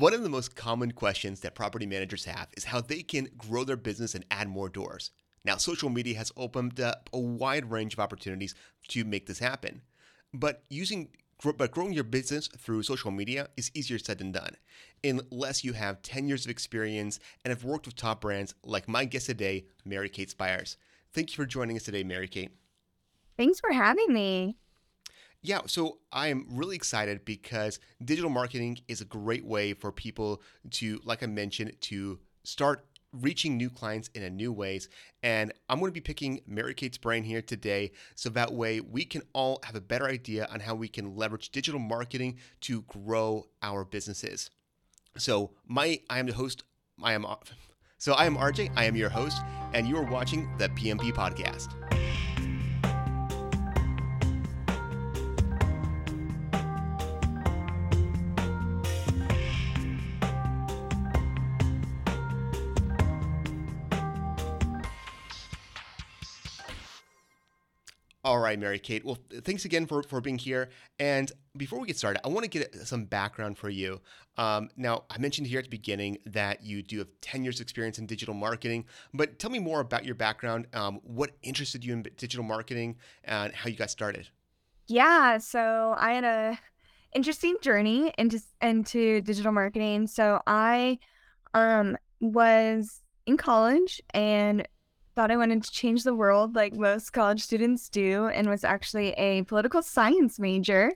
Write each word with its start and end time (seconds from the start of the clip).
One 0.00 0.14
of 0.14 0.22
the 0.22 0.30
most 0.30 0.56
common 0.56 0.92
questions 0.92 1.40
that 1.40 1.54
property 1.54 1.84
managers 1.84 2.24
have 2.24 2.48
is 2.56 2.64
how 2.64 2.80
they 2.80 3.02
can 3.02 3.28
grow 3.36 3.64
their 3.64 3.76
business 3.76 4.14
and 4.14 4.24
add 4.30 4.48
more 4.48 4.70
doors. 4.70 5.10
Now, 5.44 5.58
social 5.58 5.90
media 5.90 6.16
has 6.16 6.32
opened 6.38 6.80
up 6.80 7.10
a 7.12 7.18
wide 7.18 7.70
range 7.70 7.92
of 7.92 8.00
opportunities 8.00 8.54
to 8.88 9.04
make 9.04 9.26
this 9.26 9.40
happen. 9.40 9.82
But 10.32 10.62
using 10.70 11.08
but 11.44 11.70
growing 11.70 11.92
your 11.92 12.04
business 12.04 12.48
through 12.48 12.84
social 12.84 13.10
media 13.10 13.48
is 13.58 13.70
easier 13.74 13.98
said 13.98 14.16
than 14.16 14.32
done, 14.32 14.56
unless 15.04 15.64
you 15.64 15.74
have 15.74 16.00
10 16.00 16.26
years 16.28 16.46
of 16.46 16.50
experience 16.50 17.20
and 17.44 17.52
have 17.52 17.64
worked 17.64 17.84
with 17.84 17.94
top 17.94 18.22
brands 18.22 18.54
like 18.64 18.88
my 18.88 19.04
guest 19.04 19.26
today, 19.26 19.66
Mary 19.84 20.08
Cate 20.08 20.30
Spires. 20.30 20.78
Thank 21.12 21.28
you 21.28 21.36
for 21.36 21.44
joining 21.44 21.76
us 21.76 21.82
today, 21.82 22.04
Mary 22.04 22.28
Cate. 22.28 22.52
Thanks 23.36 23.60
for 23.60 23.72
having 23.72 24.14
me. 24.14 24.56
Yeah, 25.42 25.60
so 25.66 25.98
I 26.12 26.28
am 26.28 26.46
really 26.50 26.76
excited 26.76 27.24
because 27.24 27.78
digital 28.04 28.30
marketing 28.30 28.80
is 28.88 29.00
a 29.00 29.06
great 29.06 29.44
way 29.44 29.72
for 29.72 29.90
people 29.90 30.42
to, 30.72 31.00
like 31.04 31.22
I 31.22 31.26
mentioned, 31.26 31.72
to 31.82 32.18
start 32.44 32.84
reaching 33.12 33.56
new 33.56 33.70
clients 33.70 34.08
in 34.14 34.22
a 34.22 34.30
new 34.30 34.52
ways. 34.52 34.88
And 35.22 35.52
I'm 35.68 35.78
going 35.80 35.90
to 35.90 35.94
be 35.94 36.00
picking 36.00 36.40
Mary 36.46 36.74
Cate's 36.74 36.98
brain 36.98 37.24
here 37.24 37.42
today 37.42 37.92
so 38.14 38.28
that 38.30 38.52
way 38.52 38.80
we 38.80 39.04
can 39.04 39.22
all 39.32 39.60
have 39.64 39.74
a 39.74 39.80
better 39.80 40.06
idea 40.06 40.46
on 40.52 40.60
how 40.60 40.74
we 40.74 40.88
can 40.88 41.16
leverage 41.16 41.50
digital 41.50 41.80
marketing 41.80 42.38
to 42.62 42.82
grow 42.82 43.46
our 43.62 43.84
businesses. 43.84 44.50
So 45.16 45.52
my 45.66 46.00
I 46.08 46.18
am 46.18 46.26
the 46.26 46.34
host. 46.34 46.62
I 47.02 47.14
am 47.14 47.26
so 47.98 48.12
I 48.12 48.26
am 48.26 48.36
RJ. 48.36 48.72
I 48.76 48.84
am 48.84 48.94
your 48.94 49.10
host, 49.10 49.42
and 49.72 49.88
you 49.88 49.96
are 49.96 50.04
watching 50.04 50.48
the 50.58 50.68
PMP 50.68 51.12
podcast. 51.12 51.74
All 68.30 68.38
right, 68.38 68.56
Mary 68.56 68.78
Cate. 68.78 69.04
Well, 69.04 69.18
thanks 69.42 69.64
again 69.64 69.86
for, 69.86 70.04
for 70.04 70.20
being 70.20 70.38
here. 70.38 70.68
And 71.00 71.32
before 71.56 71.80
we 71.80 71.88
get 71.88 71.98
started, 71.98 72.24
I 72.24 72.28
want 72.28 72.44
to 72.44 72.48
get 72.48 72.72
some 72.86 73.04
background 73.04 73.58
for 73.58 73.68
you. 73.68 74.00
Um, 74.36 74.68
now, 74.76 75.02
I 75.10 75.18
mentioned 75.18 75.48
here 75.48 75.58
at 75.58 75.64
the 75.64 75.68
beginning 75.68 76.18
that 76.26 76.62
you 76.62 76.80
do 76.80 76.98
have 76.98 77.08
10 77.22 77.42
years 77.42 77.60
experience 77.60 77.98
in 77.98 78.06
digital 78.06 78.32
marketing, 78.32 78.84
but 79.12 79.40
tell 79.40 79.50
me 79.50 79.58
more 79.58 79.80
about 79.80 80.04
your 80.04 80.14
background. 80.14 80.68
Um, 80.72 81.00
what 81.02 81.32
interested 81.42 81.84
you 81.84 81.92
in 81.92 82.02
digital 82.16 82.44
marketing 82.44 82.98
and 83.24 83.52
how 83.52 83.68
you 83.68 83.74
got 83.74 83.90
started? 83.90 84.28
Yeah, 84.86 85.38
so 85.38 85.96
I 85.98 86.12
had 86.12 86.22
a 86.22 86.58
interesting 87.12 87.56
journey 87.60 88.14
into 88.16 88.40
into 88.62 89.22
digital 89.22 89.50
marketing. 89.50 90.06
So 90.06 90.40
I 90.46 91.00
um 91.52 91.98
was 92.20 93.02
in 93.26 93.36
college 93.36 94.00
and 94.14 94.68
thought 95.20 95.30
I 95.30 95.36
wanted 95.36 95.62
to 95.64 95.70
change 95.70 96.02
the 96.02 96.14
world 96.14 96.54
like 96.54 96.72
most 96.72 97.10
college 97.10 97.42
students 97.42 97.90
do 97.90 98.28
and 98.28 98.48
was 98.48 98.64
actually 98.64 99.10
a 99.18 99.42
political 99.42 99.82
science 99.82 100.38
major. 100.38 100.94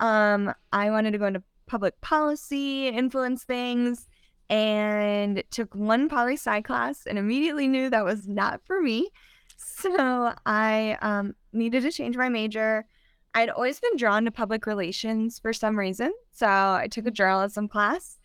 Um, 0.00 0.54
I 0.72 0.90
wanted 0.90 1.10
to 1.10 1.18
go 1.18 1.26
into 1.26 1.42
public 1.66 2.00
policy, 2.00 2.88
influence 2.88 3.44
things, 3.44 4.08
and 4.48 5.44
took 5.50 5.74
one 5.74 6.08
poli 6.08 6.38
sci 6.38 6.62
class 6.62 7.04
and 7.04 7.18
immediately 7.18 7.68
knew 7.68 7.90
that 7.90 8.02
was 8.02 8.26
not 8.26 8.62
for 8.64 8.80
me. 8.80 9.10
So 9.58 10.32
I 10.46 10.96
um, 11.02 11.34
needed 11.52 11.82
to 11.82 11.92
change 11.92 12.16
my 12.16 12.30
major. 12.30 12.86
I'd 13.34 13.50
always 13.50 13.78
been 13.78 13.98
drawn 13.98 14.24
to 14.24 14.30
public 14.30 14.64
relations 14.64 15.38
for 15.38 15.52
some 15.52 15.78
reason. 15.78 16.14
So 16.32 16.46
I 16.46 16.88
took 16.90 17.06
a 17.06 17.10
journalism 17.10 17.68
class. 17.68 18.16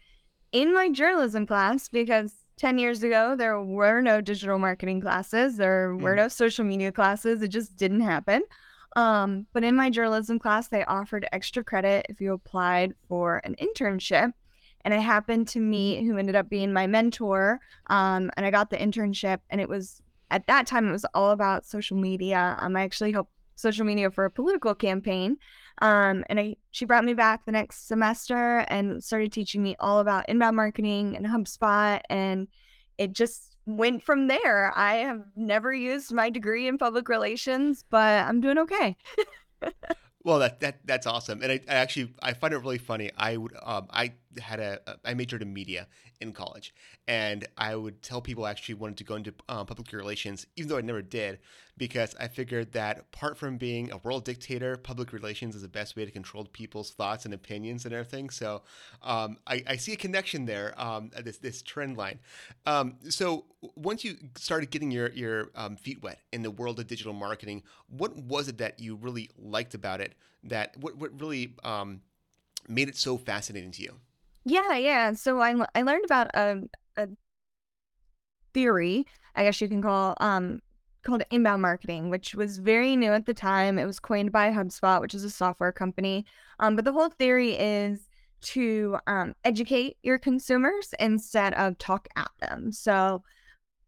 In 0.53 0.73
my 0.73 0.89
journalism 0.89 1.45
class, 1.45 1.89
because 1.89 2.40
10 2.61 2.77
years 2.77 3.01
ago, 3.01 3.35
there 3.35 3.59
were 3.59 4.01
no 4.01 4.21
digital 4.21 4.59
marketing 4.59 5.01
classes, 5.01 5.57
there 5.57 5.95
were 5.95 6.13
mm. 6.13 6.17
no 6.17 6.27
social 6.27 6.63
media 6.63 6.91
classes. 6.91 7.41
It 7.41 7.47
just 7.47 7.75
didn't 7.75 8.01
happen. 8.01 8.43
Um, 8.95 9.47
but 9.51 9.63
in 9.63 9.75
my 9.75 9.89
journalism 9.89 10.37
class, 10.37 10.67
they 10.67 10.83
offered 10.85 11.27
extra 11.31 11.63
credit 11.63 12.05
if 12.07 12.21
you 12.21 12.33
applied 12.33 12.93
for 13.07 13.41
an 13.45 13.55
internship. 13.59 14.33
And 14.85 14.93
I 14.93 14.97
happened 14.97 15.47
to 15.49 15.59
meet 15.59 16.03
who 16.03 16.17
ended 16.17 16.35
up 16.35 16.49
being 16.49 16.71
my 16.71 16.85
mentor. 16.85 17.59
Um, 17.87 18.29
and 18.37 18.45
I 18.45 18.51
got 18.51 18.69
the 18.69 18.77
internship, 18.77 19.39
and 19.49 19.59
it 19.59 19.67
was 19.67 19.99
at 20.29 20.45
that 20.45 20.67
time, 20.67 20.87
it 20.87 20.91
was 20.91 21.05
all 21.15 21.31
about 21.31 21.65
social 21.65 21.97
media. 21.97 22.55
Um, 22.59 22.75
I 22.75 22.83
actually 22.83 23.11
helped 23.11 23.31
social 23.55 23.85
media 23.85 24.11
for 24.11 24.25
a 24.25 24.31
political 24.31 24.75
campaign. 24.75 25.37
Um, 25.81 26.23
and 26.29 26.39
I, 26.39 26.55
she 26.71 26.85
brought 26.85 27.03
me 27.03 27.13
back 27.13 27.45
the 27.45 27.51
next 27.51 27.87
semester 27.87 28.59
and 28.67 29.03
started 29.03 29.31
teaching 29.31 29.63
me 29.63 29.75
all 29.79 29.99
about 29.99 30.29
inbound 30.29 30.55
marketing 30.55 31.17
and 31.17 31.25
HubSpot. 31.25 32.01
And 32.09 32.47
it 32.97 33.13
just 33.13 33.57
went 33.65 34.03
from 34.03 34.27
there. 34.27 34.71
I 34.77 34.95
have 34.95 35.23
never 35.35 35.73
used 35.73 36.13
my 36.13 36.29
degree 36.29 36.67
in 36.67 36.77
public 36.77 37.09
relations, 37.09 37.83
but 37.89 38.25
I'm 38.25 38.41
doing 38.41 38.59
okay. 38.59 38.95
Well, 40.23 40.39
that, 40.39 40.59
that 40.59 40.85
that's 40.85 41.07
awesome, 41.07 41.41
and 41.41 41.51
I, 41.51 41.59
I, 41.67 41.75
actually 41.75 42.13
I 42.21 42.33
find 42.33 42.53
it 42.53 42.57
really 42.57 42.77
funny. 42.77 43.09
I 43.17 43.37
would 43.37 43.53
um, 43.63 43.87
I 43.89 44.13
had 44.39 44.59
a 44.59 44.79
I 45.03 45.13
majored 45.13 45.41
in 45.41 45.53
media 45.53 45.87
in 46.19 46.33
college, 46.33 46.73
and 47.07 47.47
I 47.57 47.75
would 47.75 48.01
tell 48.01 48.21
people 48.21 48.45
I 48.45 48.51
actually 48.51 48.75
wanted 48.75 48.97
to 48.97 49.03
go 49.03 49.15
into 49.15 49.33
um, 49.49 49.65
public 49.65 49.91
relations, 49.91 50.45
even 50.55 50.69
though 50.69 50.77
I 50.77 50.81
never 50.81 51.01
did, 51.01 51.39
because 51.77 52.15
I 52.19 52.27
figured 52.27 52.73
that 52.73 52.99
apart 52.99 53.37
from 53.37 53.57
being 53.57 53.91
a 53.91 53.97
world 53.97 54.23
dictator, 54.23 54.77
public 54.77 55.13
relations 55.13 55.55
is 55.55 55.63
the 55.63 55.67
best 55.67 55.95
way 55.95 56.05
to 56.05 56.11
control 56.11 56.45
people's 56.45 56.91
thoughts 56.91 57.25
and 57.25 57.33
opinions 57.33 57.85
and 57.85 57.93
everything. 57.93 58.29
So 58.29 58.61
um, 59.01 59.37
I, 59.47 59.63
I, 59.67 59.75
see 59.77 59.93
a 59.93 59.95
connection 59.95 60.45
there, 60.45 60.73
um, 60.77 61.09
this 61.23 61.39
this 61.39 61.61
trend 61.61 61.97
line. 61.97 62.19
Um, 62.65 62.97
so 63.09 63.45
once 63.75 64.03
you 64.03 64.17
started 64.35 64.69
getting 64.69 64.91
your 64.91 65.09
your 65.11 65.49
um, 65.55 65.75
feet 65.75 66.03
wet 66.03 66.19
in 66.31 66.43
the 66.43 66.51
world 66.51 66.79
of 66.79 66.87
digital 66.87 67.13
marketing, 67.13 67.63
what 67.87 68.15
was 68.15 68.47
it 68.47 68.59
that 68.59 68.79
you 68.79 68.95
really 68.95 69.29
liked 69.37 69.73
about 69.73 70.01
it? 70.01 70.13
That 70.43 70.77
what 70.77 70.97
what 70.97 71.19
really 71.19 71.55
um, 71.63 72.01
made 72.67 72.89
it 72.89 72.95
so 72.97 73.17
fascinating 73.17 73.71
to 73.71 73.81
you? 73.81 73.99
Yeah, 74.43 74.75
yeah. 74.77 75.13
So 75.13 75.39
I 75.41 75.55
I 75.75 75.81
learned 75.83 76.05
about 76.05 76.31
a 76.35 76.63
a 76.97 77.07
theory, 78.53 79.05
I 79.35 79.43
guess 79.43 79.61
you 79.61 79.67
can 79.69 79.81
call 79.81 80.15
um 80.19 80.61
called 81.03 81.23
inbound 81.31 81.61
marketing, 81.63 82.09
which 82.11 82.35
was 82.35 82.59
very 82.59 82.95
new 82.95 83.11
at 83.11 83.25
the 83.25 83.33
time. 83.33 83.79
It 83.79 83.85
was 83.85 83.99
coined 83.99 84.31
by 84.31 84.51
HubSpot, 84.51 85.01
which 85.01 85.15
is 85.15 85.23
a 85.23 85.31
software 85.31 85.71
company. 85.71 86.25
Um, 86.59 86.75
but 86.75 86.85
the 86.85 86.91
whole 86.93 87.09
theory 87.09 87.53
is 87.57 88.07
to 88.41 88.97
um, 89.07 89.33
educate 89.43 89.97
your 90.03 90.19
consumers 90.19 90.93
instead 90.99 91.53
of 91.55 91.77
talk 91.79 92.07
at 92.15 92.29
them. 92.39 92.71
So, 92.71 93.23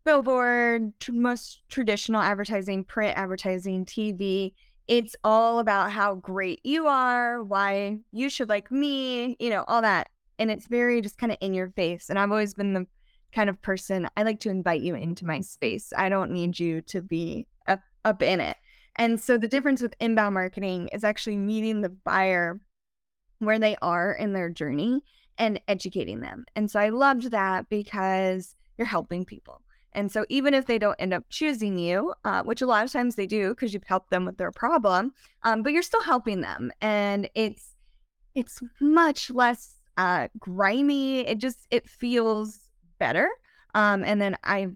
billboard, 0.06 1.00
tr- 1.00 1.14
most 1.14 1.62
traditional 1.70 2.22
advertising, 2.22 2.84
print 2.86 3.18
advertising, 3.18 3.86
TV, 3.86 4.54
it's 4.88 5.16
all 5.24 5.60
about 5.60 5.92
how 5.92 6.16
great 6.16 6.62
you 6.66 6.88
are, 6.88 7.44
why 7.44 8.00
you 8.12 8.30
should 8.30 8.50
like 8.50 8.72
me, 8.72 9.38
you 9.40 9.50
know, 9.52 9.66
all 9.68 9.82
that. 9.84 10.10
And 10.44 10.52
it's 10.52 10.68
very 10.68 11.00
just 11.00 11.18
kind 11.18 11.32
of 11.32 11.38
in 11.40 11.54
your 11.54 11.70
face. 11.70 12.10
And 12.10 12.20
I've 12.20 12.30
always 12.30 12.54
been 12.54 12.74
the 12.74 12.86
kind 13.34 13.50
of 13.50 13.62
person 13.62 14.10
I 14.18 14.24
like 14.24 14.42
to 14.42 14.50
invite 14.50 14.82
you 14.82 14.94
into 14.94 15.26
my 15.26 15.40
space. 15.40 15.94
I 15.96 16.10
don't 16.10 16.32
need 16.32 16.60
you 16.60 16.82
to 16.82 17.02
be 17.02 17.48
up, 17.66 17.80
up 18.04 18.22
in 18.22 18.42
it. 18.42 18.58
And 18.98 19.22
so 19.22 19.38
the 19.38 19.48
difference 19.48 19.82
with 19.82 19.96
inbound 20.02 20.34
marketing 20.34 20.90
is 20.90 21.06
actually 21.06 21.38
meeting 21.38 21.80
the 21.80 21.88
buyer 21.88 22.60
where 23.40 23.58
they 23.58 23.78
are 23.82 24.12
in 24.12 24.34
their 24.34 24.50
journey 24.50 25.02
and 25.38 25.62
educating 25.70 26.20
them. 26.20 26.44
And 26.58 26.70
so 26.70 26.78
I 26.78 26.90
loved 26.90 27.32
that 27.32 27.70
because 27.70 28.54
you're 28.78 28.86
helping 28.86 29.24
people. 29.24 29.62
And 29.94 30.12
so 30.12 30.26
even 30.28 30.54
if 30.54 30.66
they 30.66 30.78
don't 30.78 31.00
end 31.00 31.14
up 31.14 31.24
choosing 31.30 31.78
you, 31.78 32.14
uh, 32.26 32.44
which 32.44 32.62
a 32.62 32.66
lot 32.66 32.84
of 32.84 32.92
times 32.92 33.16
they 33.16 33.28
do 33.28 33.52
because 33.52 33.74
you've 33.74 33.86
helped 33.86 34.10
them 34.10 34.26
with 34.26 34.38
their 34.38 34.52
problem, 34.52 35.14
um, 35.44 35.64
but 35.64 35.72
you're 35.72 35.84
still 35.84 36.04
helping 36.04 36.42
them, 36.42 36.70
and 36.82 37.30
it's 37.34 37.76
it's 38.36 38.60
much 38.82 39.30
less 39.30 39.76
uh, 39.98 40.28
grimy. 40.40 41.22
It 41.22 41.38
just 41.38 41.68
it 41.72 41.88
feels 41.88 42.60
better. 43.00 43.30
Um, 43.76 44.04
and 44.04 44.22
then 44.22 44.38
I, 44.44 44.68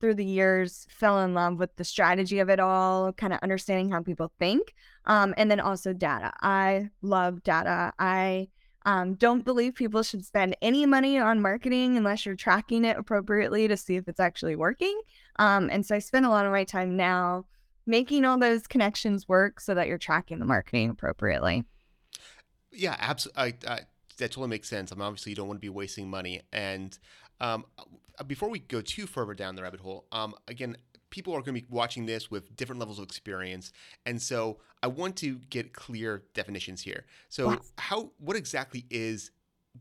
through 0.00 0.14
the 0.14 0.24
years, 0.24 0.86
fell 0.90 1.22
in 1.22 1.34
love 1.34 1.58
with 1.58 1.74
the 1.76 1.84
strategy 1.84 2.38
of 2.38 2.50
it 2.50 2.60
all, 2.60 3.12
kind 3.12 3.32
of 3.32 3.38
understanding 3.42 3.90
how 3.90 4.02
people 4.02 4.32
think. 4.38 4.74
Um, 5.06 5.34
and 5.36 5.50
then 5.50 5.60
also 5.60 5.92
data. 5.92 6.32
I 6.40 6.90
love 7.02 7.42
data. 7.42 7.92
I 7.98 8.48
um, 8.84 9.14
don't 9.14 9.44
believe 9.44 9.74
people 9.74 10.02
should 10.02 10.24
spend 10.24 10.56
any 10.62 10.86
money 10.86 11.18
on 11.18 11.40
marketing 11.40 11.96
unless 11.96 12.24
you're 12.24 12.36
tracking 12.36 12.84
it 12.84 12.96
appropriately 12.96 13.66
to 13.66 13.76
see 13.76 13.96
if 13.96 14.06
it's 14.06 14.20
actually 14.20 14.54
working. 14.54 15.00
Um, 15.38 15.68
and 15.72 15.84
so 15.84 15.96
I 15.96 15.98
spend 15.98 16.24
a 16.24 16.30
lot 16.30 16.46
of 16.46 16.52
my 16.52 16.64
time 16.64 16.96
now 16.96 17.46
making 17.86 18.24
all 18.24 18.38
those 18.38 18.66
connections 18.66 19.28
work 19.28 19.60
so 19.60 19.74
that 19.74 19.88
you're 19.88 19.98
tracking 19.98 20.38
the 20.38 20.44
marketing 20.44 20.90
appropriately. 20.90 21.64
Yeah, 22.70 22.96
absolutely. 22.98 23.54
That 24.16 24.30
totally 24.30 24.48
makes 24.48 24.68
sense. 24.68 24.92
I 24.92 24.94
mean, 24.94 25.02
obviously, 25.02 25.30
you 25.30 25.36
don't 25.36 25.48
want 25.48 25.58
to 25.58 25.64
be 25.64 25.68
wasting 25.68 26.08
money. 26.08 26.42
And 26.52 26.96
um, 27.40 27.64
uh, 28.18 28.24
before 28.24 28.48
we 28.48 28.60
go 28.60 28.80
too 28.80 29.06
further 29.06 29.34
down 29.34 29.56
the 29.56 29.62
rabbit 29.62 29.80
hole, 29.80 30.06
um, 30.12 30.34
again, 30.48 30.76
people 31.10 31.32
are 31.32 31.40
going 31.40 31.54
to 31.54 31.60
be 31.60 31.66
watching 31.70 32.06
this 32.06 32.30
with 32.30 32.54
different 32.56 32.78
levels 32.78 32.98
of 32.98 33.04
experience, 33.04 33.72
and 34.04 34.20
so 34.20 34.58
I 34.82 34.88
want 34.88 35.16
to 35.16 35.36
get 35.50 35.72
clear 35.72 36.24
definitions 36.34 36.82
here. 36.82 37.04
So, 37.28 37.52
yes. 37.52 37.72
how 37.78 38.10
what 38.18 38.36
exactly 38.36 38.86
is 38.90 39.30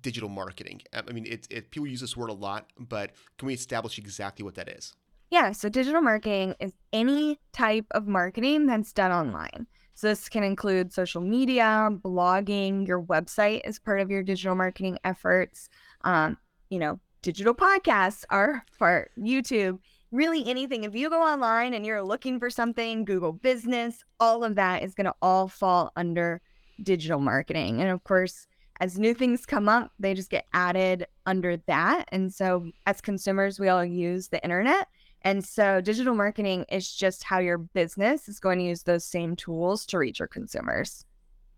digital 0.02 0.30
marketing? 0.30 0.82
I 0.94 1.12
mean, 1.12 1.26
it, 1.26 1.48
it 1.50 1.72
people 1.72 1.88
use 1.88 2.02
this 2.02 2.16
word 2.16 2.30
a 2.30 2.34
lot, 2.34 2.70
but 2.78 3.12
can 3.38 3.48
we 3.48 3.54
establish 3.54 3.98
exactly 3.98 4.44
what 4.44 4.56
that 4.56 4.70
is? 4.70 4.94
Yeah, 5.32 5.52
so 5.52 5.70
digital 5.70 6.02
marketing 6.02 6.56
is 6.60 6.74
any 6.94 7.40
type 7.52 7.86
of 7.92 8.08
marketing 8.08 8.68
that's 8.68 8.94
done 8.94 9.12
online. 9.12 9.68
So 9.96 10.08
this 10.08 10.30
can 10.30 10.44
include 10.44 10.94
social 10.94 11.22
media, 11.22 11.90
blogging, 12.04 12.86
your 12.88 13.02
website 13.02 13.62
as 13.62 13.80
part 13.80 14.02
of 14.02 14.12
your 14.12 14.24
digital 14.24 14.54
marketing 14.54 15.00
efforts. 15.04 15.70
Um, 16.02 16.38
you 16.70 16.80
know, 16.80 17.00
digital 17.22 17.56
podcasts 17.56 18.26
are 18.30 18.64
for 18.72 19.10
YouTube. 19.18 19.80
Really 20.12 20.48
anything. 20.48 20.84
If 20.84 20.96
you 20.96 21.10
go 21.10 21.22
online 21.22 21.74
and 21.74 21.86
you're 21.86 22.04
looking 22.04 22.40
for 22.40 22.50
something, 22.50 23.06
Google 23.06 23.34
business, 23.34 24.04
all 24.20 24.44
of 24.44 24.56
that 24.56 24.84
is 24.84 24.94
going 24.94 25.06
to 25.06 25.16
all 25.22 25.48
fall 25.48 25.92
under 25.96 26.42
digital 26.84 27.20
marketing. 27.20 27.82
And 27.82 27.90
of 27.90 28.04
course, 28.04 28.48
as 28.82 29.00
new 29.00 29.14
things 29.14 29.46
come 29.46 29.70
up, 29.70 29.92
they 29.98 30.14
just 30.14 30.30
get 30.30 30.46
added 30.54 31.08
under 31.26 31.58
that. 31.68 32.06
And 32.12 32.34
so 32.34 32.70
as 32.86 33.00
consumers, 33.00 33.60
we 33.60 33.70
all 33.70 33.86
use 33.86 34.28
the 34.28 34.44
internet. 34.44 34.88
And 35.26 35.44
so 35.44 35.82
digital 35.82 36.16
marketing 36.16 36.66
is 36.72 36.90
just 36.90 37.24
how 37.24 37.40
your 37.40 37.58
business 37.58 38.30
is 38.30 38.40
going 38.40 38.60
to 38.60 38.66
use 38.66 38.84
those 38.84 39.04
same 39.04 39.36
tools 39.36 39.86
to 39.88 39.98
reach 39.98 40.20
your 40.20 40.28
consumers. 40.28 41.04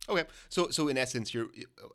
Okay. 0.10 0.24
So 0.48 0.70
so 0.70 0.88
in 0.88 0.98
essence, 0.98 1.34
you're 1.34 1.50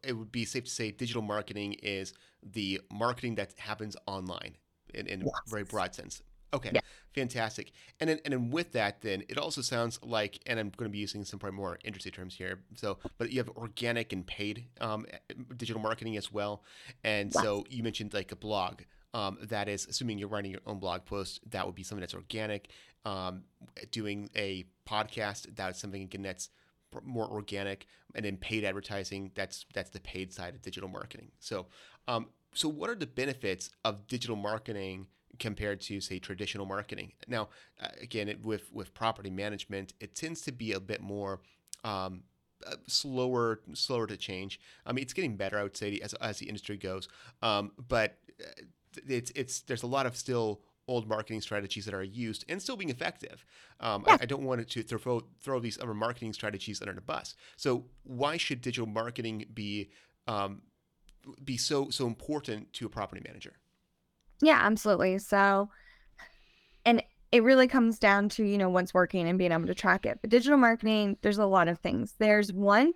it 0.04 0.12
would 0.12 0.30
be 0.30 0.44
safe 0.44 0.64
to 0.64 0.70
say 0.70 0.90
digital 0.90 1.22
marketing 1.22 1.72
is 1.82 2.12
the 2.42 2.80
marketing 2.92 3.36
that 3.36 3.54
happens 3.56 3.96
online 4.06 4.56
in, 4.92 5.06
in 5.06 5.20
yes. 5.20 5.30
a 5.46 5.50
very 5.50 5.64
broad 5.64 5.94
sense. 5.94 6.22
Okay, 6.54 6.70
yeah. 6.74 6.80
fantastic. 7.14 7.72
And 7.98 8.10
then, 8.10 8.18
and 8.26 8.32
then 8.34 8.50
with 8.50 8.72
that, 8.72 9.00
then 9.00 9.22
it 9.30 9.38
also 9.38 9.62
sounds 9.62 9.98
like, 10.02 10.38
and 10.44 10.60
I'm 10.60 10.70
going 10.76 10.90
to 10.90 10.92
be 10.92 10.98
using 10.98 11.24
some 11.24 11.38
probably 11.38 11.56
more 11.56 11.78
industry 11.82 12.10
terms 12.10 12.34
here. 12.34 12.60
So, 12.74 12.98
but 13.16 13.32
you 13.32 13.38
have 13.38 13.48
organic 13.56 14.12
and 14.12 14.26
paid 14.26 14.66
um, 14.80 15.06
digital 15.56 15.80
marketing 15.80 16.18
as 16.18 16.30
well. 16.30 16.62
And 17.04 17.32
yes. 17.34 17.42
so 17.42 17.64
you 17.70 17.82
mentioned 17.82 18.12
like 18.12 18.32
a 18.32 18.36
blog. 18.36 18.82
Um, 19.14 19.38
that 19.42 19.68
is, 19.68 19.86
assuming 19.86 20.18
you're 20.18 20.28
writing 20.28 20.50
your 20.50 20.60
own 20.66 20.78
blog 20.78 21.04
post, 21.04 21.40
that 21.50 21.66
would 21.66 21.74
be 21.74 21.82
something 21.82 22.00
that's 22.00 22.14
organic. 22.14 22.68
Um, 23.04 23.42
doing 23.90 24.30
a 24.36 24.64
podcast, 24.88 25.54
that's 25.54 25.80
something 25.80 26.02
again 26.02 26.22
that's 26.22 26.50
more 27.04 27.28
organic, 27.28 27.86
and 28.14 28.24
then 28.24 28.36
paid 28.36 28.64
advertising. 28.64 29.32
That's 29.34 29.66
that's 29.74 29.90
the 29.90 30.00
paid 30.00 30.32
side 30.32 30.54
of 30.54 30.62
digital 30.62 30.88
marketing. 30.88 31.32
So, 31.40 31.66
um, 32.08 32.28
so 32.54 32.68
what 32.68 32.90
are 32.90 32.94
the 32.94 33.06
benefits 33.06 33.70
of 33.84 34.06
digital 34.06 34.36
marketing? 34.36 35.06
compared 35.38 35.80
to 35.80 35.98
say 35.98 36.18
traditional 36.18 36.66
marketing. 36.66 37.10
Now, 37.26 37.48
uh, 37.80 37.88
again, 38.00 38.28
it, 38.28 38.44
with 38.44 38.70
with 38.72 38.92
property 38.92 39.30
management, 39.30 39.94
it 39.98 40.14
tends 40.14 40.42
to 40.42 40.52
be 40.52 40.72
a 40.72 40.80
bit 40.80 41.00
more 41.00 41.40
um, 41.84 42.24
uh, 42.66 42.76
slower 42.86 43.60
slower 43.74 44.06
to 44.06 44.16
change. 44.16 44.60
I 44.86 44.92
mean, 44.92 45.02
it's 45.02 45.12
getting 45.12 45.36
better, 45.36 45.58
I 45.58 45.62
would 45.62 45.76
say, 45.76 45.98
as 46.02 46.14
as 46.14 46.38
the 46.38 46.46
industry 46.46 46.76
goes. 46.76 47.08
Um, 47.40 47.72
but 47.88 48.18
uh, 48.40 48.62
it's 49.06 49.30
it's 49.34 49.60
there's 49.60 49.82
a 49.82 49.86
lot 49.86 50.06
of 50.06 50.16
still 50.16 50.60
old 50.88 51.08
marketing 51.08 51.40
strategies 51.40 51.84
that 51.84 51.94
are 51.94 52.02
used 52.02 52.44
and 52.48 52.60
still 52.60 52.76
being 52.76 52.90
effective. 52.90 53.44
Um, 53.80 54.04
yeah. 54.06 54.14
I, 54.14 54.18
I, 54.22 54.26
don't 54.26 54.42
want 54.42 54.66
to 54.68 54.82
throw 54.82 55.22
throw 55.40 55.60
these 55.60 55.78
other 55.80 55.94
marketing 55.94 56.32
strategies 56.32 56.80
under 56.80 56.92
the 56.92 57.00
bus. 57.00 57.34
So 57.56 57.84
why 58.02 58.36
should 58.36 58.60
digital 58.60 58.86
marketing 58.86 59.46
be 59.54 59.90
um, 60.26 60.62
be 61.44 61.56
so 61.56 61.90
so 61.90 62.06
important 62.06 62.72
to 62.74 62.86
a 62.86 62.88
property 62.88 63.22
manager? 63.24 63.54
Yeah, 64.40 64.58
absolutely. 64.60 65.18
So, 65.18 65.70
and 66.84 67.02
it 67.30 67.42
really 67.44 67.68
comes 67.68 67.98
down 67.98 68.28
to, 68.30 68.44
you 68.44 68.58
know, 68.58 68.68
what's 68.68 68.92
working 68.92 69.28
and 69.28 69.38
being 69.38 69.52
able 69.52 69.66
to 69.66 69.74
track 69.74 70.04
it. 70.04 70.18
But 70.20 70.30
digital 70.30 70.58
marketing, 70.58 71.16
there's 71.22 71.38
a 71.38 71.46
lot 71.46 71.68
of 71.68 71.78
things. 71.78 72.14
There's 72.18 72.52
one, 72.52 72.92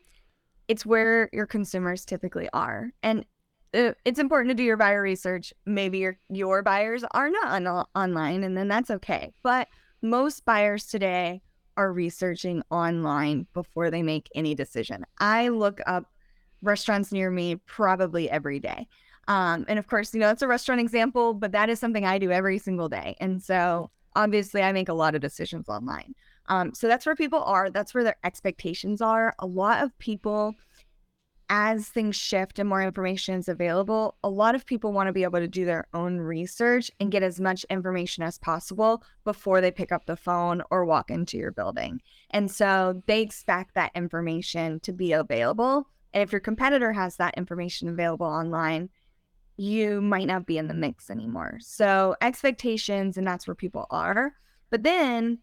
it's 0.69 0.84
where 0.84 1.31
your 1.32 1.46
consumers 1.46 2.04
typically 2.04 2.48
are. 2.52 2.90
And 3.02 3.25
it's 3.72 4.18
important 4.18 4.50
to 4.50 4.54
do 4.54 4.62
your 4.62 4.76
buyer 4.76 5.02
research. 5.02 5.52
Maybe 5.64 5.98
your 5.98 6.18
your 6.30 6.62
buyers 6.62 7.04
are 7.12 7.30
not 7.30 7.66
on, 7.66 7.84
online, 7.94 8.44
and 8.44 8.56
then 8.56 8.68
that's 8.68 8.90
okay. 8.90 9.32
But 9.42 9.68
most 10.02 10.44
buyers 10.44 10.86
today 10.86 11.42
are 11.76 11.92
researching 11.92 12.62
online 12.70 13.46
before 13.52 13.90
they 13.90 14.02
make 14.02 14.28
any 14.34 14.54
decision. 14.54 15.04
I 15.18 15.48
look 15.48 15.80
up 15.86 16.06
restaurants 16.62 17.12
near 17.12 17.30
me 17.30 17.56
probably 17.66 18.30
every 18.30 18.60
day. 18.60 18.88
Um, 19.28 19.64
and 19.69 19.78
of 19.78 19.86
course, 19.86 20.14
you 20.14 20.20
know, 20.20 20.28
that's 20.28 20.42
a 20.42 20.48
restaurant 20.48 20.80
example, 20.80 21.34
but 21.34 21.52
that 21.52 21.69
is 21.69 21.80
something 21.80 22.04
I 22.04 22.19
do 22.19 22.30
every 22.30 22.58
single 22.58 22.88
day. 22.88 23.16
And 23.20 23.42
so 23.42 23.90
obviously 24.14 24.62
I 24.62 24.72
make 24.72 24.88
a 24.88 24.94
lot 24.94 25.14
of 25.14 25.20
decisions 25.20 25.69
online. 25.69 26.14
Um, 26.48 26.72
so 26.74 26.86
that's 26.86 27.04
where 27.04 27.16
people 27.16 27.42
are. 27.42 27.70
That's 27.70 27.92
where 27.92 28.04
their 28.04 28.16
expectations 28.24 29.02
are. 29.02 29.34
A 29.40 29.46
lot 29.46 29.82
of 29.82 29.96
people, 29.98 30.54
as 31.48 31.88
things 31.88 32.16
shift 32.16 32.58
and 32.58 32.69
more 32.69 32.82
information 32.82 33.37
is 33.37 33.48
available, 33.48 34.16
a 34.25 34.28
lot 34.28 34.54
of 34.54 34.66
people 34.66 34.93
want 34.93 35.06
to 35.06 35.12
be 35.12 35.22
able 35.22 35.38
to 35.38 35.48
do 35.48 35.64
their 35.64 35.87
own 35.94 36.19
research 36.19 36.90
and 36.98 37.12
get 37.12 37.22
as 37.22 37.40
much 37.40 37.64
information 37.70 38.25
as 38.25 38.38
possible 38.38 39.02
before 39.25 39.60
they 39.60 39.70
pick 39.70 39.93
up 39.93 40.06
the 40.06 40.16
phone 40.16 40.62
or 40.70 40.84
walk 40.84 41.10
into 41.10 41.37
your 41.37 41.52
building. 41.52 42.00
And 42.31 42.50
so 42.50 43.02
they 43.06 43.22
expect 43.22 43.75
that 43.75 43.93
information 43.94 44.81
to 44.81 44.93
be 44.93 45.12
available. 45.12 45.88
And 46.12 46.22
if 46.22 46.32
your 46.32 46.40
competitor 46.40 46.93
has 46.93 47.16
that 47.16 47.37
information 47.37 47.88
available 47.88 48.26
online, 48.26 48.88
you 49.56 50.00
might 50.00 50.26
not 50.26 50.46
be 50.46 50.58
in 50.58 50.69
the 50.69 50.75
mix 50.75 51.10
anymore. 51.10 51.58
So 51.60 52.16
expectations, 52.20 53.16
and 53.16 53.26
that's 53.26 53.46
where 53.46 53.54
people 53.54 53.87
are. 53.90 54.34
But 54.70 54.82
then 54.82 55.38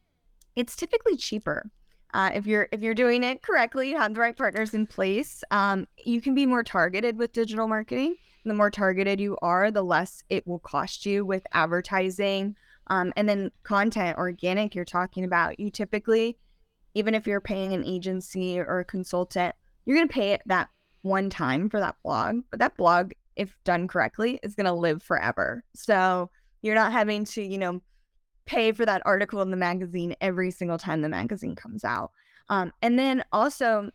it's 0.55 0.75
typically 0.75 1.15
cheaper. 1.15 1.71
Uh, 2.13 2.31
if 2.33 2.45
you're 2.45 2.68
if 2.71 2.81
you're 2.81 2.94
doing 2.94 3.24
it 3.24 3.42
correctly, 3.42 3.89
you 3.89 3.98
have 3.98 4.13
the 4.13 4.19
right 4.19 4.38
partners 4.38 4.74
in 4.74 4.86
place. 4.86 5.44
Um, 5.51 5.88
you 6.04 6.21
can 6.21 6.36
be 6.36 6.45
more 6.45 6.63
targeted 6.63 7.18
with 7.18 7.33
digital 7.33 7.68
marketing. 7.68 8.15
The 8.45 8.54
more 8.54 8.69
targeted 8.69 9.19
you 9.19 9.38
are, 9.42 9.71
the 9.71 9.83
less 9.83 10.24
it 10.30 10.45
will 10.45 10.60
cost 10.60 11.06
you 11.06 11.25
with 11.25 11.45
advertising. 11.54 12.56
Um, 12.88 13.13
and 13.15 13.27
then 13.27 13.51
content, 13.63 14.18
organic, 14.18 14.75
you're 14.75 14.83
talking 14.83 15.24
about. 15.24 15.60
You 15.60 15.71
typically, 15.71 16.38
even 16.94 17.15
if 17.15 17.25
you're 17.25 17.42
paying 17.42 17.74
an 17.74 17.86
agency 17.86 18.60
or 18.60 18.80
a 18.80 18.86
consultant, 18.86 19.56
you're 19.86 19.95
going 19.95 20.07
to 20.07 20.13
pay 20.13 20.31
it 20.33 20.42
that 20.48 20.69
one 21.01 21.30
time 21.30 21.69
for 21.69 21.80
that 21.80 21.95
blog, 22.04 22.42
but 22.51 22.60
that 22.60 22.75
blog 22.75 23.13
if 23.36 23.56
done 23.63 23.88
correctly, 23.88 24.39
is 24.44 24.56
going 24.56 24.65
to 24.65 24.74
live 24.74 25.01
forever. 25.01 25.63
So 25.75 26.30
you're 26.62 26.75
not 26.75 26.92
having 26.92 27.25
to, 27.25 27.42
you 27.42 27.57
know, 27.57 27.81
pay 28.45 28.71
for 28.71 28.85
that 28.85 29.01
article 29.05 29.41
in 29.41 29.51
the 29.51 29.57
magazine 29.57 30.15
every 30.21 30.51
single 30.51 30.77
time 30.77 31.01
the 31.01 31.09
magazine 31.09 31.55
comes 31.55 31.83
out. 31.83 32.11
Um, 32.49 32.73
and 32.81 32.99
then 32.99 33.23
also, 33.31 33.89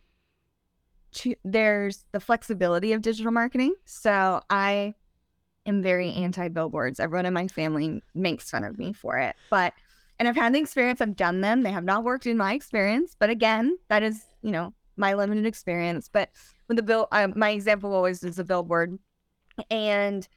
to, 1.11 1.35
there's 1.43 2.05
the 2.11 2.19
flexibility 2.19 2.93
of 2.93 3.01
digital 3.01 3.31
marketing. 3.31 3.73
So 3.85 4.41
I 4.49 4.95
am 5.65 5.81
very 5.81 6.11
anti 6.13 6.47
billboards. 6.49 6.99
Everyone 6.99 7.25
in 7.25 7.33
my 7.33 7.47
family 7.47 8.01
makes 8.13 8.49
fun 8.49 8.63
of 8.63 8.77
me 8.77 8.93
for 8.93 9.17
it. 9.17 9.35
But, 9.49 9.73
and 10.17 10.27
I've 10.27 10.35
had 10.35 10.53
the 10.53 10.59
experience, 10.59 11.01
I've 11.01 11.15
done 11.15 11.41
them. 11.41 11.63
They 11.63 11.71
have 11.71 11.83
not 11.83 12.03
worked 12.03 12.27
in 12.27 12.37
my 12.37 12.53
experience. 12.53 13.15
But 13.17 13.29
again, 13.29 13.77
that 13.87 14.03
is, 14.03 14.25
you 14.41 14.51
know, 14.51 14.73
my 14.97 15.13
limited 15.13 15.45
experience. 15.45 16.09
But 16.11 16.29
with 16.67 16.77
the 16.77 16.83
bill, 16.83 17.07
uh, 17.11 17.29
my 17.35 17.51
example 17.51 17.93
always 17.93 18.23
is 18.23 18.39
a 18.39 18.43
billboard 18.43 18.97
and 19.69 20.27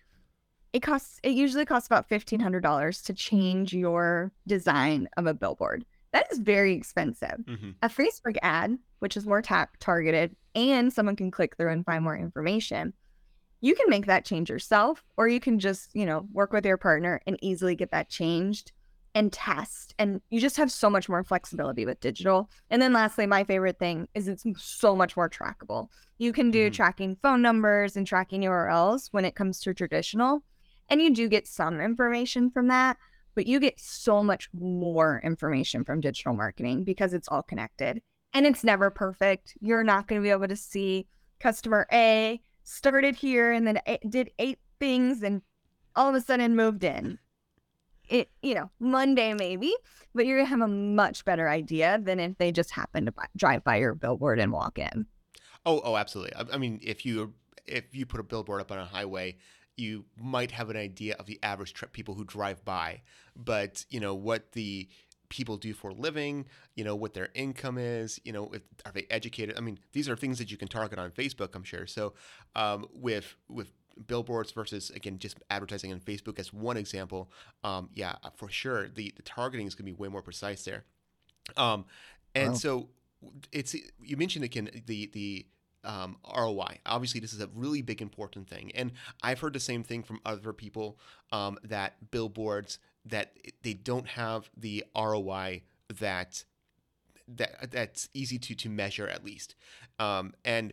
it 0.72 0.80
costs 0.80 1.20
it 1.22 1.32
usually 1.32 1.64
costs 1.64 1.86
about 1.86 2.08
$1500 2.08 3.04
to 3.04 3.12
change 3.12 3.72
your 3.72 4.32
design 4.46 5.08
of 5.16 5.26
a 5.26 5.34
billboard 5.34 5.84
that 6.12 6.30
is 6.30 6.38
very 6.38 6.74
expensive 6.74 7.38
mm-hmm. 7.44 7.70
a 7.82 7.88
facebook 7.88 8.36
ad 8.42 8.78
which 9.00 9.16
is 9.16 9.26
more 9.26 9.42
ta- 9.42 9.68
targeted 9.80 10.34
and 10.54 10.92
someone 10.92 11.16
can 11.16 11.30
click 11.30 11.56
through 11.56 11.70
and 11.70 11.84
find 11.84 12.04
more 12.04 12.16
information 12.16 12.92
you 13.60 13.74
can 13.74 13.88
make 13.88 14.06
that 14.06 14.24
change 14.24 14.50
yourself 14.50 15.04
or 15.16 15.28
you 15.28 15.40
can 15.40 15.58
just 15.58 15.94
you 15.94 16.06
know 16.06 16.26
work 16.32 16.52
with 16.52 16.66
your 16.66 16.76
partner 16.76 17.20
and 17.26 17.38
easily 17.42 17.74
get 17.74 17.90
that 17.90 18.08
changed 18.08 18.72
and 19.14 19.32
test. 19.32 19.94
And 19.98 20.20
you 20.30 20.40
just 20.40 20.56
have 20.56 20.70
so 20.70 20.88
much 20.88 21.08
more 21.08 21.24
flexibility 21.24 21.84
with 21.84 22.00
digital. 22.00 22.50
And 22.70 22.80
then 22.80 22.92
lastly, 22.92 23.26
my 23.26 23.44
favorite 23.44 23.78
thing 23.78 24.08
is 24.14 24.28
it's 24.28 24.44
so 24.56 24.96
much 24.96 25.16
more 25.16 25.28
trackable. 25.28 25.88
You 26.18 26.32
can 26.32 26.50
do 26.50 26.66
mm-hmm. 26.66 26.74
tracking 26.74 27.16
phone 27.22 27.42
numbers 27.42 27.96
and 27.96 28.06
tracking 28.06 28.42
URLs 28.42 29.08
when 29.10 29.24
it 29.24 29.34
comes 29.34 29.60
to 29.60 29.74
traditional. 29.74 30.42
And 30.92 31.00
you 31.00 31.14
do 31.14 31.26
get 31.26 31.46
some 31.46 31.80
information 31.80 32.50
from 32.50 32.68
that, 32.68 32.98
but 33.34 33.46
you 33.46 33.58
get 33.58 33.80
so 33.80 34.22
much 34.22 34.50
more 34.52 35.22
information 35.24 35.84
from 35.84 36.02
digital 36.02 36.34
marketing 36.34 36.84
because 36.84 37.14
it's 37.14 37.28
all 37.28 37.42
connected. 37.42 38.02
And 38.34 38.44
it's 38.44 38.62
never 38.62 38.90
perfect. 38.90 39.56
You're 39.60 39.84
not 39.84 40.06
going 40.06 40.20
to 40.20 40.22
be 40.22 40.30
able 40.30 40.48
to 40.48 40.56
see 40.56 41.06
customer 41.40 41.86
A 41.90 42.42
started 42.64 43.16
here 43.16 43.52
and 43.52 43.66
then 43.66 43.80
did 44.06 44.32
eight 44.38 44.58
things 44.78 45.22
and 45.22 45.40
all 45.96 46.10
of 46.10 46.14
a 46.14 46.20
sudden 46.20 46.56
moved 46.56 46.84
in 46.84 47.18
it, 48.12 48.30
you 48.42 48.54
know, 48.54 48.70
Monday 48.78 49.32
maybe, 49.32 49.74
but 50.14 50.26
you're 50.26 50.38
gonna 50.38 50.48
have 50.48 50.60
a 50.60 50.68
much 50.68 51.24
better 51.24 51.48
idea 51.48 51.98
than 52.02 52.20
if 52.20 52.36
they 52.36 52.52
just 52.52 52.70
happen 52.70 53.06
to 53.06 53.12
buy, 53.12 53.24
drive 53.36 53.64
by 53.64 53.76
your 53.76 53.94
billboard 53.94 54.38
and 54.38 54.52
walk 54.52 54.78
in. 54.78 55.06
Oh, 55.64 55.80
oh, 55.82 55.96
absolutely. 55.96 56.34
I, 56.34 56.44
I 56.52 56.58
mean, 56.58 56.78
if 56.82 57.06
you 57.06 57.32
if 57.64 57.94
you 57.94 58.04
put 58.06 58.20
a 58.20 58.24
billboard 58.24 58.60
up 58.60 58.72
on 58.72 58.78
a 58.78 58.84
highway, 58.84 59.38
you 59.76 60.04
might 60.20 60.50
have 60.50 60.70
an 60.70 60.76
idea 60.76 61.14
of 61.18 61.26
the 61.26 61.38
average 61.42 61.72
trip 61.74 61.92
people 61.92 62.14
who 62.14 62.24
drive 62.24 62.64
by, 62.64 63.02
but 63.36 63.84
you 63.90 64.00
know 64.00 64.14
what 64.14 64.52
the 64.52 64.88
people 65.32 65.56
do 65.56 65.72
for 65.72 65.90
a 65.90 65.94
living, 65.94 66.44
you 66.74 66.84
know, 66.84 66.94
what 66.94 67.14
their 67.14 67.30
income 67.34 67.78
is, 67.78 68.20
you 68.22 68.32
know, 68.32 68.50
if, 68.52 68.60
are 68.84 68.92
they 68.92 69.06
educated? 69.08 69.56
I 69.56 69.62
mean, 69.62 69.78
these 69.92 70.06
are 70.06 70.14
things 70.14 70.36
that 70.38 70.50
you 70.50 70.58
can 70.58 70.68
target 70.68 70.98
on 70.98 71.10
Facebook, 71.10 71.54
I'm 71.54 71.64
sure. 71.64 71.86
So 71.86 72.12
um, 72.54 72.86
with 72.92 73.34
with 73.48 73.72
billboards 74.06 74.52
versus 74.52 74.90
again 74.90 75.18
just 75.18 75.38
advertising 75.48 75.90
on 75.90 76.00
Facebook 76.00 76.38
as 76.38 76.52
one 76.52 76.76
example, 76.76 77.30
um, 77.64 77.88
yeah, 77.94 78.16
for 78.36 78.50
sure 78.50 78.88
the 78.88 79.12
the 79.16 79.22
targeting 79.22 79.66
is 79.66 79.74
going 79.74 79.86
to 79.86 79.92
be 79.92 79.98
way 79.98 80.08
more 80.08 80.22
precise 80.22 80.64
there. 80.64 80.84
Um, 81.56 81.86
and 82.34 82.50
wow. 82.50 82.54
so 82.54 82.88
it's 83.52 83.74
you 83.74 84.16
mentioned 84.18 84.44
again 84.44 84.70
the 84.86 85.10
the 85.14 85.46
um, 85.84 86.16
ROI. 86.36 86.78
Obviously, 86.86 87.20
this 87.20 87.32
is 87.32 87.40
a 87.40 87.48
really 87.54 87.82
big 87.82 88.00
important 88.00 88.48
thing, 88.48 88.72
and 88.74 88.92
I've 89.22 89.40
heard 89.40 89.52
the 89.52 89.60
same 89.60 89.82
thing 89.82 90.02
from 90.02 90.20
other 90.24 90.52
people 90.52 90.98
um, 91.30 91.58
that 91.64 92.10
billboards 92.10 92.78
that 93.06 93.36
they 93.62 93.74
don't 93.74 94.06
have 94.06 94.50
the 94.56 94.84
ROI 94.96 95.62
that 95.98 96.44
that 97.28 97.70
that's 97.70 98.08
easy 98.14 98.38
to 98.38 98.54
to 98.54 98.68
measure 98.68 99.08
at 99.08 99.24
least. 99.24 99.54
Um, 99.98 100.34
and 100.44 100.72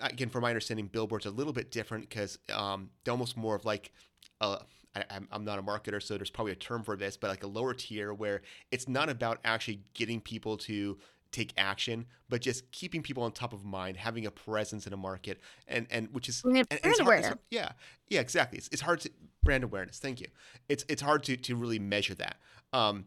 again, 0.00 0.28
from 0.28 0.42
my 0.42 0.50
understanding, 0.50 0.86
billboards 0.86 1.26
are 1.26 1.30
a 1.30 1.32
little 1.32 1.52
bit 1.52 1.70
different 1.70 2.08
because 2.08 2.38
um, 2.52 2.90
they're 3.04 3.12
almost 3.12 3.36
more 3.36 3.54
of 3.54 3.64
like 3.64 3.92
a 4.40 4.58
I, 4.94 5.20
am 5.32 5.44
not 5.44 5.58
a 5.58 5.62
marketer, 5.62 6.02
so 6.02 6.16
there's 6.16 6.30
probably 6.30 6.52
a 6.52 6.56
term 6.56 6.82
for 6.82 6.96
this, 6.96 7.16
but 7.16 7.30
like 7.30 7.44
a 7.44 7.48
lower 7.48 7.74
tier 7.74 8.12
where 8.12 8.42
it's 8.70 8.88
not 8.88 9.08
about 9.08 9.38
actually 9.44 9.80
getting 9.94 10.20
people 10.20 10.56
to 10.58 10.98
take 11.30 11.52
action, 11.56 12.06
but 12.28 12.40
just 12.40 12.70
keeping 12.72 13.02
people 13.02 13.22
on 13.22 13.32
top 13.32 13.52
of 13.52 13.64
mind, 13.64 13.96
having 13.96 14.26
a 14.26 14.30
presence 14.30 14.86
in 14.86 14.92
a 14.92 14.96
market, 14.96 15.40
and 15.66 15.86
and 15.90 16.08
which 16.12 16.28
is 16.28 16.42
brand 16.42 16.66
and, 16.70 16.80
and 16.82 16.94
hard, 17.00 17.24
hard, 17.24 17.38
yeah, 17.50 17.72
yeah, 18.08 18.20
exactly. 18.20 18.58
It's, 18.58 18.68
it's 18.72 18.82
hard 18.82 19.00
to 19.00 19.10
brand 19.42 19.64
awareness. 19.64 19.98
Thank 19.98 20.20
you. 20.20 20.28
It's 20.68 20.84
it's 20.88 21.02
hard 21.02 21.24
to 21.24 21.36
to 21.36 21.56
really 21.56 21.78
measure 21.78 22.14
that. 22.14 22.36
Um, 22.72 23.06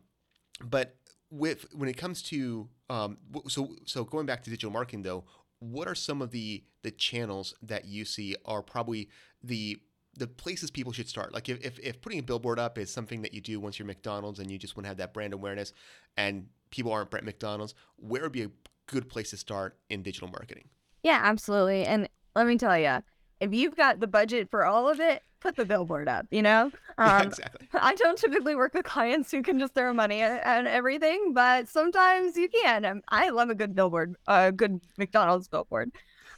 but 0.63 0.96
with 1.30 1.66
when 1.74 1.90
it 1.90 1.98
comes 1.98 2.22
to 2.24 2.68
um, 2.90 3.18
so 3.48 3.75
so 3.86 4.04
going 4.04 4.25
back 4.25 4.44
to 4.44 4.50
digital 4.50 4.72
marketing 4.72 5.04
though, 5.04 5.24
what 5.60 5.88
are 5.88 5.96
some 5.96 6.22
of 6.22 6.32
the 6.32 6.63
the 6.84 6.92
channels 6.92 7.54
that 7.62 7.86
you 7.86 8.06
see 8.06 8.36
are 8.46 8.62
probably 8.62 9.10
the 9.44 9.80
the 10.18 10.28
places 10.28 10.70
people 10.70 10.92
should 10.92 11.08
start. 11.08 11.34
Like 11.34 11.48
if, 11.48 11.63
if, 11.66 11.80
if 11.80 12.01
putting 12.01 12.20
a 12.20 12.24
billboard 12.24 12.60
up 12.60 12.78
is 12.78 12.92
something 12.92 13.22
that 13.22 13.34
you 13.34 13.40
do 13.40 13.60
once 13.60 13.80
you're 13.80 13.86
McDonald's 13.86 14.40
and 14.40 14.51
you 14.51 14.58
just 14.58 14.75
want 14.75 14.84
to 14.84 14.90
have 14.90 14.98
that 14.98 15.13
brand 15.13 15.34
awareness 15.34 15.72
and 16.18 16.48
people 16.72 16.92
aren't 16.92 17.12
Brett 17.12 17.24
McDonald's, 17.24 17.75
where 17.98 18.24
would 18.24 18.32
be 18.32 18.44
a 18.44 18.51
good 18.88 19.08
place 19.08 19.30
to 19.30 19.38
start 19.38 19.78
in 19.90 20.01
digital 20.01 20.28
marketing? 20.28 20.70
Yeah, 21.04 21.20
absolutely. 21.24 21.86
And 21.86 22.10
let 22.36 22.48
me 22.48 22.58
tell 22.58 22.78
you, 22.78 23.04
if 23.40 23.54
you've 23.54 23.75
got 23.75 24.00
the 24.00 24.08
budget 24.08 24.50
for 24.50 24.66
all 24.66 24.90
of 24.90 25.00
it, 25.00 25.24
put 25.40 25.56
the 25.56 25.66
billboard 25.66 26.08
up, 26.08 26.28
you 26.32 26.42
know? 26.42 26.72
Um, 26.98 27.08
yeah, 27.08 27.24
exactly. 27.24 27.68
I 27.74 27.96
don't 27.96 28.18
typically 28.18 28.54
work 28.54 28.75
with 28.75 28.86
clients 28.86 29.32
who 29.32 29.42
can 29.42 29.58
just 29.58 29.74
throw 29.74 29.92
money 29.92 30.22
at, 30.22 30.44
at 30.44 30.68
everything, 30.68 31.34
but 31.34 31.68
sometimes 31.68 32.38
you 32.38 32.48
can. 32.48 32.86
Um, 32.86 33.01
I 33.08 33.30
love 33.30 33.50
a 33.50 33.56
good 33.56 33.74
billboard, 33.74 34.16
a 34.28 34.51
good 34.51 34.82
McDonald's 35.00 35.48
billboard. 35.48 35.92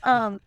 Um, 0.04 0.40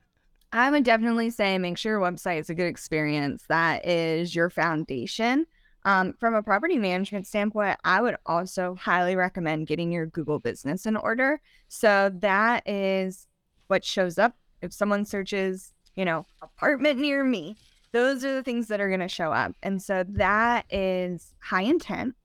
I 0.52 0.71
would 0.71 0.85
definitely 0.85 1.28
say 1.28 1.59
make 1.59 1.76
sure 1.76 1.93
your 1.93 2.00
website 2.00 2.40
is 2.40 2.49
a 2.49 2.55
good 2.55 2.69
experience. 2.69 3.45
That 3.49 3.85
is 3.87 4.35
your 4.35 4.49
foundation. 4.49 5.47
Um, 5.87 6.14
from 6.19 6.35
a 6.35 6.43
property 6.43 6.78
management 6.78 7.28
standpoint, 7.28 7.78
I 7.85 8.00
would 8.00 8.16
also 8.26 8.75
highly 8.75 9.14
recommend 9.14 9.69
getting 9.69 9.93
your 9.93 10.07
Google 10.07 10.40
business 10.40 10.85
in 10.85 10.97
order. 10.97 11.40
So 11.69 12.11
that 12.12 12.69
is 12.69 13.28
what 13.69 13.85
shows 13.85 14.19
up 14.19 14.35
if 14.62 14.73
someone 14.73 15.05
searches, 15.05 15.73
you 15.95 16.05
know, 16.05 16.26
apartment 16.43 16.99
near 16.99 17.23
me. 17.23 17.57
Those 17.93 18.25
are 18.25 18.35
the 18.35 18.43
things 18.43 18.66
that 18.66 18.81
are 18.81 18.88
going 18.88 18.99
to 18.99 19.07
show 19.07 19.31
up. 19.31 19.52
And 19.62 19.81
so 19.81 20.05
that 20.09 20.66
is 20.71 21.33
high 21.40 21.62
intent. 21.62 22.16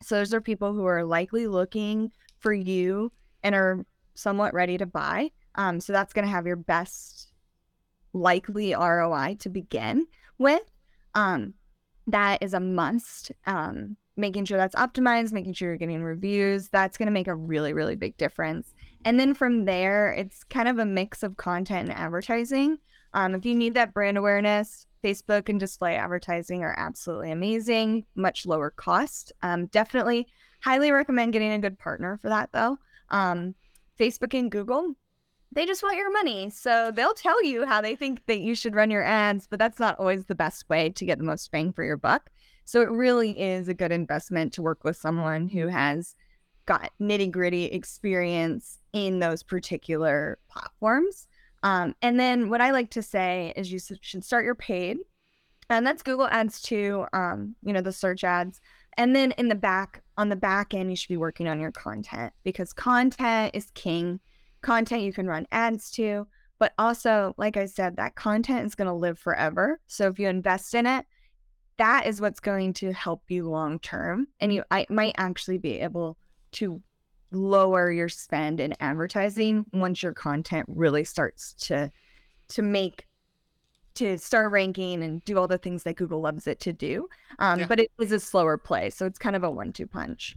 So 0.00 0.14
those 0.16 0.32
are 0.32 0.40
people 0.40 0.72
who 0.72 0.86
are 0.86 1.04
likely 1.04 1.46
looking 1.46 2.12
for 2.38 2.54
you 2.54 3.12
and 3.42 3.54
are 3.54 3.84
somewhat 4.14 4.54
ready 4.54 4.78
to 4.78 4.86
buy. 4.86 5.32
Um, 5.56 5.80
so 5.80 5.92
that's 5.92 6.14
going 6.14 6.24
to 6.24 6.32
have 6.32 6.46
your 6.46 6.56
best 6.56 7.28
likely 8.14 8.72
ROI 8.72 9.36
to 9.40 9.50
begin 9.50 10.06
with. 10.38 10.62
Um, 11.14 11.52
that 12.06 12.42
is 12.42 12.54
a 12.54 12.60
must. 12.60 13.32
Um, 13.46 13.96
making 14.16 14.44
sure 14.44 14.58
that's 14.58 14.74
optimized, 14.74 15.32
making 15.32 15.54
sure 15.54 15.68
you're 15.68 15.78
getting 15.78 16.02
reviews, 16.02 16.68
that's 16.68 16.98
going 16.98 17.06
to 17.06 17.12
make 17.12 17.28
a 17.28 17.34
really, 17.34 17.72
really 17.72 17.96
big 17.96 18.16
difference. 18.16 18.74
And 19.04 19.18
then 19.18 19.34
from 19.34 19.64
there, 19.64 20.12
it's 20.12 20.44
kind 20.44 20.68
of 20.68 20.78
a 20.78 20.84
mix 20.84 21.22
of 21.22 21.36
content 21.36 21.88
and 21.88 21.98
advertising. 21.98 22.78
Um, 23.14 23.34
if 23.34 23.44
you 23.44 23.54
need 23.54 23.74
that 23.74 23.94
brand 23.94 24.18
awareness, 24.18 24.86
Facebook 25.02 25.48
and 25.48 25.58
display 25.58 25.96
advertising 25.96 26.62
are 26.62 26.74
absolutely 26.78 27.30
amazing, 27.30 28.04
much 28.14 28.46
lower 28.46 28.70
cost. 28.70 29.32
Um, 29.42 29.66
definitely 29.66 30.28
highly 30.60 30.92
recommend 30.92 31.32
getting 31.32 31.52
a 31.52 31.58
good 31.58 31.78
partner 31.78 32.18
for 32.22 32.28
that, 32.28 32.50
though. 32.52 32.78
Um, 33.08 33.54
Facebook 33.98 34.38
and 34.38 34.50
Google, 34.50 34.94
they 35.54 35.66
just 35.66 35.82
want 35.82 35.96
your 35.96 36.12
money. 36.12 36.50
So 36.50 36.90
they'll 36.94 37.14
tell 37.14 37.42
you 37.44 37.66
how 37.66 37.80
they 37.80 37.94
think 37.94 38.24
that 38.26 38.40
you 38.40 38.54
should 38.54 38.74
run 38.74 38.90
your 38.90 39.02
ads, 39.02 39.46
but 39.46 39.58
that's 39.58 39.78
not 39.78 39.98
always 39.98 40.24
the 40.24 40.34
best 40.34 40.68
way 40.68 40.90
to 40.90 41.04
get 41.04 41.18
the 41.18 41.24
most 41.24 41.50
bang 41.50 41.72
for 41.72 41.84
your 41.84 41.96
buck. 41.96 42.30
So 42.64 42.80
it 42.80 42.90
really 42.90 43.38
is 43.38 43.68
a 43.68 43.74
good 43.74 43.92
investment 43.92 44.52
to 44.54 44.62
work 44.62 44.82
with 44.84 44.96
someone 44.96 45.48
who 45.48 45.68
has 45.68 46.14
got 46.64 46.90
nitty 47.00 47.30
gritty 47.30 47.66
experience 47.66 48.78
in 48.92 49.18
those 49.18 49.42
particular 49.42 50.38
platforms. 50.48 51.26
Um, 51.62 51.94
and 52.02 52.18
then 52.18 52.48
what 52.48 52.60
I 52.60 52.70
like 52.70 52.90
to 52.90 53.02
say 53.02 53.52
is 53.56 53.72
you 53.72 53.78
should 54.00 54.24
start 54.24 54.44
your 54.44 54.54
paid, 54.54 54.98
and 55.68 55.86
that's 55.86 56.02
Google 56.02 56.26
Ads 56.26 56.60
too. 56.62 57.06
Um, 57.12 57.54
you 57.62 57.72
know 57.72 57.80
the 57.80 57.92
search 57.92 58.24
ads, 58.24 58.60
and 58.96 59.14
then 59.14 59.32
in 59.32 59.48
the 59.48 59.54
back 59.54 60.02
on 60.16 60.28
the 60.28 60.36
back 60.36 60.74
end, 60.74 60.90
you 60.90 60.96
should 60.96 61.08
be 61.08 61.16
working 61.16 61.48
on 61.48 61.60
your 61.60 61.70
content 61.70 62.32
because 62.42 62.72
content 62.72 63.54
is 63.54 63.70
king 63.74 64.18
content 64.62 65.02
you 65.02 65.12
can 65.12 65.26
run 65.26 65.46
ads 65.52 65.90
to, 65.92 66.26
but 66.58 66.72
also, 66.78 67.34
like 67.36 67.56
I 67.56 67.66
said, 67.66 67.96
that 67.96 68.14
content 68.14 68.66
is 68.66 68.74
going 68.74 68.88
to 68.88 68.94
live 68.94 69.18
forever. 69.18 69.80
So 69.88 70.08
if 70.08 70.18
you 70.18 70.28
invest 70.28 70.74
in 70.74 70.86
it, 70.86 71.04
that 71.78 72.06
is 72.06 72.20
what's 72.20 72.40
going 72.40 72.72
to 72.74 72.92
help 72.92 73.22
you 73.28 73.48
long 73.48 73.78
term. 73.80 74.28
And 74.40 74.52
you 74.52 74.62
I 74.70 74.86
might 74.88 75.14
actually 75.18 75.58
be 75.58 75.80
able 75.80 76.16
to 76.52 76.80
lower 77.32 77.90
your 77.90 78.08
spend 78.08 78.60
in 78.60 78.74
advertising 78.78 79.64
once 79.72 80.02
your 80.02 80.12
content 80.12 80.66
really 80.68 81.02
starts 81.02 81.54
to 81.54 81.90
to 82.48 82.62
make 82.62 83.06
to 83.94 84.18
start 84.18 84.52
ranking 84.52 85.02
and 85.02 85.24
do 85.24 85.38
all 85.38 85.48
the 85.48 85.58
things 85.58 85.82
that 85.82 85.96
Google 85.96 86.20
loves 86.20 86.46
it 86.46 86.60
to 86.60 86.72
do. 86.72 87.08
Um, 87.38 87.60
yeah. 87.60 87.66
But 87.66 87.80
it 87.80 87.90
is 88.00 88.12
a 88.12 88.20
slower 88.20 88.56
play, 88.56 88.90
so 88.90 89.04
it's 89.04 89.18
kind 89.18 89.36
of 89.36 89.44
a 89.44 89.50
one-two 89.50 89.86
punch. 89.86 90.36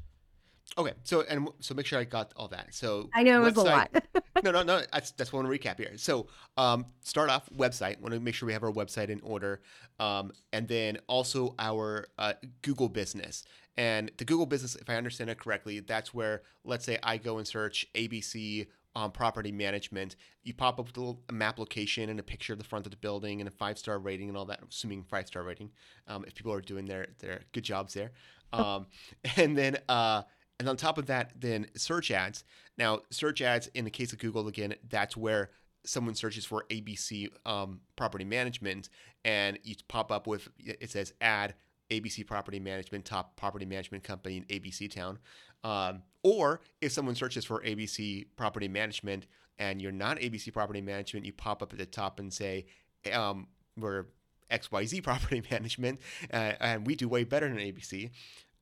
Okay, 0.78 0.94
so 1.04 1.22
and 1.22 1.48
so 1.60 1.74
make 1.74 1.86
sure 1.86 2.00
I 2.00 2.04
got 2.04 2.34
all 2.36 2.50
that. 2.50 2.74
So 2.74 3.10
I 3.14 3.24
know 3.24 3.42
it 3.42 3.56
was 3.56 3.58
a 3.58 3.64
lot. 3.64 3.92
no, 4.44 4.52
no, 4.52 4.64
no. 4.64 4.82
That's 4.92 5.12
that's 5.12 5.32
one 5.32 5.46
recap 5.46 5.78
here. 5.78 5.92
So 5.96 6.28
um, 6.58 6.86
start 7.02 7.30
off 7.30 7.50
website. 7.56 8.00
Want 8.02 8.14
to 8.14 8.20
make 8.20 8.36
sure 8.36 8.48
we 8.48 8.54
have 8.54 8.64
our 8.64 8.72
website 8.72 9.10
in 9.10 9.22
order, 9.22 9.62
um, 10.00 10.32
and 10.52 10.68
then 10.68 10.98
also 11.08 11.56
our 11.60 12.08
uh, 12.18 12.34
Google 12.62 12.90
business. 12.90 13.46
And 13.78 14.12
the 14.18 14.26
Google 14.26 14.46
business, 14.46 14.76
if 14.76 14.90
I 14.90 14.96
understand 14.96 15.30
it 15.30 15.40
correctly, 15.40 15.80
that's 15.80 16.14
where 16.14 16.42
let's 16.64 16.86
say 16.86 16.98
I 17.04 17.18
go 17.18 17.38
and 17.38 17.48
search 17.48 17.86
ABC 17.94 18.68
um, 18.96 19.12
property 19.12 19.52
management. 19.52 20.16
You 20.44 20.54
pop 20.54 20.80
up 20.80 20.88
with 20.88 20.98
a 20.98 21.00
little 21.00 21.22
map 21.32 21.60
location 21.60 22.10
and 22.10 22.20
a 22.20 22.24
picture 22.24 22.54
of 22.54 22.60
the 22.60 22.66
front 22.66 22.86
of 22.86 22.92
the 22.92 22.98
building 22.98 23.42
and 23.42 23.48
a 23.48 23.52
five 23.52 23.78
star 23.78 24.00
rating 24.00 24.30
and 24.30 24.38
all 24.38 24.46
that. 24.46 24.60
Assuming 24.70 25.04
five 25.04 25.28
star 25.28 25.44
rating, 25.44 25.72
um, 26.08 26.24
if 26.28 26.36
people 26.36 26.54
are 26.54 26.62
doing 26.62 26.86
their 26.86 27.08
their 27.20 27.42
good 27.52 27.64
jobs 27.64 27.94
there. 27.94 28.12
Oh. 28.54 28.64
Um, 28.64 28.88
and 29.38 29.58
then 29.58 29.78
uh, 29.90 30.24
and 30.60 30.70
on 30.70 30.78
top 30.78 30.98
of 30.98 31.08
that, 31.08 31.32
then 31.40 31.68
search 31.76 32.12
ads. 32.12 32.44
Now, 32.78 33.02
search 33.10 33.42
ads 33.42 33.68
in 33.68 33.86
the 33.86 33.92
case 33.92 34.14
of 34.14 34.20
Google, 34.20 34.48
again, 34.48 34.76
that's 34.90 35.18
where 35.18 35.50
someone 35.86 36.16
searches 36.16 36.46
for 36.46 36.66
ABC 36.70 37.30
um, 37.46 37.82
property 37.96 38.26
management 38.26 38.90
and 39.24 39.60
you 39.64 39.76
pop 39.88 40.12
up 40.12 40.28
with 40.28 40.50
it 40.60 40.90
says 40.90 41.14
ad 41.22 41.54
ABC 41.92 42.26
property 42.26 42.60
management, 42.60 43.06
top 43.06 43.36
property 43.36 43.66
management 43.66 44.04
company 44.04 44.38
in 44.38 44.44
ABC 44.46 44.92
town. 44.92 45.20
Um, 45.64 46.04
or 46.24 46.62
if 46.82 46.92
someone 46.92 47.16
searches 47.16 47.46
for 47.46 47.62
ABC 47.62 48.26
property 48.36 48.68
management 48.68 49.28
and 49.60 49.82
you're 49.82 49.92
not 49.92 50.18
ABC 50.18 50.52
property 50.52 50.82
management, 50.82 51.26
you 51.26 51.34
pop 51.34 51.62
up 51.62 51.74
at 51.74 51.80
the 51.80 51.86
top 51.86 52.20
and 52.20 52.34
say, 52.34 52.66
um, 53.14 53.48
we're 53.78 54.06
XYZ 54.52 55.04
property 55.04 55.44
management 55.52 56.00
uh, 56.34 56.54
and 56.60 56.86
we 56.86 56.96
do 56.96 57.08
way 57.08 57.24
better 57.24 57.48
than 57.48 57.58
ABC. 57.58 58.10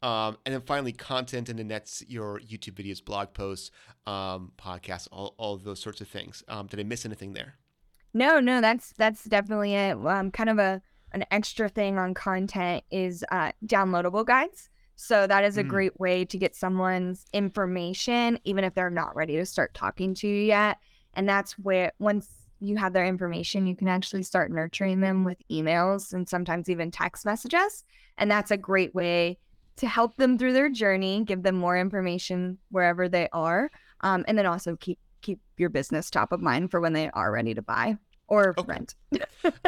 Um, 0.03 0.37
and 0.45 0.53
then 0.53 0.61
finally, 0.61 0.91
content, 0.91 1.47
and 1.47 1.57
then 1.57 1.69
that's 1.69 2.03
your 2.09 2.39
YouTube 2.41 2.73
videos, 2.73 3.03
blog 3.03 3.33
posts, 3.33 3.71
um, 4.05 4.51
podcasts, 4.57 5.07
all, 5.13 5.33
all 5.37 5.55
those 5.55 5.79
sorts 5.79 6.01
of 6.01 6.09
things. 6.09 6.43
Um, 6.49 6.67
did 6.67 6.81
I 6.81 6.83
miss 6.83 7.05
anything 7.05 7.33
there? 7.33 7.55
No, 8.13 8.41
no, 8.41 8.59
that's 8.59 8.93
that's 8.97 9.23
definitely 9.23 9.73
it. 9.73 9.93
Um, 10.05 10.29
kind 10.29 10.49
of 10.49 10.59
a 10.59 10.81
an 11.13 11.23
extra 11.31 11.69
thing 11.69 11.97
on 11.97 12.13
content 12.13 12.83
is 12.91 13.23
uh, 13.31 13.53
downloadable 13.65 14.25
guides. 14.25 14.69
So 14.95 15.25
that 15.25 15.43
is 15.45 15.57
a 15.57 15.63
mm. 15.63 15.69
great 15.69 15.99
way 15.99 16.25
to 16.25 16.37
get 16.37 16.55
someone's 16.55 17.25
information, 17.33 18.39
even 18.43 18.63
if 18.63 18.73
they're 18.73 18.89
not 18.89 19.15
ready 19.15 19.37
to 19.37 19.45
start 19.45 19.73
talking 19.73 20.13
to 20.15 20.27
you 20.27 20.43
yet. 20.43 20.77
And 21.13 21.27
that's 21.27 21.53
where 21.53 21.93
once 21.99 22.27
you 22.59 22.77
have 22.77 22.93
their 22.93 23.05
information, 23.05 23.67
you 23.67 23.75
can 23.75 23.87
actually 23.87 24.23
start 24.23 24.51
nurturing 24.51 24.99
them 24.99 25.23
with 25.23 25.37
emails 25.51 26.13
and 26.13 26.27
sometimes 26.27 26.69
even 26.69 26.91
text 26.91 27.25
messages. 27.25 27.83
And 28.17 28.29
that's 28.29 28.51
a 28.51 28.57
great 28.57 28.93
way 28.93 29.37
to 29.77 29.87
help 29.87 30.15
them 30.17 30.37
through 30.37 30.53
their 30.53 30.69
journey, 30.69 31.23
give 31.23 31.43
them 31.43 31.55
more 31.55 31.77
information 31.77 32.57
wherever 32.69 33.09
they 33.09 33.27
are, 33.33 33.71
um, 34.01 34.23
and 34.27 34.37
then 34.37 34.45
also 34.45 34.75
keep 34.75 34.99
keep 35.21 35.39
your 35.57 35.69
business 35.69 36.09
top 36.09 36.31
of 36.31 36.41
mind 36.41 36.69
for 36.69 36.81
when 36.81 36.93
they 36.93 37.09
are 37.11 37.31
ready 37.31 37.53
to 37.53 37.61
buy 37.61 37.97
or 38.27 38.53
okay. 38.57 38.67
rent. 38.67 38.95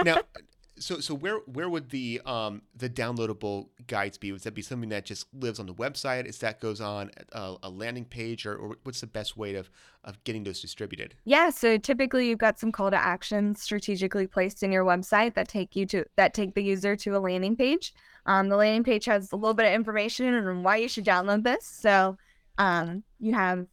now, 0.04 0.20
so 0.78 1.00
so 1.00 1.14
where 1.14 1.38
where 1.46 1.70
would 1.70 1.90
the 1.90 2.22
um 2.26 2.62
the 2.76 2.90
downloadable 2.90 3.70
guides 3.88 4.18
be? 4.18 4.32
Would 4.32 4.42
that 4.42 4.54
be 4.54 4.62
something 4.62 4.90
that 4.90 5.06
just 5.06 5.28
lives 5.34 5.60
on 5.60 5.66
the 5.66 5.74
website? 5.74 6.26
Is 6.26 6.40
that 6.40 6.60
goes 6.60 6.82
on 6.82 7.12
a, 7.32 7.56
a 7.64 7.70
landing 7.70 8.06
page, 8.06 8.46
or, 8.46 8.56
or, 8.56 8.78
what's 8.84 9.02
the 9.02 9.08
best 9.08 9.38
way 9.38 9.56
of 9.56 9.70
of 10.04 10.22
getting 10.24 10.44
those 10.44 10.62
distributed? 10.62 11.16
Yeah, 11.24 11.50
so 11.50 11.78
typically 11.78 12.30
you've 12.30 12.40
got 12.40 12.60
some 12.60 12.72
call 12.72 12.92
to 12.92 12.98
actions 12.98 13.62
strategically 13.62 14.28
placed 14.28 14.64
in 14.64 14.72
your 14.72 14.86
website 14.86 15.34
that 15.36 15.48
take 15.48 15.76
you 15.76 15.86
to 15.88 16.06
that 16.18 16.34
take 16.34 16.56
the 16.56 16.64
user 16.64 16.96
to 16.98 17.16
a 17.16 17.20
landing 17.20 17.56
page. 17.56 17.94
Um, 18.25 18.50
the 18.50 18.55
landing 18.55 18.84
page 18.84 19.05
has 19.05 19.32
a 19.32 19.36
little 19.36 19.53
bit 19.53 19.67
of 19.67 19.74
information 19.74 20.34
on 20.34 20.63
why 20.63 20.77
you 20.77 20.88
should 20.88 21.05
download 21.05 21.44
this. 21.44 21.65
So 21.65 22.17
um, 22.58 23.03
you 23.20 23.34
have 23.34 23.67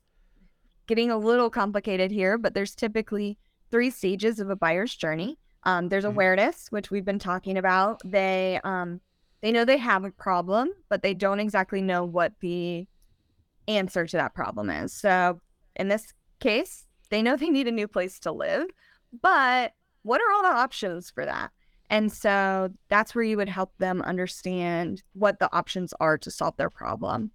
getting 0.87 1.11
a 1.11 1.17
little 1.17 1.51
complicated 1.51 2.11
here, 2.11 2.37
but 2.37 2.55
there's 2.55 2.75
typically 2.75 3.39
three 3.71 3.91
stages 3.91 4.41
of 4.41 4.51
a 4.51 4.57
buyer's 4.57 4.95
journey. 4.95 5.39
Um, 5.65 5.89
there's 5.89 6.05
mm-hmm. 6.05 6.15
awareness, 6.15 6.67
which 6.71 6.91
we've 6.91 7.05
been 7.05 7.19
talking 7.19 7.57
about. 7.57 8.01
They 8.05 8.61
um, 8.65 9.01
they 9.41 9.53
know 9.53 9.65
they 9.65 9.79
have 9.79 10.05
a 10.05 10.11
problem, 10.11 10.71
but 10.89 11.03
they 11.03 11.15
don't 11.15 11.41
exactly 11.41 11.83
know 11.83 12.05
what 12.05 12.33
the 12.41 12.87
answer 13.69 14.07
to 14.07 14.17
that 14.17 14.35
problem 14.35 14.71
is. 14.71 14.93
So 14.93 15.41
in 15.77 15.89
this 15.89 16.13
case, 16.41 16.87
they 17.11 17.23
know 17.23 17.37
they 17.37 17.51
need 17.51 17.69
a 17.69 17.73
new 17.73 17.89
place 17.89 18.19
to 18.21 18.33
live, 18.33 18.67
but 19.21 19.73
what 20.03 20.21
are 20.21 20.33
all 20.33 20.43
the 20.43 20.49
options 20.49 21.11
for 21.11 21.25
that? 21.25 21.51
And 21.93 22.11
so 22.11 22.71
that's 22.89 23.15
where 23.15 23.23
you 23.23 23.37
would 23.37 23.51
help 23.51 23.77
them 23.77 24.01
understand 24.01 25.03
what 25.13 25.39
the 25.39 25.55
options 25.55 25.93
are 26.01 26.17
to 26.17 26.31
solve 26.31 26.57
their 26.57 26.71
problem. 26.71 27.31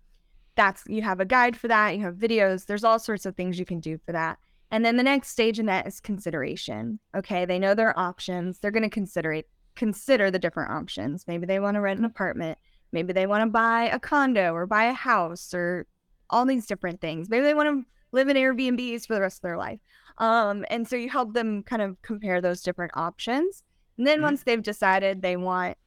That's 0.56 0.82
you 0.88 1.04
have 1.04 1.20
a 1.20 1.26
guide 1.26 1.56
for 1.56 1.68
that, 1.68 1.96
you 1.96 2.02
have 2.02 2.16
videos, 2.16 2.66
there's 2.66 2.84
all 2.84 2.98
sorts 2.98 3.28
of 3.28 3.36
things 3.36 3.60
you 3.60 3.66
can 3.66 3.80
do 3.80 4.00
for 4.04 4.14
that. 4.14 4.40
And 4.72 4.84
then 4.84 4.98
the 4.98 5.04
next 5.04 5.30
stage 5.30 5.60
in 5.60 5.68
that 5.68 5.86
is 5.86 6.00
consideration. 6.00 7.00
Okay, 7.16 7.46
they 7.46 7.60
know 7.60 7.76
their 7.76 7.98
options. 7.98 8.58
They're 8.58 8.72
going 8.72 8.82
to 8.82 8.90
consider 8.90 9.32
it, 9.32 9.48
consider 9.76 10.32
the 10.32 10.40
different 10.40 10.72
options. 10.72 11.26
Maybe 11.28 11.46
they 11.46 11.60
want 11.60 11.76
to 11.76 11.82
rent 11.82 12.00
an 12.00 12.06
apartment. 12.06 12.58
Maybe 12.92 13.14
they 13.14 13.28
want 13.28 13.44
to 13.44 13.52
buy 13.52 13.84
a 13.84 14.00
condo 14.00 14.54
or 14.54 14.66
buy 14.66 14.86
a 14.86 14.94
house 14.94 15.54
or 15.54 15.86
all 16.32 16.48
these 16.48 16.66
different 16.66 17.00
things. 17.00 17.30
Maybe 17.30 17.44
they 17.44 17.54
want 17.54 17.70
to 17.70 17.86
live 18.12 18.28
in 18.28 18.36
Airbnbs 18.36 19.06
for 19.06 19.14
the 19.14 19.22
rest 19.22 19.38
of 19.38 19.44
their 19.44 19.58
life. 19.58 19.80
Um, 20.18 20.66
and 20.72 20.88
so 20.88 20.96
you 20.96 21.12
help 21.12 21.36
them 21.36 21.62
kind 21.62 21.84
of 21.84 22.02
compare 22.02 22.42
those 22.42 22.64
different 22.64 22.94
options. 22.96 23.62
And 23.98 24.06
then 24.06 24.18
mm-hmm. 24.18 24.24
once 24.24 24.44
they've 24.44 24.62
decided 24.62 25.22
they 25.22 25.38
want 25.38 25.78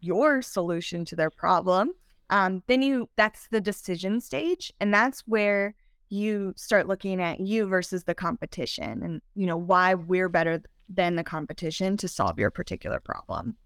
your 0.00 0.42
solution 0.42 1.04
to 1.06 1.16
their 1.16 1.30
problem, 1.30 1.92
um, 2.30 2.62
then 2.66 2.82
you 2.82 3.08
that's 3.16 3.48
the 3.50 3.60
decision 3.60 4.20
stage, 4.20 4.72
and 4.80 4.92
that's 4.92 5.20
where 5.20 5.74
you 6.08 6.54
start 6.56 6.86
looking 6.86 7.20
at 7.20 7.40
you 7.40 7.66
versus 7.66 8.04
the 8.04 8.14
competition 8.14 9.02
and 9.02 9.22
you 9.34 9.46
know 9.46 9.56
why 9.56 9.94
we're 9.94 10.28
better 10.28 10.62
than 10.88 11.16
the 11.16 11.24
competition 11.24 11.96
to 11.96 12.08
solve 12.08 12.38
your 12.38 12.50
particular 12.50 13.00
problem. 13.00 13.56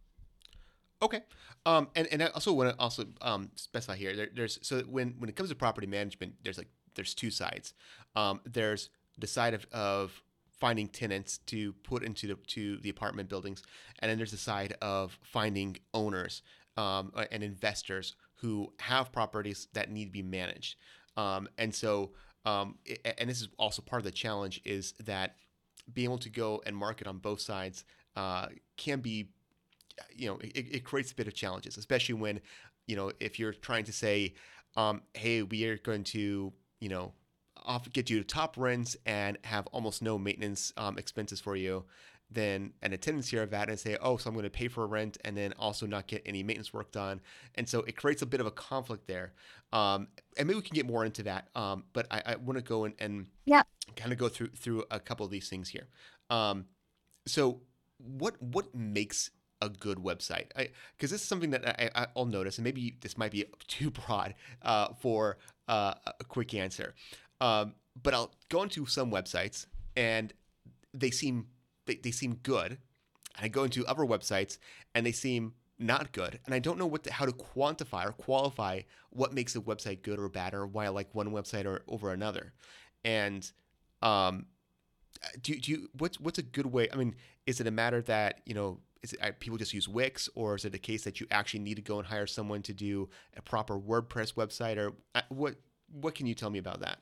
Okay. 1.03 1.21
Um 1.67 1.89
and, 1.95 2.09
and 2.11 2.23
i 2.23 2.27
also 2.27 2.53
want 2.53 2.71
to 2.71 2.77
also 2.81 3.05
um 3.21 3.51
specify 3.57 3.97
here 3.97 4.17
there, 4.17 4.29
there's 4.35 4.59
so 4.63 4.81
when 4.81 5.15
when 5.19 5.29
it 5.29 5.37
comes 5.37 5.49
to 5.51 5.55
property 5.55 5.87
management 5.87 6.35
there's 6.43 6.59
like 6.59 6.69
there's 6.95 7.15
two 7.15 7.31
sides. 7.31 7.75
Um 8.17 8.41
there's 8.45 8.91
the 9.19 9.27
side 9.27 9.55
of, 9.55 9.67
of 9.73 10.23
finding 10.61 10.89
tenants 10.89 11.39
to 11.39 11.73
put 11.85 12.03
into 12.03 12.27
the 12.27 12.35
to 12.49 12.79
the 12.79 12.91
apartment 12.91 13.29
buildings. 13.29 13.63
And 14.01 14.11
then 14.11 14.19
there's 14.19 14.33
the 14.33 14.37
side 14.37 14.77
of 14.83 15.19
finding 15.23 15.77
owners 15.95 16.43
um, 16.77 17.13
and 17.31 17.43
investors 17.43 18.15
who 18.37 18.73
have 18.79 19.11
properties 19.13 19.69
that 19.73 19.91
need 19.91 20.07
to 20.07 20.13
be 20.13 20.23
managed. 20.23 20.77
Um, 21.17 21.49
and 21.59 21.75
so 21.75 22.13
um, 22.45 22.79
and 23.19 23.29
this 23.29 23.41
is 23.41 23.49
also 23.59 23.83
part 23.83 24.01
of 24.01 24.05
the 24.05 24.13
challenge 24.13 24.61
is 24.65 24.95
that 25.05 25.37
being 25.93 26.07
able 26.07 26.19
to 26.19 26.31
go 26.31 26.63
and 26.67 26.77
market 26.77 27.07
on 27.07 27.19
both 27.19 27.41
sides 27.41 27.85
uh, 28.17 28.47
can 28.77 29.01
be, 29.01 29.31
you 30.15 30.29
know, 30.29 30.39
it, 30.43 30.67
it, 30.71 30.85
creates 30.85 31.13
a 31.13 31.15
bit 31.15 31.27
of 31.27 31.35
challenges, 31.35 31.77
especially 31.77 32.15
when, 32.15 32.41
you 32.87 32.97
know, 32.97 33.13
if 33.21 33.39
you're 33.39 33.53
trying 33.53 33.85
to 33.85 33.93
say, 33.93 34.35
um, 34.77 35.03
hey, 35.15 35.43
we 35.43 35.65
are 35.67 35.79
going 35.79 36.05
to, 36.05 36.53
you 36.81 36.89
know, 36.89 37.13
off 37.65 37.91
get 37.93 38.11
you 38.11 38.19
to 38.19 38.25
top 38.25 38.57
rents 38.57 38.97
and 39.07 39.39
have 39.45 39.67
almost 39.69 40.03
no 40.03 40.19
maintenance 40.19 40.73
um, 40.77 40.99
expenses 40.99 41.41
for 41.41 41.57
you 41.57 41.85
then 42.31 42.73
an 42.83 42.93
attendance 42.93 43.29
here 43.29 43.43
of 43.43 43.51
that 43.51 43.71
and 43.71 43.79
say, 43.79 43.97
oh, 44.01 44.17
so 44.17 44.29
I'm 44.29 44.35
going 44.35 44.45
to 44.45 44.51
pay 44.51 44.69
for 44.69 44.85
a 44.85 44.87
rent 44.87 45.17
and 45.25 45.37
then 45.37 45.55
also 45.59 45.87
not 45.87 46.07
get 46.07 46.23
any 46.27 46.43
maintenance 46.43 46.73
work 46.73 46.93
done. 46.93 47.21
And 47.55 47.69
so 47.69 47.81
it 47.81 47.97
creates 47.97 48.23
a 48.23 48.27
bit 48.27 48.41
of 48.41 48.47
a 48.47 48.51
conflict 48.51 49.07
there. 49.07 49.33
Um, 49.73 50.09
and 50.37 50.47
maybe 50.47 50.57
we 50.57 50.63
can 50.63 50.75
get 50.75 50.87
more 50.87 51.05
into 51.05 51.23
that. 51.25 51.49
Um, 51.55 51.85
but 51.93 52.07
I, 52.11 52.23
I 52.27 52.37
want 52.37 52.59
to 52.59 52.65
go 52.65 52.85
and, 52.85 52.95
and 52.99 53.27
yeah. 53.47 53.63
kind 53.97 54.13
of 54.13 54.19
go 54.19 54.29
through 54.29 54.49
through 54.49 54.85
a 54.91 55.01
couple 55.01 55.25
of 55.25 55.33
these 55.33 55.49
things 55.49 55.71
here. 55.71 55.89
Um, 56.29 56.67
so 57.27 57.63
what 57.97 58.41
what 58.43 58.75
makes 58.75 59.31
a 59.61 59.69
good 59.69 59.99
website? 59.99 60.49
Because 60.97 61.11
this 61.11 61.23
is 61.23 61.29
something 61.29 61.51
that 61.51 61.93
I, 61.97 62.07
will 62.15 62.27
notice, 62.27 62.59
and 62.59 62.65
maybe 62.65 62.97
this 63.01 63.19
might 63.19 63.33
be 63.33 63.45
too 63.67 63.91
broad 64.07 64.35
uh, 64.63 64.89
for 65.01 65.39
uh, 65.67 65.95
a 66.07 66.25
quick 66.25 66.55
answer. 66.55 66.95
Um, 67.41 67.75
but 68.01 68.15
I'll 68.15 68.33
go 68.49 68.63
into 68.63 68.87
some 68.87 69.11
websites 69.11 69.67
and 69.97 70.33
they 70.93 71.11
seem 71.11 71.47
they, 71.87 71.97
they 71.97 72.11
seem 72.11 72.35
good. 72.43 72.79
And 73.37 73.45
I 73.45 73.49
go 73.49 73.65
into 73.65 73.87
other 73.87 74.05
websites 74.05 74.59
and 74.95 75.07
they 75.07 75.13
seem 75.13 75.55
not 75.79 76.13
good. 76.13 76.41
And 76.45 76.55
I 76.55 76.59
don't 76.59 76.79
know 76.79 76.87
what 76.87 77.05
to, 77.05 77.13
how 77.13 77.25
to 77.25 77.33
quantify 77.33 78.07
or 78.07 78.13
qualify 78.13 78.83
what 79.11 79.33
makes 79.33 79.55
a 79.55 79.61
website 79.61 80.03
good 80.03 80.19
or 80.19 80.29
bad 80.29 80.55
or 80.55 80.67
why 80.67 80.87
I 80.87 80.89
like 80.89 81.15
one 81.15 81.31
website 81.31 81.67
or 81.67 81.83
over 81.87 82.13
another. 82.13 82.53
And 83.05 83.51
um, 84.03 84.47
do, 85.41 85.59
do 85.59 85.73
you 85.73 85.91
what's 85.97 86.21
what's 86.21 86.39
a 86.39 86.43
good 86.43 86.67
way? 86.67 86.89
I 86.93 86.97
mean, 86.97 87.15
is 87.47 87.61
it 87.61 87.67
a 87.67 87.71
matter 87.71 88.03
that 88.03 88.41
you 88.45 88.55
know 88.55 88.81
is 89.03 89.13
it, 89.13 89.41
people 89.41 89.59
just 89.59 89.73
use 89.73 89.89
Wix, 89.89 90.29
or 90.35 90.57
is 90.57 90.65
it 90.65 90.75
a 90.75 90.79
case 90.79 91.05
that 91.05 91.21
you 91.21 91.27
actually 91.31 91.61
need 91.61 91.77
to 91.77 91.83
go 91.83 91.99
and 91.99 92.07
hire 92.07 92.27
someone 92.27 92.63
to 92.63 92.73
do 92.73 93.09
a 93.37 93.43
proper 93.43 93.79
WordPress 93.79 94.35
website, 94.35 94.77
or 94.77 94.93
uh, 95.15 95.23
what? 95.29 95.57
What 95.91 96.15
can 96.15 96.27
you 96.27 96.35
tell 96.35 96.51
me 96.51 96.59
about 96.59 96.81
that? 96.81 96.99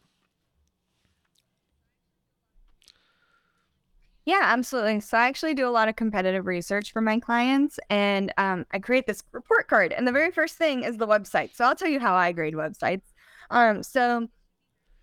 Yeah, 4.26 4.40
absolutely. 4.42 4.98
So 5.00 5.16
I 5.16 5.28
actually 5.28 5.54
do 5.54 5.68
a 5.68 5.70
lot 5.70 5.88
of 5.88 5.94
competitive 5.94 6.46
research 6.46 6.92
for 6.92 7.00
my 7.00 7.20
clients, 7.20 7.78
and 7.88 8.34
um, 8.36 8.66
I 8.72 8.80
create 8.80 9.06
this 9.06 9.22
report 9.30 9.68
card. 9.68 9.92
And 9.92 10.06
the 10.06 10.10
very 10.10 10.32
first 10.32 10.56
thing 10.56 10.82
is 10.82 10.96
the 10.96 11.06
website. 11.06 11.54
So 11.54 11.64
I'll 11.64 11.76
tell 11.76 11.88
you 11.88 12.00
how 12.00 12.16
I 12.16 12.32
grade 12.32 12.54
websites. 12.54 13.04
Um, 13.50 13.84
so 13.84 14.26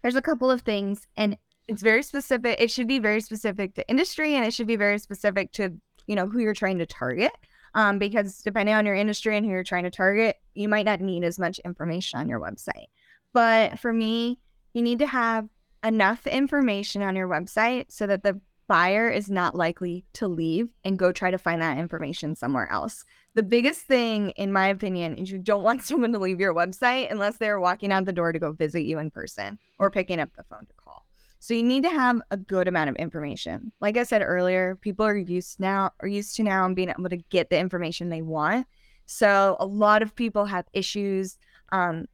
there's 0.01 0.17
a 0.17 0.21
couple 0.21 0.51
of 0.51 0.61
things, 0.61 1.07
and 1.15 1.37
it's 1.69 1.81
very 1.81 2.03
specific. 2.03 2.59
It 2.59 2.69
should 2.69 2.89
be 2.89 2.99
very 2.99 3.21
specific 3.21 3.75
to 3.75 3.89
industry, 3.89 4.35
and 4.35 4.45
it 4.45 4.53
should 4.53 4.67
be 4.67 4.75
very 4.75 4.99
specific 4.99 5.53
to 5.53 5.69
you 6.05 6.15
know 6.17 6.27
who 6.27 6.39
you're 6.39 6.53
trying 6.53 6.79
to 6.79 6.85
target. 6.85 7.31
Um, 7.75 7.99
because 7.99 8.41
depending 8.41 8.75
on 8.75 8.85
your 8.85 8.93
industry 8.93 9.37
and 9.37 9.45
who 9.45 9.51
you're 9.53 9.63
trying 9.63 9.85
to 9.85 9.89
target, 9.89 10.35
you 10.53 10.67
might 10.67 10.85
not 10.85 10.99
need 10.99 11.23
as 11.23 11.39
much 11.39 11.59
information 11.59 12.19
on 12.19 12.27
your 12.27 12.41
website. 12.41 12.87
But 13.31 13.79
for 13.79 13.93
me, 13.93 14.39
you 14.73 14.81
need 14.81 14.99
to 14.99 15.07
have 15.07 15.47
enough 15.81 16.27
information 16.27 17.01
on 17.01 17.15
your 17.15 17.29
website 17.29 17.85
so 17.89 18.05
that 18.05 18.21
the 18.21 18.39
buyer 18.67 19.09
is 19.09 19.29
not 19.29 19.55
likely 19.55 20.05
to 20.13 20.27
leave 20.27 20.69
and 20.83 20.97
go 20.97 21.11
try 21.11 21.31
to 21.31 21.37
find 21.37 21.61
that 21.61 21.77
information 21.77 22.35
somewhere 22.35 22.71
else. 22.71 23.03
The 23.35 23.43
biggest 23.43 23.81
thing, 23.81 24.29
in 24.31 24.51
my 24.51 24.67
opinion, 24.67 25.15
is 25.15 25.31
you 25.31 25.39
don't 25.39 25.63
want 25.63 25.83
someone 25.83 26.13
to 26.13 26.19
leave 26.19 26.39
your 26.39 26.53
website 26.53 27.11
unless 27.11 27.37
they're 27.37 27.59
walking 27.59 27.91
out 27.91 28.05
the 28.05 28.13
door 28.13 28.31
to 28.31 28.39
go 28.39 28.51
visit 28.51 28.81
you 28.83 28.99
in 28.99 29.11
person 29.11 29.59
or 29.79 29.89
picking 29.89 30.19
up 30.19 30.29
the 30.35 30.43
phone 30.43 30.65
to 30.65 30.73
call. 30.75 31.05
So 31.39 31.53
you 31.53 31.63
need 31.63 31.83
to 31.83 31.89
have 31.89 32.21
a 32.31 32.37
good 32.37 32.69
amount 32.69 32.89
of 32.89 32.95
information. 32.95 33.73
Like 33.81 33.97
I 33.97 34.03
said 34.03 34.21
earlier, 34.21 34.77
people 34.77 35.05
are 35.05 35.17
used 35.17 35.59
now 35.59 35.91
are 35.99 36.07
used 36.07 36.37
to 36.37 36.43
now 36.43 36.65
and 36.65 36.75
being 36.75 36.89
able 36.89 37.09
to 37.09 37.17
get 37.17 37.49
the 37.49 37.57
information 37.59 38.07
they 38.07 38.21
want. 38.21 38.65
So 39.07 39.57
a 39.59 39.65
lot 39.65 40.01
of 40.01 40.15
people 40.15 40.45
have 40.45 40.65
issues, 40.71 41.37
um, 41.73 42.05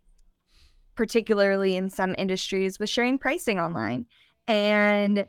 particularly 0.96 1.76
in 1.76 1.92
some 1.92 2.16
industries, 2.18 2.80
with 2.80 2.90
sharing 2.90 3.20
pricing 3.20 3.60
online. 3.60 4.08
And 4.48 5.28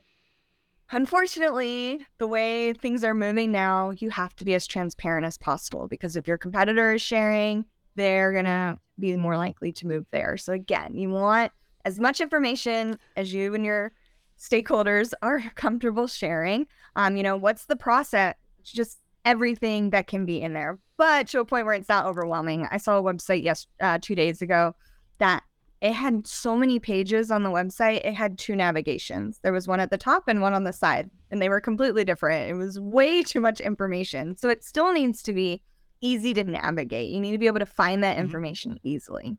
Unfortunately, 0.92 2.05
the 2.18 2.26
way 2.26 2.72
things 2.72 3.05
are 3.05 3.14
moving 3.14 3.53
now, 3.53 3.90
you 3.90 4.11
have 4.11 4.35
to 4.37 4.44
be 4.44 4.55
as 4.55 4.66
transparent 4.66 5.24
as 5.24 5.38
possible 5.38 5.87
because 5.87 6.16
if 6.16 6.26
your 6.26 6.38
competitor 6.38 6.94
is 6.94 7.03
sharing, 7.03 7.64
they're 7.94 8.33
going 8.33 8.44
to 8.44 8.76
be 8.98 9.16
more 9.16 9.37
likely 9.37 9.72
to 9.72 9.87
move 9.87 10.07
there. 10.11 10.37
So, 10.37 10.53
again, 10.53 10.94
you 10.94 11.11
want 11.11 11.53
as 11.85 12.00
much 12.00 12.20
information 12.20 12.98
as 13.16 13.33
you 13.33 13.55
and 13.55 13.64
your 13.64 13.92
stakeholders 14.38 15.12
are 15.22 15.40
comfortable 15.55 16.09
sharing. 16.09 16.66
Um, 16.96 17.16
you 17.16 17.22
know, 17.22 17.37
what's 17.37 17.66
the 17.66 17.76
process? 17.76 18.35
Just 18.64 18.98
everything 19.24 19.90
that 19.90 20.07
can 20.07 20.26
be 20.26 20.40
in 20.40 20.55
there, 20.55 20.79
but 20.96 21.29
to 21.29 21.40
a 21.40 21.44
point 21.44 21.66
where 21.66 21.74
it's 21.74 21.88
not 21.88 22.07
overwhelming. 22.07 22.66
I 22.70 22.79
saw 22.79 22.98
a 22.98 23.03
website 23.03 23.42
yes 23.42 23.66
uh, 23.81 23.98
two 24.00 24.14
days 24.14 24.42
ago 24.42 24.74
that 25.18 25.42
it 25.81 25.93
had 25.93 26.27
so 26.27 26.57
many 26.57 26.79
pages 26.79 27.31
on 27.31 27.43
the 27.43 27.51
website. 27.51 28.05
It 28.05 28.14
had 28.14 28.38
two 28.38 28.55
navigations. 28.55 29.40
There 29.43 29.53
was 29.53 29.66
one 29.66 29.81
at 29.81 29.90
the 29.90 29.97
top 29.99 30.25
and 30.29 30.43
one 30.43 30.53
on 30.53 30.64
the 30.64 30.73
side, 30.73 31.11
and 31.31 31.40
they 31.40 31.49
were 31.49 31.61
completely 31.61 32.05
different. 32.05 32.51
It 32.51 32.55
was 32.55 32.79
way 32.79 33.23
too 33.23 33.40
much 33.40 33.61
information. 33.61 34.37
So 34.37 34.49
it 34.51 34.62
still 34.62 34.93
needs 34.93 35.23
to 35.23 35.33
be 35.33 35.62
easy 36.03 36.35
to 36.35 36.45
navigate. 36.45 37.11
You 37.11 37.21
need 37.21 37.33
to 37.33 37.38
be 37.38 37.47
able 37.47 37.59
to 37.61 37.66
find 37.66 38.03
that 38.05 38.16
Mhm. 38.16 38.21
information 38.21 38.79
easily. 38.83 39.38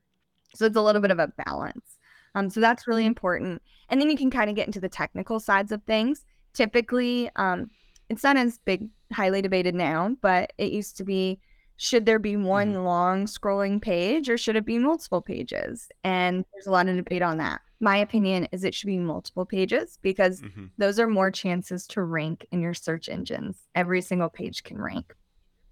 So 0.56 0.66
it's 0.66 0.76
a 0.76 0.82
little 0.82 1.02
bit 1.02 1.12
of 1.12 1.20
a 1.20 1.32
balance. 1.46 1.98
Um, 2.36 2.50
so 2.50 2.60
that's 2.60 2.88
really 2.88 3.06
important. 3.06 3.62
And 3.90 4.00
then 4.00 4.10
you 4.10 4.18
can 4.18 4.32
kind 4.32 4.50
of 4.50 4.56
get 4.56 4.68
into 4.68 4.80
the 4.80 4.90
technical 4.90 5.40
sides 5.40 5.72
of 5.72 5.84
things. 5.84 6.26
Typically, 6.54 7.30
um, 7.36 7.70
it's 8.10 8.24
not 8.24 8.38
as 8.38 8.60
big, 8.60 8.90
highly 9.12 9.42
debated 9.42 9.76
now, 9.76 10.16
but 10.22 10.54
it 10.58 10.72
used 10.72 10.98
to 10.98 11.04
be 11.04 11.40
should 11.82 12.06
there 12.06 12.20
be 12.20 12.38
one 12.38 12.84
long 12.84 13.26
scrolling 13.26 13.82
page 13.82 14.30
or 14.30 14.38
should 14.38 14.56
it 14.56 14.66
be 14.68 14.78
multiple 14.78 15.20
pages? 15.22 15.88
And 16.04 16.46
there's 16.54 16.68
a 16.68 16.72
lot 16.72 16.88
of 16.88 16.96
debate 16.96 17.24
on 17.24 17.38
that. 17.38 17.62
My 17.80 17.98
opinion 17.98 18.48
is 18.52 18.64
it 18.64 18.76
should 18.76 18.86
be 18.86 19.00
multiple 19.00 19.48
pages 19.48 19.98
because 20.04 20.42
Mhm. 20.42 20.70
those 20.78 21.00
are 21.00 21.08
more 21.08 21.32
chances 21.32 21.88
to 21.88 22.04
rank 22.04 22.46
in 22.52 22.62
your 22.62 22.76
search 22.76 23.10
engines. 23.10 23.68
Every 23.74 24.02
single 24.02 24.30
page 24.30 24.62
can 24.62 24.80
rank. 24.80 25.16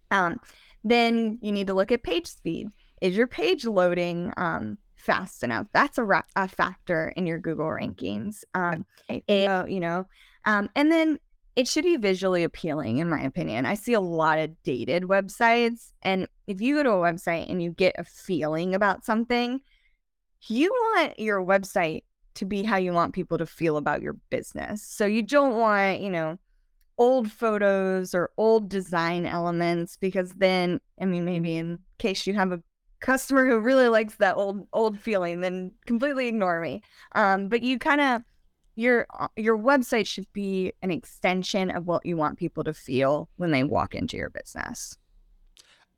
Um, 0.09 0.39
then 0.83 1.37
you 1.43 1.51
need 1.51 1.67
to 1.67 1.75
look 1.75 1.91
at 1.91 2.01
page 2.01 2.25
speed. 2.25 2.69
Is 3.01 3.15
your 3.15 3.27
page 3.27 3.65
loading 3.65 4.33
um, 4.35 4.79
fast 4.95 5.43
enough? 5.43 5.67
That's 5.73 5.99
a, 5.99 6.03
ra- 6.03 6.23
a 6.35 6.47
factor 6.47 7.13
in 7.15 7.27
your 7.27 7.37
Google 7.37 7.67
rankings. 7.67 8.43
Um, 8.55 8.83
it- 9.07 9.25
you 9.69 9.79
know, 9.79 10.07
um, 10.45 10.69
and 10.75 10.91
then 10.91 11.19
it 11.59 11.67
should 11.67 11.83
be 11.83 11.97
visually 11.97 12.45
appealing, 12.45 12.99
in 12.99 13.09
my 13.09 13.19
opinion. 13.19 13.65
I 13.65 13.73
see 13.73 13.91
a 13.91 13.99
lot 13.99 14.39
of 14.39 14.63
dated 14.63 15.03
websites, 15.03 15.91
and 16.01 16.25
if 16.47 16.61
you 16.61 16.75
go 16.75 16.83
to 16.83 16.91
a 16.91 16.93
website 16.93 17.51
and 17.51 17.61
you 17.61 17.71
get 17.71 17.95
a 17.97 18.05
feeling 18.05 18.73
about 18.73 19.03
something, 19.03 19.59
you 20.47 20.71
want 20.71 21.19
your 21.19 21.43
website 21.43 22.03
to 22.35 22.45
be 22.45 22.63
how 22.63 22.77
you 22.77 22.93
want 22.93 23.13
people 23.13 23.37
to 23.37 23.45
feel 23.45 23.75
about 23.75 24.01
your 24.01 24.13
business. 24.29 24.81
So 24.81 25.05
you 25.05 25.21
don't 25.21 25.57
want, 25.57 25.99
you 25.99 26.09
know, 26.09 26.39
old 26.97 27.29
photos 27.29 28.15
or 28.15 28.29
old 28.37 28.69
design 28.69 29.25
elements 29.25 29.97
because 29.97 30.31
then, 30.31 30.79
I 31.01 31.03
mean, 31.03 31.25
maybe 31.25 31.57
in 31.57 31.79
case 31.97 32.25
you 32.25 32.35
have 32.35 32.53
a 32.53 32.63
customer 33.01 33.45
who 33.45 33.59
really 33.59 33.89
likes 33.89 34.15
that 34.15 34.37
old 34.37 34.65
old 34.71 34.97
feeling, 34.97 35.41
then 35.41 35.73
completely 35.85 36.29
ignore 36.29 36.61
me. 36.61 36.83
Um, 37.15 37.49
but 37.49 37.63
you 37.63 37.77
kind 37.79 37.99
of 37.99 38.21
your 38.79 39.05
uh, 39.19 39.27
your 39.35 39.57
website 39.57 40.07
should 40.07 40.31
be 40.31 40.71
an 40.81 40.89
extension 40.89 41.69
of 41.69 41.85
what 41.85 42.05
you 42.05 42.15
want 42.15 42.39
people 42.39 42.63
to 42.63 42.73
feel 42.73 43.29
when 43.35 43.51
they 43.51 43.63
walk 43.63 43.93
into 43.93 44.15
your 44.15 44.29
business. 44.29 44.97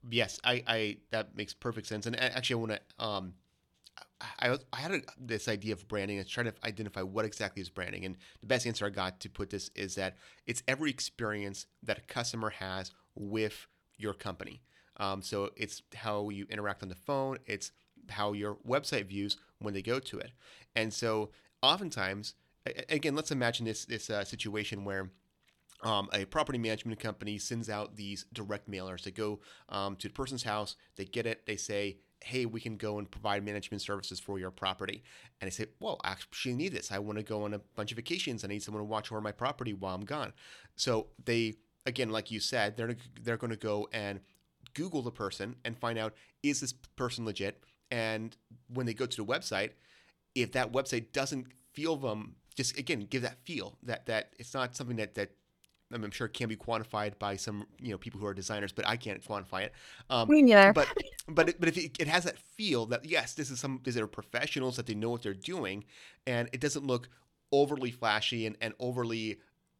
Yes, 0.09 0.39
I, 0.43 0.63
I 0.67 0.97
that 1.11 1.35
makes 1.35 1.53
perfect 1.53 1.87
sense. 1.87 2.07
And 2.07 2.19
actually, 2.19 2.55
I 2.55 2.57
want 2.57 2.71
to 2.71 3.05
um, 3.05 3.33
I, 4.19 4.49
I 4.49 4.57
I 4.73 4.77
had 4.77 4.91
a, 4.91 5.01
this 5.19 5.47
idea 5.47 5.73
of 5.73 5.87
branding 5.87 6.17
and 6.17 6.27
trying 6.27 6.47
to 6.47 6.53
identify 6.65 7.03
what 7.03 7.23
exactly 7.23 7.61
is 7.61 7.69
branding. 7.69 8.03
And 8.03 8.17
the 8.41 8.47
best 8.47 8.65
answer 8.65 8.85
I 8.85 8.89
got 8.89 9.19
to 9.21 9.29
put 9.29 9.51
this 9.51 9.69
is 9.75 9.95
that 9.95 10.17
it's 10.47 10.63
every 10.67 10.89
experience 10.89 11.67
that 11.83 11.99
a 11.99 12.01
customer 12.01 12.49
has 12.49 12.91
with 13.15 13.67
your 13.97 14.15
company. 14.15 14.63
Um, 14.97 15.21
so 15.21 15.51
it's 15.55 15.83
how 15.93 16.29
you 16.29 16.47
interact 16.49 16.81
on 16.81 16.89
the 16.89 16.95
phone. 16.95 17.37
It's 17.45 17.71
how 18.09 18.33
your 18.33 18.55
website 18.67 19.05
views 19.05 19.37
when 19.59 19.75
they 19.75 19.83
go 19.83 19.99
to 19.99 20.17
it. 20.17 20.31
And 20.75 20.91
so 20.91 21.29
oftentimes, 21.61 22.33
again, 22.89 23.15
let's 23.15 23.31
imagine 23.31 23.65
this 23.65 23.85
this 23.85 24.09
uh, 24.09 24.23
situation 24.23 24.85
where 24.85 25.11
um, 25.83 26.09
a 26.13 26.25
property 26.25 26.57
management 26.57 26.99
company 26.99 27.37
sends 27.37 27.69
out 27.69 27.95
these 27.95 28.25
direct 28.33 28.69
mailers 28.69 29.03
that 29.03 29.15
go 29.15 29.39
um, 29.69 29.95
to 29.97 30.07
the 30.07 30.13
person's 30.13 30.43
house. 30.43 30.75
They 30.95 31.05
get 31.05 31.25
it. 31.25 31.45
They 31.45 31.57
say, 31.57 31.97
"Hey, 32.23 32.45
we 32.45 32.61
can 32.61 32.77
go 32.77 32.99
and 32.99 33.09
provide 33.09 33.43
management 33.43 33.81
services 33.81 34.19
for 34.19 34.37
your 34.37 34.51
property." 34.51 35.03
And 35.39 35.47
they 35.49 35.51
say, 35.53 35.67
"Well, 35.79 35.99
I 36.03 36.11
actually 36.11 36.55
need 36.55 36.73
this. 36.73 36.91
I 36.91 36.99
want 36.99 37.17
to 37.17 37.23
go 37.23 37.43
on 37.43 37.53
a 37.53 37.59
bunch 37.75 37.91
of 37.91 37.95
vacations. 37.95 38.43
I 38.43 38.47
need 38.47 38.63
someone 38.63 38.81
to 38.81 38.85
watch 38.85 39.11
over 39.11 39.21
my 39.21 39.31
property 39.31 39.73
while 39.73 39.95
I'm 39.95 40.05
gone." 40.05 40.33
So 40.75 41.07
they, 41.23 41.55
again, 41.85 42.11
like 42.11 42.31
you 42.31 42.39
said, 42.39 42.77
they're 42.77 42.95
they're 43.21 43.37
going 43.37 43.51
to 43.51 43.57
go 43.57 43.87
and 43.91 44.19
Google 44.73 45.01
the 45.01 45.11
person 45.11 45.55
and 45.65 45.77
find 45.77 45.97
out 45.97 46.13
is 46.43 46.61
this 46.61 46.73
person 46.73 47.25
legit. 47.25 47.63
And 47.89 48.35
when 48.73 48.85
they 48.85 48.93
go 48.93 49.05
to 49.05 49.17
the 49.17 49.25
website, 49.25 49.71
if 50.33 50.53
that 50.53 50.71
website 50.71 51.11
doesn't 51.11 51.47
feel 51.73 51.97
them, 51.97 52.35
just 52.55 52.77
again 52.77 53.07
give 53.09 53.21
that 53.23 53.37
feel 53.43 53.77
that 53.83 54.05
that 54.07 54.33
it's 54.39 54.53
not 54.53 54.75
something 54.75 54.97
that 54.97 55.15
that 55.15 55.31
I'm 55.93 56.11
sure 56.11 56.27
can 56.27 56.47
be 56.47 56.55
quantified 56.55 57.19
by 57.19 57.35
some 57.35 57.65
you 57.79 57.91
know 57.91 57.97
people 57.97 58.19
who 58.19 58.25
are 58.25 58.33
designers, 58.33 58.71
but 58.71 58.87
I 58.87 58.95
can't 58.95 59.23
quantify 59.23 59.63
it. 59.63 59.73
Um, 60.09 60.29
Me 60.29 60.41
neither. 60.41 60.73
but 60.73 60.87
but 61.27 61.49
it, 61.49 61.59
but 61.59 61.69
if 61.69 61.77
it, 61.77 61.97
it 61.99 62.07
has 62.07 62.23
that 62.23 62.37
feel 62.37 62.85
that 62.87 63.05
yes, 63.05 63.33
this 63.33 63.51
is 63.51 63.59
some 63.59 63.81
these 63.83 63.97
are 63.97 64.07
professionals 64.07 64.77
that 64.77 64.85
they 64.85 64.95
know 64.95 65.09
what 65.09 65.23
they're 65.23 65.33
doing, 65.33 65.83
and 66.25 66.49
it 66.53 66.61
doesn't 66.61 66.85
look 66.85 67.09
overly 67.51 67.91
flashy 67.91 68.45
and, 68.45 68.55
and 68.61 68.73
overly 68.79 69.39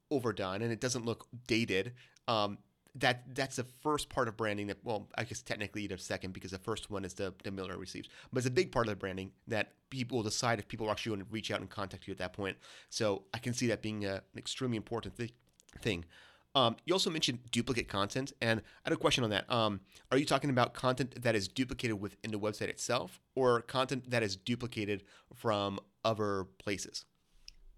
overdone, 0.09 0.61
and 0.61 0.71
it 0.71 0.81
doesn't 0.81 1.05
look 1.05 1.27
dated. 1.47 1.93
Um, 2.27 2.57
that 2.95 3.23
that's 3.33 3.55
the 3.55 3.63
first 3.63 4.09
part 4.09 4.27
of 4.27 4.35
branding 4.35 4.67
that 4.67 4.77
well 4.83 5.07
I 5.17 5.23
guess 5.23 5.41
technically 5.41 5.85
it's 5.85 5.93
the 5.93 5.97
second 5.97 6.33
because 6.33 6.51
the 6.51 6.57
first 6.57 6.89
one 6.89 7.05
is 7.05 7.13
the 7.13 7.33
the 7.43 7.51
mailer 7.51 7.77
receives. 7.77 8.09
But 8.31 8.39
it's 8.39 8.47
a 8.47 8.51
big 8.51 8.71
part 8.71 8.87
of 8.87 8.91
the 8.91 8.97
branding 8.97 9.31
that 9.47 9.73
people 9.89 10.17
will 10.17 10.23
decide 10.23 10.59
if 10.59 10.67
people 10.67 10.87
are 10.87 10.91
actually 10.91 11.15
going 11.15 11.25
to 11.25 11.31
reach 11.31 11.51
out 11.51 11.59
and 11.59 11.69
contact 11.69 12.07
you 12.07 12.11
at 12.11 12.17
that 12.17 12.33
point. 12.33 12.57
So 12.89 13.23
I 13.33 13.37
can 13.37 13.53
see 13.53 13.67
that 13.67 13.81
being 13.81 14.05
a, 14.05 14.15
an 14.15 14.37
extremely 14.37 14.77
important 14.77 15.15
thi- 15.15 15.33
thing. 15.79 16.05
Um, 16.53 16.75
you 16.85 16.93
also 16.93 17.09
mentioned 17.09 17.39
duplicate 17.51 17.87
content 17.87 18.33
and 18.41 18.59
I 18.59 18.89
had 18.89 18.93
a 18.93 18.97
question 18.97 19.23
on 19.23 19.29
that. 19.29 19.49
Um, 19.49 19.79
are 20.11 20.17
you 20.17 20.25
talking 20.25 20.49
about 20.49 20.73
content 20.73 21.21
that 21.21 21.33
is 21.33 21.47
duplicated 21.47 22.01
within 22.01 22.31
the 22.31 22.39
website 22.39 22.67
itself 22.67 23.21
or 23.35 23.61
content 23.61 24.09
that 24.09 24.21
is 24.21 24.35
duplicated 24.35 25.03
from 25.33 25.79
other 26.03 26.45
places? 26.59 27.05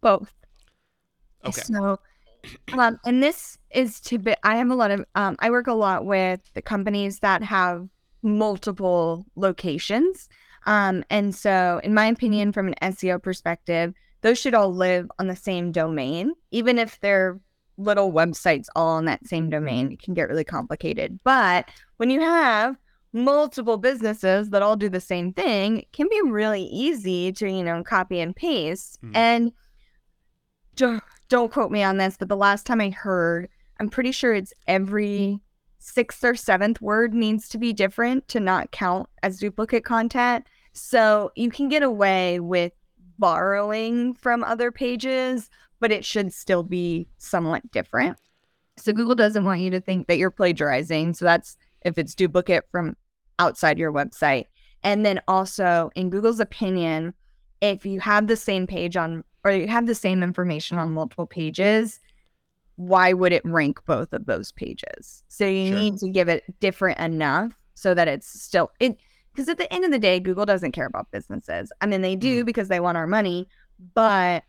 Both. 0.02 0.34
okay. 1.46 1.62
So, 1.62 2.00
um, 2.78 3.00
and 3.06 3.22
this 3.22 3.58
is 3.72 4.00
to 4.02 4.20
be, 4.20 4.36
I 4.44 4.58
have 4.58 4.70
a 4.70 4.76
lot 4.76 4.92
of, 4.92 5.06
um, 5.16 5.36
I 5.40 5.50
work 5.50 5.68
a 5.68 5.74
lot 5.74 6.06
with 6.06 6.42
the 6.54 6.62
companies 6.62 7.20
that 7.20 7.44
have 7.44 7.88
multiple 8.22 9.26
locations. 9.36 10.30
Um, 10.66 11.04
and 11.10 11.36
so, 11.36 11.82
in 11.84 11.94
my 11.94 12.06
opinion, 12.06 12.54
from 12.54 12.68
an 12.68 12.76
SEO 12.82 13.22
perspective, 13.22 13.94
those 14.22 14.40
should 14.40 14.54
all 14.54 14.74
live 14.74 15.10
on 15.20 15.28
the 15.28 15.36
same 15.36 15.72
domain, 15.72 16.34
even 16.52 16.80
if 16.80 17.00
they're 17.02 17.40
little 17.78 18.12
websites 18.12 18.68
all 18.76 18.90
on 18.90 19.06
that 19.06 19.26
same 19.28 19.50
domain. 19.50 19.92
It 19.92 20.02
can 20.02 20.14
get 20.14 20.30
really 20.30 20.44
complicated. 20.44 21.20
But 21.24 21.70
when 21.98 22.10
you 22.10 22.22
have 22.22 22.78
multiple 23.12 23.78
businesses 23.78 24.50
that 24.52 24.62
all 24.62 24.76
do 24.76 24.90
the 24.90 25.02
same 25.02 25.34
thing, 25.34 25.80
it 25.80 25.92
can 25.92 26.08
be 26.10 26.22
really 26.24 26.64
easy 26.64 27.32
to, 27.34 27.50
you 27.50 27.64
know, 27.64 27.84
copy 27.84 28.20
and 28.20 28.36
paste. 28.36 29.00
Mhm. 29.02 29.12
And 29.16 29.52
don't 31.34 31.52
quote 31.52 31.72
me 31.72 31.82
on 31.82 31.98
this, 31.98 32.16
but 32.16 32.30
the 32.30 32.38
last 32.38 32.64
time 32.64 32.80
I 32.80 32.92
heard, 32.92 33.50
I'm 33.80 33.90
pretty 33.90 34.12
sure 34.12 34.36
it's 34.36 34.54
every 34.68 35.40
sixth 35.80 36.24
or 36.24 36.36
seventh 36.36 36.80
word 36.80 37.12
needs 37.12 37.50
to 37.50 37.58
be 37.58 37.74
different 37.74 38.28
to 38.28 38.40
not 38.40 38.70
count 38.70 39.10
as 39.24 39.40
duplicate 39.40 39.84
content. 39.84 40.46
So 40.74 41.32
you 41.36 41.50
can 41.50 41.70
get 41.70 41.82
away 41.82 42.40
with 42.40 42.72
borrowing 43.18 44.14
from 44.14 44.44
other 44.44 44.72
pages, 44.72 45.50
but 45.80 45.92
it 45.92 46.06
should 46.06 46.32
still 46.32 46.62
be 46.62 47.08
somewhat 47.18 47.72
different. 47.72 48.20
So 48.78 48.94
Google 48.94 49.16
doesn't 49.16 49.44
want 49.44 49.62
you 49.62 49.72
to 49.72 49.82
think 49.82 50.06
that 50.06 50.20
you're 50.20 50.30
plagiarizing. 50.30 51.16
So 51.16 51.26
that's 51.26 51.58
if 51.84 51.98
it's 51.98 52.14
duplicate 52.14 52.66
from 52.70 52.96
outside 53.40 53.80
your 53.80 53.92
website. 53.92 54.46
And 54.84 55.04
then 55.04 55.20
also, 55.28 55.90
in 55.96 56.12
Google's 56.12 56.40
opinion, 56.40 57.16
if 57.60 57.88
you 57.88 58.02
have 58.02 58.28
the 58.28 58.38
same 58.38 58.68
page 58.68 58.96
on 58.96 59.24
or 59.44 59.52
you 59.52 59.68
have 59.68 59.88
the 59.88 59.96
same 59.96 60.24
information 60.24 60.78
on 60.78 60.94
multiple 60.94 61.28
pages, 61.28 62.00
why 62.76 63.14
would 63.14 63.34
it 63.34 63.46
rank 63.46 63.80
both 63.86 64.14
of 64.14 64.26
those 64.26 64.52
pages? 64.52 65.24
So 65.28 65.46
you 65.46 65.68
Sure. 65.68 65.80
need 65.80 65.98
to 66.00 66.10
give 66.10 66.28
it 66.28 66.44
different 66.60 67.00
enough 67.00 67.54
so 67.76 67.94
that 67.94 68.08
it's 68.08 68.42
still 68.42 68.72
it 68.80 68.98
because 69.34 69.50
at 69.50 69.58
the 69.58 69.72
end 69.74 69.84
of 69.84 69.92
the 69.92 70.00
day, 70.00 70.20
Google 70.20 70.46
doesn't 70.46 70.74
care 70.74 70.86
about 70.86 71.10
businesses. 71.12 71.72
I 71.82 71.88
mean, 71.88 72.02
they 72.02 72.16
do 72.16 72.44
mm. 72.44 72.46
because 72.46 72.68
they 72.68 72.80
want 72.80 72.98
our 72.98 73.08
money, 73.08 73.48
but 73.96 74.44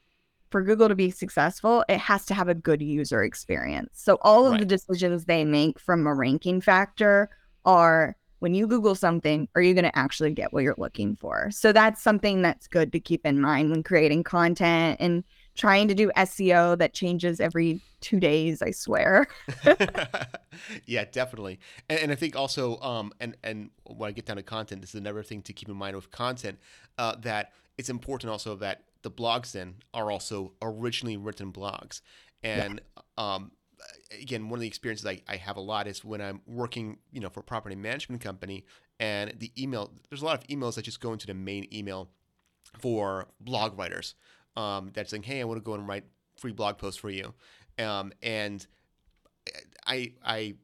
for 0.51 0.63
Google 0.63 0.89
to 0.89 0.95
be 0.95 1.11
successful, 1.11 1.85
it 1.89 1.99
has 1.99 2.27
to 2.27 2.35
have 2.35 2.49
a 2.49 2.55
good 2.55 2.83
user 2.83 3.25
experience. 3.25 3.91
So 3.95 4.19
all 4.21 4.47
of 4.47 4.59
the 4.59 4.67
decisions 4.67 5.25
they 5.25 5.45
make 5.45 5.81
from 5.81 6.07
a 6.07 6.15
ranking 6.15 6.61
factor 6.61 7.31
are 7.65 8.15
when 8.45 8.53
you 8.53 8.67
Google 8.67 8.95
something, 8.95 9.49
are 9.55 9.63
you 9.63 9.73
going 9.73 9.87
to 9.87 9.99
actually 9.99 10.31
get 10.31 10.53
what 10.53 10.65
you're 10.65 10.75
looking 10.77 11.17
for? 11.17 11.51
So 11.51 11.73
that's 11.73 12.03
something 12.03 12.43
that's 12.43 12.67
good 12.67 12.93
to 12.93 13.01
keep 13.01 13.25
in 13.25 13.41
mind 13.41 13.71
when 13.71 13.83
creating 13.83 14.23
content 14.23 14.99
and 15.01 15.25
trying 15.55 15.89
to 15.89 15.95
do 15.95 16.11
SEO 16.15 16.77
that 16.77 16.93
changes 16.93 17.41
every 17.41 17.81
two 18.03 18.21
days, 18.21 18.61
I 18.61 18.73
swear. 18.73 19.29
yeah, 20.85 21.07
definitely. 21.11 21.59
And, 21.89 22.01
and 22.01 22.13
I 22.13 22.17
think 22.17 22.37
also, 22.37 22.79
um, 22.81 23.15
and 23.19 23.35
and 23.43 23.71
when 23.85 24.09
I 24.09 24.13
get 24.13 24.27
down 24.27 24.37
to 24.37 24.43
content, 24.43 24.83
this 24.83 24.91
is 24.91 25.01
another 25.01 25.23
thing 25.23 25.41
to 25.41 25.55
keep 25.55 25.71
in 25.71 25.77
mind 25.77 25.97
with 25.97 26.11
content, 26.11 26.59
uh, 26.99 27.17
that 27.23 27.53
it's 27.79 27.89
important 27.89 28.31
also 28.31 28.57
that 28.57 28.83
the 29.01 29.11
blogs 29.11 29.53
then 29.53 29.77
are 29.95 30.11
also 30.11 30.53
originally 30.61 31.17
written 31.17 31.51
blogs. 31.51 32.03
And 32.43 32.83
um, 33.17 33.53
again, 34.21 34.49
one 34.49 34.59
of 34.59 34.61
the 34.61 34.67
experiences 34.67 35.07
I, 35.07 35.21
I 35.29 35.37
have 35.37 35.57
a 35.57 35.61
lot 35.61 35.87
is 35.87 36.05
when 36.05 36.21
I'm 36.21 36.41
working, 36.47 36.99
you 37.13 37.21
know, 37.21 37.29
for 37.29 37.41
a 37.41 37.45
property 37.45 37.77
management 37.77 38.23
company, 38.23 38.65
and 39.01 39.35
the 39.39 39.51
email. 39.61 39.93
There's 40.09 40.23
a 40.23 40.25
lot 40.25 40.43
of 40.43 40.47
emails 40.49 40.75
that 40.77 40.83
just 40.83 41.01
go 41.01 41.13
into 41.13 41.27
the 41.27 41.35
main 41.35 41.67
email 41.73 42.11
for 42.79 43.29
blog 43.41 43.79
writers. 43.79 44.15
Um, 44.57 44.91
that's 44.95 45.11
saying, 45.11 45.25
hey, 45.25 45.41
I 45.41 45.45
want 45.45 45.59
to 45.59 45.65
go 45.65 45.75
and 45.75 45.87
write 45.87 46.05
free 46.39 46.53
blog 46.53 46.79
posts 46.79 47.01
for 47.01 47.11
you. 47.11 47.35
Um, 47.79 48.13
and 48.23 48.67
I 49.87 50.13
I 50.25 50.55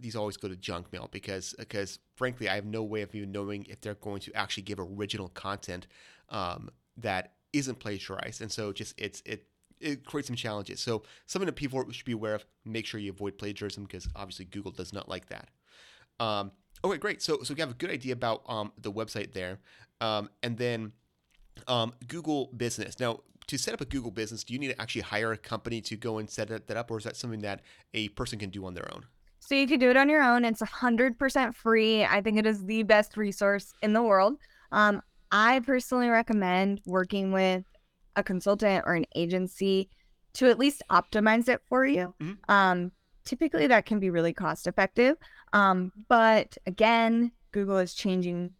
these 0.00 0.16
always 0.16 0.36
go 0.36 0.48
to 0.48 0.56
junk 0.56 0.92
mail 0.92 1.08
because 1.10 1.54
because 1.58 1.98
frankly, 2.16 2.48
I 2.48 2.56
have 2.56 2.64
no 2.64 2.82
way 2.82 3.02
of 3.02 3.14
even 3.14 3.32
knowing 3.32 3.66
if 3.68 3.80
they're 3.80 3.94
going 3.94 4.20
to 4.22 4.34
actually 4.34 4.64
give 4.64 4.80
original 4.80 5.28
content 5.28 5.86
um, 6.28 6.70
that 6.96 7.34
isn't 7.52 7.78
plagiarized, 7.78 8.40
and 8.40 8.50
so 8.50 8.72
just 8.72 8.94
it's 8.98 9.22
it 9.24 9.46
it 9.82 10.04
creates 10.04 10.28
some 10.28 10.36
challenges. 10.36 10.80
So 10.80 11.02
something 11.26 11.46
that 11.46 11.56
people 11.56 11.84
should 11.90 12.04
be 12.04 12.12
aware 12.12 12.34
of: 12.34 12.44
make 12.64 12.86
sure 12.86 13.00
you 13.00 13.10
avoid 13.10 13.38
plagiarism 13.38 13.84
because 13.84 14.08
obviously 14.16 14.46
Google 14.46 14.72
does 14.72 14.92
not 14.92 15.08
like 15.08 15.26
that. 15.28 15.48
Um, 16.20 16.52
okay, 16.84 16.98
great. 16.98 17.22
So 17.22 17.42
so 17.42 17.54
we 17.54 17.60
have 17.60 17.70
a 17.70 17.74
good 17.74 17.90
idea 17.90 18.12
about 18.12 18.42
um, 18.48 18.72
the 18.78 18.92
website 18.92 19.32
there, 19.32 19.58
um, 20.00 20.30
and 20.42 20.56
then 20.56 20.92
um, 21.68 21.92
Google 22.08 22.50
Business. 22.56 22.98
Now, 23.00 23.20
to 23.46 23.58
set 23.58 23.74
up 23.74 23.80
a 23.80 23.84
Google 23.84 24.10
Business, 24.10 24.44
do 24.44 24.52
you 24.52 24.58
need 24.58 24.68
to 24.68 24.80
actually 24.80 25.02
hire 25.02 25.32
a 25.32 25.38
company 25.38 25.80
to 25.82 25.96
go 25.96 26.18
and 26.18 26.28
set 26.28 26.48
that 26.48 26.76
up, 26.76 26.90
or 26.90 26.98
is 26.98 27.04
that 27.04 27.16
something 27.16 27.40
that 27.40 27.60
a 27.94 28.08
person 28.10 28.38
can 28.38 28.50
do 28.50 28.64
on 28.64 28.74
their 28.74 28.88
own? 28.92 29.04
So 29.40 29.56
you 29.56 29.66
can 29.66 29.80
do 29.80 29.90
it 29.90 29.96
on 29.96 30.08
your 30.08 30.22
own. 30.22 30.44
It's 30.44 30.62
100% 30.62 31.54
free. 31.54 32.04
I 32.04 32.20
think 32.20 32.38
it 32.38 32.46
is 32.46 32.64
the 32.64 32.84
best 32.84 33.16
resource 33.16 33.74
in 33.82 33.92
the 33.92 34.02
world. 34.02 34.38
Um, 34.70 35.02
I 35.32 35.60
personally 35.60 36.08
recommend 36.08 36.80
working 36.86 37.32
with 37.32 37.64
a 38.16 38.22
consultant 38.22 38.84
or 38.86 38.94
an 38.94 39.06
agency 39.14 39.88
to 40.34 40.48
at 40.48 40.58
least 40.58 40.82
optimize 40.90 41.48
it 41.48 41.60
for 41.68 41.84
you. 41.84 42.14
Mm-hmm. 42.20 42.50
Um, 42.50 42.92
typically, 43.24 43.66
that 43.66 43.86
can 43.86 44.00
be 44.00 44.10
really 44.10 44.32
cost 44.32 44.66
effective. 44.66 45.16
Um, 45.52 45.92
but 46.08 46.56
again, 46.66 47.32
Google 47.52 47.78
is 47.78 47.94
changing 47.94 48.50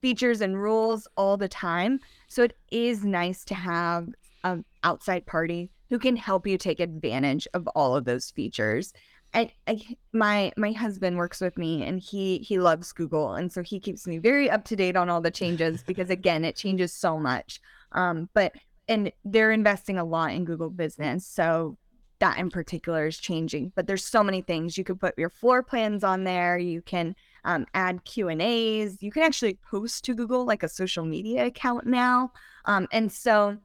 features 0.00 0.40
and 0.40 0.60
rules 0.60 1.06
all 1.16 1.36
the 1.36 1.48
time. 1.48 2.00
So 2.28 2.44
it 2.44 2.56
is 2.70 3.04
nice 3.04 3.44
to 3.46 3.54
have 3.54 4.08
an 4.44 4.64
outside 4.84 5.26
party 5.26 5.70
who 5.90 5.98
can 5.98 6.16
help 6.16 6.46
you 6.46 6.58
take 6.58 6.80
advantage 6.80 7.48
of 7.54 7.66
all 7.68 7.96
of 7.96 8.04
those 8.04 8.30
features. 8.30 8.92
I, 9.34 9.52
I, 9.66 9.82
my 10.12 10.52
my 10.56 10.72
husband 10.72 11.18
works 11.18 11.40
with 11.40 11.58
me 11.58 11.84
and 11.84 12.00
he 12.00 12.38
he 12.38 12.58
loves 12.58 12.92
Google 12.92 13.34
and 13.34 13.52
so 13.52 13.62
he 13.62 13.78
keeps 13.78 14.06
me 14.06 14.16
very 14.16 14.48
up 14.48 14.64
to 14.66 14.76
date 14.76 14.96
on 14.96 15.10
all 15.10 15.20
the 15.20 15.30
changes 15.30 15.82
because 15.82 16.08
again 16.18 16.44
it 16.44 16.56
changes 16.56 16.94
so 16.94 17.18
much. 17.18 17.60
Um, 17.92 18.30
but 18.32 18.52
and 18.88 19.12
they're 19.24 19.52
investing 19.52 19.98
a 19.98 20.04
lot 20.04 20.32
in 20.32 20.44
Google 20.44 20.70
Business, 20.70 21.26
so 21.26 21.76
that 22.20 22.38
in 22.38 22.50
particular 22.50 23.06
is 23.06 23.18
changing. 23.18 23.72
But 23.76 23.86
there's 23.86 24.04
so 24.04 24.22
many 24.22 24.42
things 24.42 24.76
you 24.76 24.84
could 24.84 25.00
put 25.00 25.18
your 25.18 25.30
floor 25.30 25.62
plans 25.62 26.02
on 26.02 26.24
there. 26.24 26.58
You 26.58 26.82
can 26.82 27.14
um, 27.44 27.66
add 27.74 28.04
Q 28.04 28.28
and 28.28 28.42
A's. 28.42 29.02
You 29.02 29.12
can 29.12 29.22
actually 29.22 29.58
post 29.70 30.04
to 30.04 30.14
Google 30.14 30.44
like 30.44 30.62
a 30.62 30.68
social 30.68 31.04
media 31.04 31.46
account 31.46 31.86
now. 31.86 32.32
Um, 32.64 32.88
and 32.92 33.10
so 33.12 33.58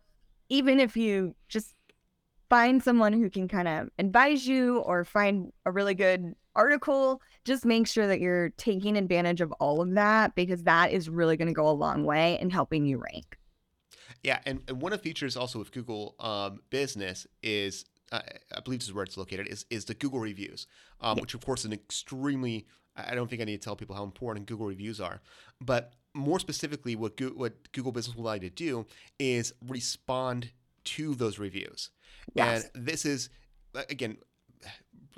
even 0.50 0.80
if 0.80 0.96
you 0.96 1.36
just 1.48 1.74
find 2.50 2.84
someone 2.84 3.14
who 3.14 3.30
can 3.30 3.48
kind 3.48 3.68
of 3.68 3.90
advise 3.98 4.46
you 4.46 4.78
or 4.80 5.04
find 5.04 5.52
a 5.66 5.72
really 5.72 5.96
good 5.96 6.36
article, 6.56 7.20
just 7.46 7.66
make 7.66 7.88
sure 7.88 8.06
that 8.06 8.20
you're 8.20 8.50
taking 8.52 8.96
advantage 8.96 9.42
of 9.42 9.52
all 9.54 9.82
of 9.82 9.96
that 9.96 10.36
because 10.36 10.64
that 10.64 10.92
is 10.92 11.10
really 11.10 11.36
going 11.36 11.48
to 11.48 11.54
go 11.54 11.68
a 11.68 11.72
long 11.72 12.04
way 12.04 12.38
in 12.40 12.52
helping 12.52 12.86
you 12.86 13.00
rank. 13.00 13.38
Yeah, 14.24 14.40
and, 14.46 14.62
and 14.68 14.82
one 14.82 14.94
of 14.94 15.00
the 15.00 15.04
features 15.04 15.36
also 15.36 15.60
with 15.60 15.72
Google 15.72 16.16
um, 16.20 16.62
Business 16.70 17.28
is 17.42 17.86
uh, 18.12 18.22
I 18.56 18.60
believe 18.62 18.80
this 18.80 18.88
is 18.88 18.94
where 18.94 19.04
it's 19.04 19.18
located 19.18 19.48
is 19.48 19.66
is 19.70 19.86
the 19.86 19.94
Google 19.94 20.20
reviews, 20.20 20.68
um, 21.02 21.18
which 21.18 21.34
of 21.34 21.46
course 21.46 21.62
is 21.62 21.66
an 21.66 21.74
extremely 21.74 22.68
I 22.96 23.16
don't 23.16 23.30
think 23.30 23.42
I 23.42 23.46
need 23.46 23.60
to 23.60 23.66
tell 23.66 23.76
people 23.76 23.96
how 23.96 24.04
important 24.04 24.46
Google 24.46 24.68
reviews 24.68 25.02
are, 25.02 25.22
but 25.60 25.94
more 26.14 26.40
specifically, 26.40 26.96
what 26.96 27.18
Go- 27.18 27.30
what 27.30 27.72
Google 27.72 27.92
Business 27.92 28.16
will 28.16 28.26
allow 28.26 28.34
you 28.34 28.42
to 28.42 28.50
do 28.50 28.86
is 29.18 29.54
respond 29.68 30.52
to 30.84 31.16
those 31.16 31.40
reviews. 31.40 31.90
Yes. 32.36 32.70
And 32.76 32.86
this 32.86 33.06
is 33.06 33.30
again 33.90 34.18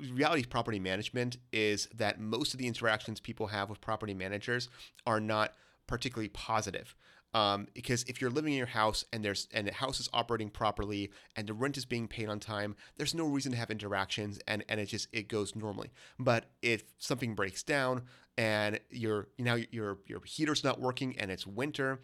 reality 0.00 0.44
property 0.44 0.78
management 0.78 1.38
is 1.52 1.88
that 1.94 2.20
most 2.20 2.54
of 2.54 2.58
the 2.58 2.66
interactions 2.66 3.20
people 3.20 3.46
have 3.46 3.68
with 3.70 3.80
property 3.80 4.14
managers 4.14 4.68
are 5.06 5.20
not 5.20 5.54
particularly 5.86 6.28
positive. 6.28 6.94
Um, 7.34 7.66
because 7.74 8.02
if 8.04 8.20
you're 8.20 8.30
living 8.30 8.52
in 8.52 8.58
your 8.58 8.66
house 8.66 9.04
and 9.12 9.22
there's 9.22 9.46
and 9.52 9.66
the 9.66 9.72
house 9.72 10.00
is 10.00 10.08
operating 10.14 10.48
properly 10.48 11.10
and 11.34 11.46
the 11.46 11.52
rent 11.52 11.76
is 11.76 11.84
being 11.84 12.08
paid 12.08 12.28
on 12.28 12.40
time, 12.40 12.76
there's 12.96 13.14
no 13.14 13.26
reason 13.26 13.52
to 13.52 13.58
have 13.58 13.70
interactions 13.70 14.38
and 14.48 14.64
and 14.68 14.80
it 14.80 14.86
just 14.86 15.08
it 15.12 15.28
goes 15.28 15.54
normally. 15.54 15.90
But 16.18 16.46
if 16.62 16.84
something 16.98 17.34
breaks 17.34 17.62
down 17.62 18.02
and 18.38 18.80
your 18.90 19.28
you 19.36 19.44
know 19.44 19.56
your 19.70 19.98
your 20.06 20.20
heater's 20.24 20.64
not 20.64 20.80
working 20.80 21.18
and 21.18 21.30
it's 21.30 21.46
winter 21.46 22.00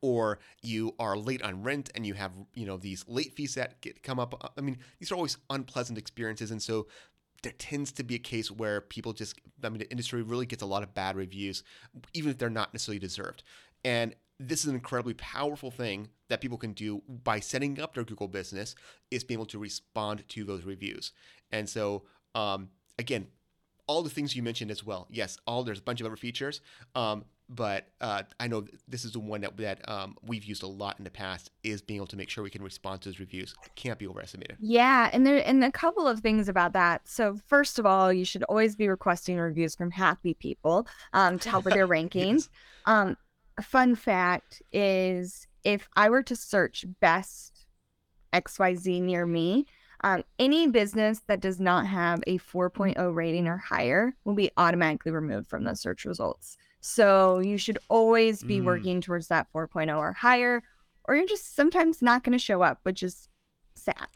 or 0.00 0.38
you 0.62 0.94
are 0.98 1.16
late 1.16 1.42
on 1.42 1.62
rent 1.62 1.90
and 1.94 2.06
you 2.06 2.14
have 2.14 2.32
you 2.54 2.66
know 2.66 2.76
these 2.76 3.04
late 3.08 3.34
fees 3.34 3.54
that 3.54 3.80
get 3.80 4.02
come 4.02 4.18
up 4.18 4.52
i 4.56 4.60
mean 4.60 4.78
these 4.98 5.10
are 5.10 5.14
always 5.14 5.38
unpleasant 5.50 5.98
experiences 5.98 6.50
and 6.50 6.62
so 6.62 6.86
there 7.42 7.52
tends 7.58 7.92
to 7.92 8.02
be 8.02 8.14
a 8.14 8.18
case 8.18 8.50
where 8.50 8.80
people 8.80 9.12
just 9.12 9.38
i 9.62 9.68
mean 9.68 9.78
the 9.78 9.90
industry 9.90 10.22
really 10.22 10.46
gets 10.46 10.62
a 10.62 10.66
lot 10.66 10.82
of 10.82 10.94
bad 10.94 11.16
reviews 11.16 11.62
even 12.14 12.30
if 12.30 12.38
they're 12.38 12.50
not 12.50 12.72
necessarily 12.72 12.98
deserved 12.98 13.42
and 13.84 14.14
this 14.38 14.60
is 14.60 14.66
an 14.66 14.74
incredibly 14.74 15.14
powerful 15.14 15.70
thing 15.70 16.08
that 16.28 16.40
people 16.40 16.58
can 16.58 16.72
do 16.72 17.02
by 17.08 17.40
setting 17.40 17.80
up 17.80 17.94
their 17.94 18.04
Google 18.04 18.28
business 18.28 18.74
is 19.10 19.24
being 19.24 19.38
able 19.38 19.46
to 19.46 19.58
respond 19.58 20.24
to 20.28 20.44
those 20.44 20.64
reviews. 20.64 21.12
And 21.52 21.68
so, 21.68 22.02
um, 22.34 22.70
again, 22.98 23.28
all 23.86 24.02
the 24.02 24.10
things 24.10 24.34
you 24.34 24.42
mentioned 24.42 24.70
as 24.70 24.84
well. 24.84 25.06
Yes, 25.10 25.38
all 25.46 25.62
there's 25.62 25.78
a 25.78 25.82
bunch 25.82 26.00
of 26.00 26.06
other 26.06 26.16
features, 26.16 26.60
um, 26.94 27.24
but 27.48 27.86
uh, 28.00 28.24
I 28.40 28.48
know 28.48 28.66
this 28.88 29.04
is 29.04 29.12
the 29.12 29.20
one 29.20 29.42
that 29.42 29.56
that 29.58 29.88
um, 29.88 30.16
we've 30.26 30.44
used 30.44 30.64
a 30.64 30.66
lot 30.66 30.96
in 30.98 31.04
the 31.04 31.10
past 31.10 31.50
is 31.62 31.80
being 31.80 31.98
able 31.98 32.08
to 32.08 32.16
make 32.16 32.28
sure 32.28 32.42
we 32.42 32.50
can 32.50 32.62
respond 32.62 33.02
to 33.02 33.08
those 33.08 33.20
reviews. 33.20 33.54
It 33.64 33.74
can't 33.76 33.98
be 33.98 34.08
overestimated. 34.08 34.56
Yeah, 34.58 35.08
and 35.12 35.24
there 35.24 35.40
and 35.46 35.62
a 35.62 35.70
couple 35.70 36.08
of 36.08 36.20
things 36.20 36.48
about 36.48 36.72
that. 36.72 37.08
So 37.08 37.38
first 37.46 37.78
of 37.78 37.86
all, 37.86 38.12
you 38.12 38.24
should 38.24 38.42
always 38.44 38.74
be 38.74 38.88
requesting 38.88 39.36
reviews 39.36 39.76
from 39.76 39.92
happy 39.92 40.34
people 40.34 40.88
um, 41.12 41.38
to 41.38 41.48
help 41.48 41.64
with 41.64 41.74
their 41.74 41.86
rankings. 41.88 42.32
yes. 42.32 42.48
Um, 42.86 43.16
a 43.58 43.62
fun 43.62 43.94
fact 43.94 44.62
is 44.72 45.46
if 45.64 45.88
I 45.96 46.10
were 46.10 46.22
to 46.24 46.36
search 46.36 46.84
best 47.00 47.66
XYZ 48.32 49.02
near 49.02 49.26
me, 49.26 49.66
um, 50.04 50.22
any 50.38 50.68
business 50.68 51.20
that 51.26 51.40
does 51.40 51.58
not 51.58 51.86
have 51.86 52.22
a 52.26 52.38
4.0 52.38 53.14
rating 53.14 53.48
or 53.48 53.56
higher 53.56 54.14
will 54.24 54.34
be 54.34 54.50
automatically 54.56 55.12
removed 55.12 55.48
from 55.48 55.64
the 55.64 55.74
search 55.74 56.04
results. 56.04 56.56
So 56.80 57.38
you 57.38 57.56
should 57.58 57.78
always 57.88 58.42
be 58.42 58.60
mm. 58.60 58.64
working 58.64 59.00
towards 59.00 59.28
that 59.28 59.48
4.0 59.52 59.96
or 59.96 60.12
higher, 60.12 60.62
or 61.04 61.16
you're 61.16 61.26
just 61.26 61.56
sometimes 61.56 62.02
not 62.02 62.22
going 62.22 62.32
to 62.32 62.38
show 62.38 62.62
up, 62.62 62.80
which 62.82 63.02
is 63.02 63.28
sad. 63.74 64.06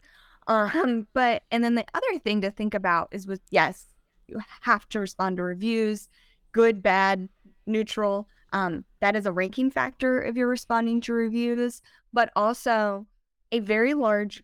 Um, 0.47 1.07
but 1.13 1.43
and 1.51 1.63
then 1.63 1.75
the 1.75 1.85
other 1.93 2.19
thing 2.19 2.41
to 2.41 2.51
think 2.51 2.73
about 2.73 3.09
is 3.11 3.27
with 3.27 3.41
yes, 3.49 3.85
you 4.27 4.39
have 4.61 4.87
to 4.89 4.99
respond 4.99 5.37
to 5.37 5.43
reviews, 5.43 6.09
good, 6.51 6.81
bad, 6.81 7.27
neutral. 7.65 8.27
Um, 8.53 8.83
that 8.99 9.15
is 9.15 9.25
a 9.25 9.31
ranking 9.31 9.71
factor 9.71 10.21
if 10.21 10.35
you're 10.35 10.47
responding 10.47 11.01
to 11.01 11.13
reviews, 11.13 11.81
but 12.11 12.31
also 12.35 13.05
a 13.51 13.59
very 13.59 13.93
large 13.93 14.43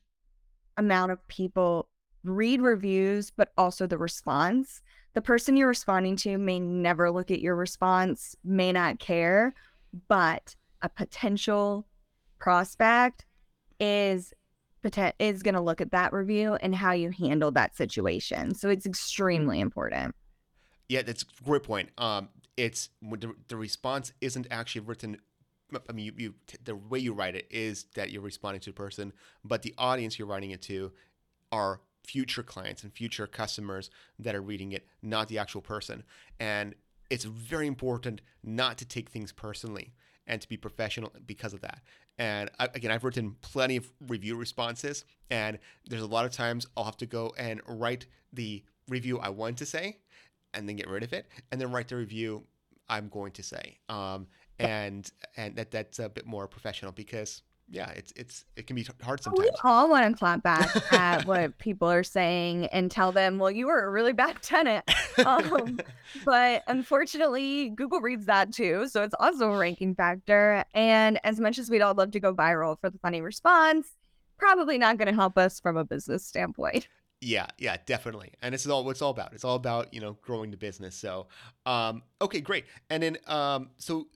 amount 0.77 1.11
of 1.11 1.27
people 1.27 1.89
read 2.23 2.61
reviews, 2.61 3.31
but 3.31 3.51
also 3.57 3.87
the 3.87 3.97
response. 3.97 4.81
The 5.13 5.21
person 5.21 5.57
you're 5.57 5.67
responding 5.67 6.15
to 6.17 6.37
may 6.37 6.59
never 6.59 7.11
look 7.11 7.31
at 7.31 7.41
your 7.41 7.55
response, 7.55 8.35
may 8.43 8.71
not 8.71 8.99
care, 8.99 9.53
but 10.07 10.55
a 10.81 10.89
potential 10.89 11.87
prospect 12.39 13.25
is 13.79 14.33
is 15.19 15.43
going 15.43 15.55
to 15.55 15.59
look 15.59 15.81
at 15.81 15.91
that 15.91 16.13
review 16.13 16.53
and 16.61 16.73
how 16.73 16.93
you 16.93 17.09
handle 17.09 17.51
that 17.51 17.75
situation. 17.75 18.55
So 18.55 18.69
it's 18.69 18.85
extremely 18.85 19.59
important. 19.59 20.15
Yeah, 20.87 21.01
that's 21.01 21.23
a 21.23 21.43
great 21.43 21.63
point. 21.63 21.89
Um, 21.97 22.29
it's 22.57 22.89
the, 23.01 23.33
the 23.47 23.55
response 23.55 24.11
isn't 24.19 24.47
actually 24.51 24.81
written 24.81 25.17
I 25.89 25.91
mean, 25.91 26.05
you, 26.05 26.13
you 26.17 26.33
the 26.63 26.75
way 26.75 26.99
you 26.99 27.13
write 27.13 27.35
it 27.35 27.45
is 27.49 27.87
that 27.95 28.09
you're 28.09 28.21
responding 28.21 28.61
to 28.61 28.69
a 28.69 28.73
person, 28.73 29.11
but 29.43 29.63
the 29.63 29.75
audience 29.77 30.17
you're 30.17 30.27
writing 30.27 30.51
it 30.51 30.61
to 30.63 30.93
are 31.51 31.81
future 32.05 32.43
clients 32.43 32.83
and 32.83 32.93
future 32.93 33.27
customers 33.27 33.89
that 34.17 34.33
are 34.33 34.41
reading 34.41 34.71
it, 34.71 34.87
not 35.01 35.27
the 35.27 35.37
actual 35.37 35.61
person. 35.61 36.03
And 36.39 36.73
it's 37.09 37.25
very 37.25 37.67
important 37.67 38.21
not 38.43 38.77
to 38.77 38.85
take 38.85 39.09
things 39.09 39.31
personally 39.33 39.93
and 40.25 40.41
to 40.41 40.47
be 40.47 40.57
professional 40.57 41.11
because 41.25 41.53
of 41.53 41.61
that. 41.61 41.81
And 42.17 42.49
again, 42.59 42.91
I've 42.91 43.03
written 43.03 43.35
plenty 43.41 43.77
of 43.77 43.91
review 44.07 44.35
responses, 44.35 45.05
and 45.29 45.59
there's 45.87 46.01
a 46.01 46.07
lot 46.07 46.25
of 46.25 46.31
times 46.31 46.65
I'll 46.75 46.85
have 46.85 46.97
to 46.97 47.05
go 47.05 47.33
and 47.37 47.61
write 47.67 48.07
the 48.33 48.63
review 48.87 49.19
I 49.19 49.29
want 49.29 49.57
to 49.57 49.65
say, 49.65 49.97
and 50.57 50.67
then 50.67 50.75
get 50.75 50.89
rid 50.89 51.03
of 51.03 51.13
it, 51.13 51.27
and 51.51 51.61
then 51.61 51.71
write 51.71 51.87
the 51.87 51.95
review 51.95 52.43
I'm 52.89 53.09
going 53.09 53.31
to 53.33 53.43
say. 53.43 53.77
Um, 53.89 54.27
and 54.59 55.09
and 55.35 55.55
that 55.55 55.71
that's 55.71 55.99
a 55.99 56.09
bit 56.09 56.25
more 56.25 56.47
professional 56.47 56.91
because 56.91 57.43
yeah, 57.69 57.89
it's 57.91 58.13
it's 58.15 58.45
it 58.55 58.65
can 58.65 58.75
be 58.75 58.87
hard 59.03 59.21
sometimes. 59.21 59.49
We 59.49 59.55
all 59.63 59.89
want 59.89 60.09
to 60.11 60.17
clap 60.17 60.41
back 60.41 60.93
at 60.93 61.25
what 61.25 61.57
people 61.59 61.91
are 61.91 62.03
saying 62.03 62.65
and 62.67 62.89
tell 62.89 63.11
them, 63.11 63.37
"Well, 63.39 63.51
you 63.51 63.67
were 63.67 63.83
a 63.83 63.89
really 63.89 64.13
bad 64.13 64.37
tenant." 64.41 64.89
Um, 65.23 65.79
but 66.25 66.63
unfortunately, 66.67 67.69
Google 67.69 67.99
reads 67.99 68.25
that 68.25 68.53
too, 68.53 68.87
so 68.87 69.03
it's 69.03 69.15
also 69.19 69.51
a 69.51 69.57
ranking 69.57 69.95
factor. 69.95 70.63
And 70.73 71.19
as 71.23 71.39
much 71.39 71.59
as 71.59 71.69
we'd 71.69 71.81
all 71.81 71.93
love 71.93 72.11
to 72.11 72.19
go 72.19 72.33
viral 72.33 72.79
for 72.79 72.89
the 72.89 72.99
funny 72.99 73.21
response, 73.21 73.89
probably 74.37 74.77
not 74.77 74.97
going 74.97 75.07
to 75.07 75.13
help 75.13 75.37
us 75.37 75.59
from 75.59 75.77
a 75.77 75.83
business 75.83 76.25
standpoint. 76.25 76.87
Yeah, 77.19 77.47
yeah, 77.57 77.77
definitely. 77.85 78.33
And 78.41 78.53
this 78.53 78.61
is 78.65 78.71
all 78.71 78.83
what 78.85 78.91
it's 78.91 79.01
all 79.01 79.09
about. 79.11 79.33
It's 79.33 79.43
all 79.43 79.55
about, 79.55 79.93
you 79.93 79.99
know, 79.99 80.17
growing 80.21 80.51
the 80.51 80.57
business. 80.57 80.95
So, 80.95 81.27
um, 81.65 82.03
okay, 82.21 82.41
great. 82.41 82.65
And 82.89 83.01
then, 83.01 83.17
um, 83.25 83.71
so 83.77 84.07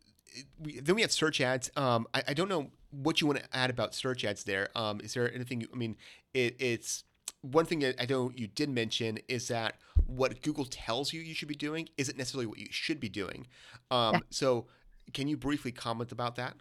we, 0.60 0.80
then 0.80 0.96
we 0.96 1.02
have 1.02 1.12
search 1.12 1.42
ads. 1.42 1.72
Um, 1.76 2.06
I, 2.14 2.24
I 2.30 2.34
don't 2.34 2.48
know 2.50 2.68
what 2.92 3.20
you 3.20 3.26
want 3.28 3.40
to 3.40 3.46
add 3.58 3.70
about 3.72 3.96
search 3.96 4.24
ads 4.24 4.44
there. 4.44 4.70
Um, 4.76 5.02
is 5.02 5.14
there 5.16 5.34
anything, 5.34 5.66
I 5.74 5.76
mean, 5.78 5.96
it, 6.34 6.56
it's 6.60 7.04
one 7.42 7.66
thing 7.66 7.80
that 7.80 7.96
I 8.00 8.06
know 8.06 8.32
you 8.36 8.48
did 8.48 8.70
mention 8.70 9.18
is 9.28 9.48
that 9.48 9.78
what 10.06 10.42
Google 10.44 10.66
tells 10.66 11.12
you 11.12 11.22
you 11.22 11.34
should 11.34 11.48
be 11.48 11.56
doing 11.56 11.90
isn't 11.98 12.18
necessarily 12.18 12.46
what 12.46 12.60
you 12.60 12.68
should 12.70 13.00
be 13.00 13.10
doing. 13.10 13.48
Um, 13.90 14.14
Yeah. 14.14 14.20
so 14.30 14.68
can 15.14 15.28
you 15.28 15.38
briefly 15.38 15.72
comment 15.72 16.12
about 16.12 16.36
that? 16.36 16.54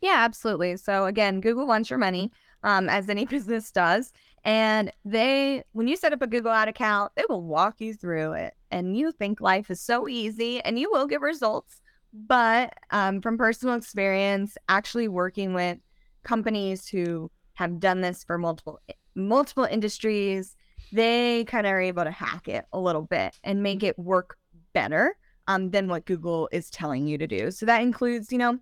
Yeah, 0.00 0.16
absolutely. 0.18 0.76
So 0.76 1.06
again, 1.06 1.40
Google 1.40 1.66
wants 1.66 1.90
your 1.90 1.98
money, 1.98 2.30
um, 2.62 2.88
as 2.88 3.08
any 3.08 3.24
business 3.34 3.72
does. 3.72 4.12
And 4.44 4.92
they, 5.04 5.62
when 5.72 5.88
you 5.88 5.96
set 5.96 6.12
up 6.12 6.22
a 6.22 6.26
Google 6.26 6.52
ad 6.52 6.68
account, 6.68 7.12
they 7.16 7.24
will 7.28 7.42
walk 7.42 7.80
you 7.80 7.94
through 7.94 8.32
it. 8.32 8.54
And 8.70 8.96
you 8.96 9.12
think 9.12 9.40
life 9.40 9.70
is 9.70 9.80
so 9.80 10.08
easy 10.08 10.60
and 10.60 10.78
you 10.78 10.90
will 10.90 11.06
get 11.06 11.20
results. 11.20 11.80
But 12.12 12.74
um, 12.90 13.20
from 13.20 13.36
personal 13.36 13.74
experience, 13.74 14.56
actually 14.68 15.08
working 15.08 15.54
with 15.54 15.78
companies 16.22 16.88
who 16.88 17.30
have 17.54 17.80
done 17.80 18.00
this 18.00 18.24
for 18.24 18.38
multiple 18.38 18.80
multiple 19.14 19.64
industries, 19.64 20.56
they 20.92 21.44
kind 21.44 21.66
of 21.66 21.72
are 21.72 21.80
able 21.80 22.04
to 22.04 22.10
hack 22.10 22.48
it 22.48 22.64
a 22.72 22.78
little 22.78 23.02
bit 23.02 23.38
and 23.42 23.62
make 23.62 23.82
it 23.82 23.98
work 23.98 24.36
better 24.72 25.16
um, 25.48 25.70
than 25.70 25.88
what 25.88 26.04
Google 26.04 26.48
is 26.52 26.70
telling 26.70 27.06
you 27.06 27.18
to 27.18 27.26
do. 27.26 27.50
So 27.50 27.66
that 27.66 27.82
includes, 27.82 28.30
you 28.30 28.38
know, 28.38 28.58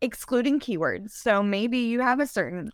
excluding 0.00 0.60
keywords. 0.60 1.10
So 1.10 1.42
maybe 1.42 1.78
you 1.78 2.00
have 2.00 2.20
a 2.20 2.26
certain 2.26 2.70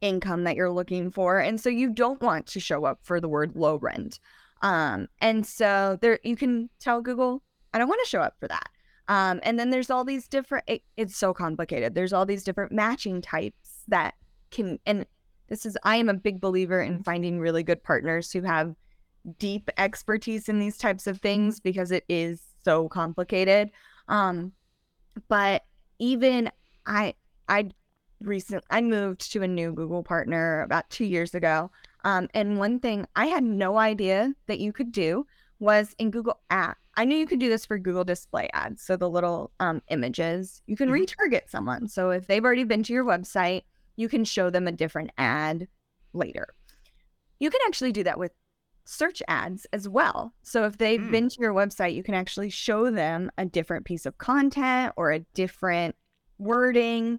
income 0.00 0.44
that 0.44 0.56
you're 0.56 0.70
looking 0.70 1.10
for, 1.10 1.38
and 1.38 1.60
so 1.60 1.68
you 1.68 1.90
don't 1.90 2.20
want 2.20 2.46
to 2.48 2.60
show 2.60 2.84
up 2.84 2.98
for 3.02 3.20
the 3.20 3.28
word 3.28 3.54
low 3.54 3.76
rent. 3.76 4.20
Um, 4.62 5.08
and 5.20 5.46
so 5.46 5.98
there 6.00 6.18
you 6.24 6.36
can 6.36 6.70
tell 6.80 7.00
Google, 7.02 7.42
I 7.72 7.78
don't 7.78 7.88
want 7.88 8.00
to 8.04 8.08
show 8.08 8.20
up 8.20 8.34
for 8.40 8.48
that. 8.48 8.68
Um, 9.08 9.40
and 9.42 9.58
then 9.58 9.70
there's 9.70 9.90
all 9.90 10.04
these 10.04 10.26
different. 10.28 10.64
It, 10.66 10.82
it's 10.96 11.16
so 11.16 11.34
complicated. 11.34 11.94
There's 11.94 12.12
all 12.12 12.24
these 12.24 12.44
different 12.44 12.72
matching 12.72 13.20
types 13.20 13.82
that 13.88 14.14
can. 14.50 14.78
And 14.86 15.06
this 15.48 15.66
is 15.66 15.76
I 15.84 15.96
am 15.96 16.08
a 16.08 16.14
big 16.14 16.40
believer 16.40 16.80
in 16.80 17.02
finding 17.02 17.38
really 17.38 17.62
good 17.62 17.82
partners 17.82 18.32
who 18.32 18.42
have 18.42 18.74
deep 19.38 19.70
expertise 19.76 20.48
in 20.48 20.58
these 20.58 20.78
types 20.78 21.06
of 21.06 21.20
things 21.20 21.60
because 21.60 21.90
it 21.90 22.04
is 22.08 22.42
so 22.64 22.88
complicated. 22.88 23.70
Um, 24.08 24.52
but 25.28 25.64
even 25.98 26.50
I 26.86 27.14
I 27.48 27.70
recent 28.26 28.64
I 28.70 28.80
moved 28.80 29.32
to 29.32 29.42
a 29.42 29.48
new 29.48 29.72
Google 29.72 30.02
partner 30.02 30.62
about 30.62 30.88
two 30.90 31.04
years 31.04 31.34
ago. 31.34 31.70
Um, 32.04 32.28
and 32.34 32.58
one 32.58 32.80
thing 32.80 33.06
I 33.16 33.26
had 33.26 33.44
no 33.44 33.78
idea 33.78 34.34
that 34.46 34.60
you 34.60 34.72
could 34.72 34.92
do 34.92 35.26
was 35.58 35.94
in 35.98 36.10
Google 36.10 36.40
Ads. 36.50 36.78
I 36.96 37.04
knew 37.04 37.16
you 37.16 37.26
could 37.26 37.40
do 37.40 37.48
this 37.48 37.64
for 37.66 37.78
Google 37.78 38.04
Display 38.04 38.48
ads, 38.52 38.82
so 38.82 38.96
the 38.96 39.08
little 39.08 39.50
um, 39.58 39.82
images. 39.88 40.62
You 40.66 40.76
can 40.76 40.88
Mhm. 40.90 41.06
retarget 41.06 41.48
someone. 41.48 41.88
So 41.88 42.10
if 42.10 42.26
they've 42.26 42.44
already 42.44 42.64
been 42.64 42.82
to 42.84 42.92
your 42.92 43.04
website, 43.04 43.62
you 43.96 44.08
can 44.08 44.24
show 44.24 44.50
them 44.50 44.68
a 44.68 44.72
different 44.72 45.10
ad 45.18 45.66
later. 46.12 46.54
You 47.40 47.50
can 47.50 47.60
actually 47.66 47.92
do 47.92 48.04
that 48.04 48.18
with 48.18 48.32
search 48.84 49.22
ads 49.26 49.66
as 49.72 49.88
well. 49.88 50.34
So 50.42 50.66
if 50.66 50.76
they've 50.78 51.00
Mm. 51.00 51.10
been 51.10 51.28
to 51.30 51.40
your 51.40 51.54
website, 51.54 51.94
you 51.94 52.02
can 52.02 52.14
actually 52.14 52.50
show 52.50 52.90
them 52.90 53.30
a 53.38 53.46
different 53.46 53.86
piece 53.86 54.06
of 54.06 54.18
content 54.18 54.92
or 54.96 55.10
a 55.10 55.20
different 55.34 55.96
wording. 56.38 57.18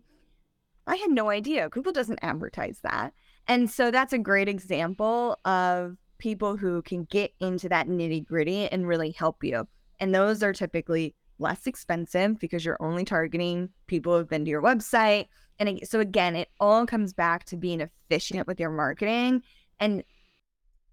I 0.88 0.96
had 0.98 1.12
no 1.12 1.30
idea. 1.30 1.70
Google 1.70 1.94
doesn't 1.94 2.20
advertise 2.22 2.80
that. 2.84 3.14
And 3.48 3.70
so 3.70 3.92
that's 3.92 4.14
a 4.14 4.18
great 4.18 4.48
example 4.48 5.40
of 5.46 5.98
people 6.18 6.58
who 6.58 6.82
can 6.82 7.06
get 7.06 7.34
into 7.40 7.70
that 7.70 7.88
nitty 7.88 8.26
gritty 8.26 8.68
and 8.68 8.88
really 8.88 9.12
help 9.12 9.44
you. 9.44 9.68
And 10.00 10.14
those 10.14 10.44
are 10.44 10.54
typically 10.54 11.16
less 11.40 11.68
expensive 11.68 12.40
because 12.40 12.64
you're 12.64 12.82
only 12.82 13.04
targeting 13.06 13.70
people 13.88 14.18
who've 14.18 14.30
been 14.30 14.46
to 14.46 14.52
your 14.52 14.62
website. 14.62 15.28
And 15.60 15.80
so, 15.84 16.00
again, 16.00 16.36
it 16.36 16.50
all 16.60 16.86
comes 16.86 17.14
back 17.14 17.46
to 17.46 17.58
being 17.58 17.82
efficient 17.82 18.48
with 18.48 18.60
your 18.60 18.72
marketing. 18.72 19.42
And 19.80 20.04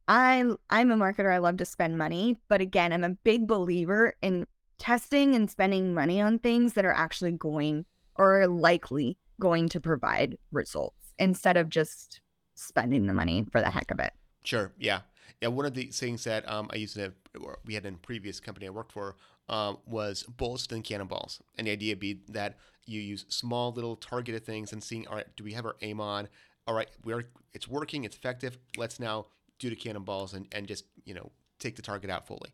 I, 0.08 0.44
I'm 0.70 0.90
a 0.90 0.96
marketer. 0.96 1.32
I 1.32 1.38
love 1.38 1.56
to 1.58 1.64
spend 1.64 1.98
money. 1.98 2.38
But 2.48 2.60
again, 2.60 2.92
I'm 2.92 3.04
a 3.04 3.10
big 3.10 3.46
believer 3.46 4.14
in 4.22 4.46
testing 4.78 5.34
and 5.34 5.50
spending 5.50 5.94
money 5.94 6.20
on 6.20 6.38
things 6.38 6.72
that 6.74 6.84
are 6.84 6.92
actually 6.92 7.32
going 7.32 7.84
or 8.16 8.46
likely 8.46 9.16
going 9.42 9.68
to 9.68 9.80
provide 9.80 10.38
results 10.52 11.14
instead 11.18 11.56
of 11.56 11.68
just 11.68 12.20
spending 12.54 13.08
the 13.08 13.12
money 13.12 13.44
for 13.50 13.60
the 13.60 13.70
heck 13.70 13.90
of 13.90 13.98
it. 13.98 14.12
Sure. 14.44 14.70
Yeah. 14.78 15.00
Yeah. 15.40 15.48
One 15.48 15.66
of 15.66 15.74
the 15.74 15.86
things 15.86 16.22
that 16.22 16.48
um, 16.48 16.70
I 16.72 16.76
used 16.76 16.94
to, 16.94 17.12
or 17.40 17.58
we 17.64 17.74
had 17.74 17.84
in 17.84 17.94
a 17.94 17.98
previous 17.98 18.38
company 18.38 18.68
I 18.68 18.70
worked 18.70 18.92
for, 18.92 19.16
um, 19.48 19.78
was 19.84 20.22
bullets 20.22 20.68
and 20.70 20.84
cannonballs. 20.84 21.40
And 21.58 21.66
the 21.66 21.72
idea 21.72 21.96
be 21.96 22.20
that 22.28 22.56
you 22.86 23.00
use 23.00 23.24
small 23.30 23.72
little 23.72 23.96
targeted 23.96 24.46
things 24.46 24.72
and 24.72 24.80
seeing, 24.80 25.08
all 25.08 25.16
right, 25.16 25.26
do 25.34 25.42
we 25.42 25.54
have 25.54 25.66
our 25.66 25.74
aim 25.82 26.00
on? 26.00 26.28
All 26.68 26.74
right, 26.76 26.88
we're 27.02 27.24
it's 27.52 27.66
working, 27.66 28.04
it's 28.04 28.14
effective. 28.14 28.56
Let's 28.76 29.00
now 29.00 29.26
do 29.58 29.68
the 29.68 29.74
cannonballs 29.74 30.34
and, 30.34 30.46
and 30.52 30.68
just 30.68 30.84
you 31.04 31.14
know 31.14 31.32
take 31.58 31.74
the 31.74 31.82
target 31.82 32.10
out 32.10 32.28
fully. 32.28 32.52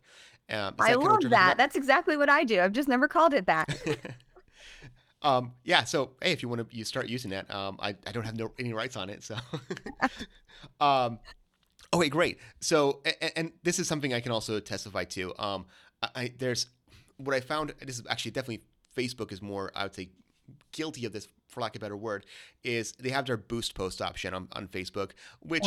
Um, 0.49 0.73
I 0.79 0.95
what 0.95 1.21
love 1.21 1.29
that. 1.29 1.57
That's 1.57 1.75
exactly 1.75 2.17
what 2.17 2.29
I 2.29 2.43
do. 2.43 2.59
I've 2.59 2.71
just 2.71 2.89
never 2.89 3.07
called 3.07 3.35
it 3.35 3.45
that. 3.45 3.67
um, 5.21 5.53
yeah. 5.63 5.83
So 5.83 6.11
hey, 6.21 6.31
if 6.31 6.41
you 6.41 6.49
want 6.49 6.69
to 6.69 6.75
you 6.75 6.85
start 6.85 7.07
using 7.07 7.31
that, 7.31 7.53
um, 7.53 7.77
I, 7.79 7.95
I 8.07 8.11
don't 8.11 8.23
have 8.23 8.37
no 8.37 8.51
any 8.59 8.73
rights 8.73 8.95
on 8.95 9.09
it. 9.09 9.23
So, 9.23 9.35
um, 10.81 11.19
okay, 11.93 12.09
great. 12.09 12.39
So 12.61 13.01
and, 13.21 13.31
and 13.35 13.51
this 13.63 13.79
is 13.79 13.87
something 13.87 14.13
I 14.13 14.19
can 14.19 14.31
also 14.31 14.59
testify 14.59 15.03
to. 15.05 15.33
Um, 15.37 15.65
I, 16.01 16.09
I 16.15 16.33
there's 16.37 16.67
what 17.17 17.35
I 17.35 17.41
found. 17.41 17.73
This 17.81 17.99
is 17.99 18.05
actually 18.09 18.31
definitely 18.31 18.63
Facebook 18.95 19.31
is 19.31 19.41
more 19.41 19.71
I 19.75 19.83
would 19.83 19.95
say 19.95 20.09
guilty 20.71 21.05
of 21.05 21.13
this 21.13 21.27
for 21.47 21.61
lack 21.61 21.75
of 21.75 21.81
a 21.81 21.85
better 21.85 21.97
word 21.97 22.25
is 22.63 22.91
they 22.93 23.09
have 23.09 23.25
their 23.25 23.37
boost 23.37 23.73
post 23.73 24.01
option 24.01 24.33
on, 24.33 24.47
on 24.53 24.67
facebook 24.67 25.11
which 25.39 25.65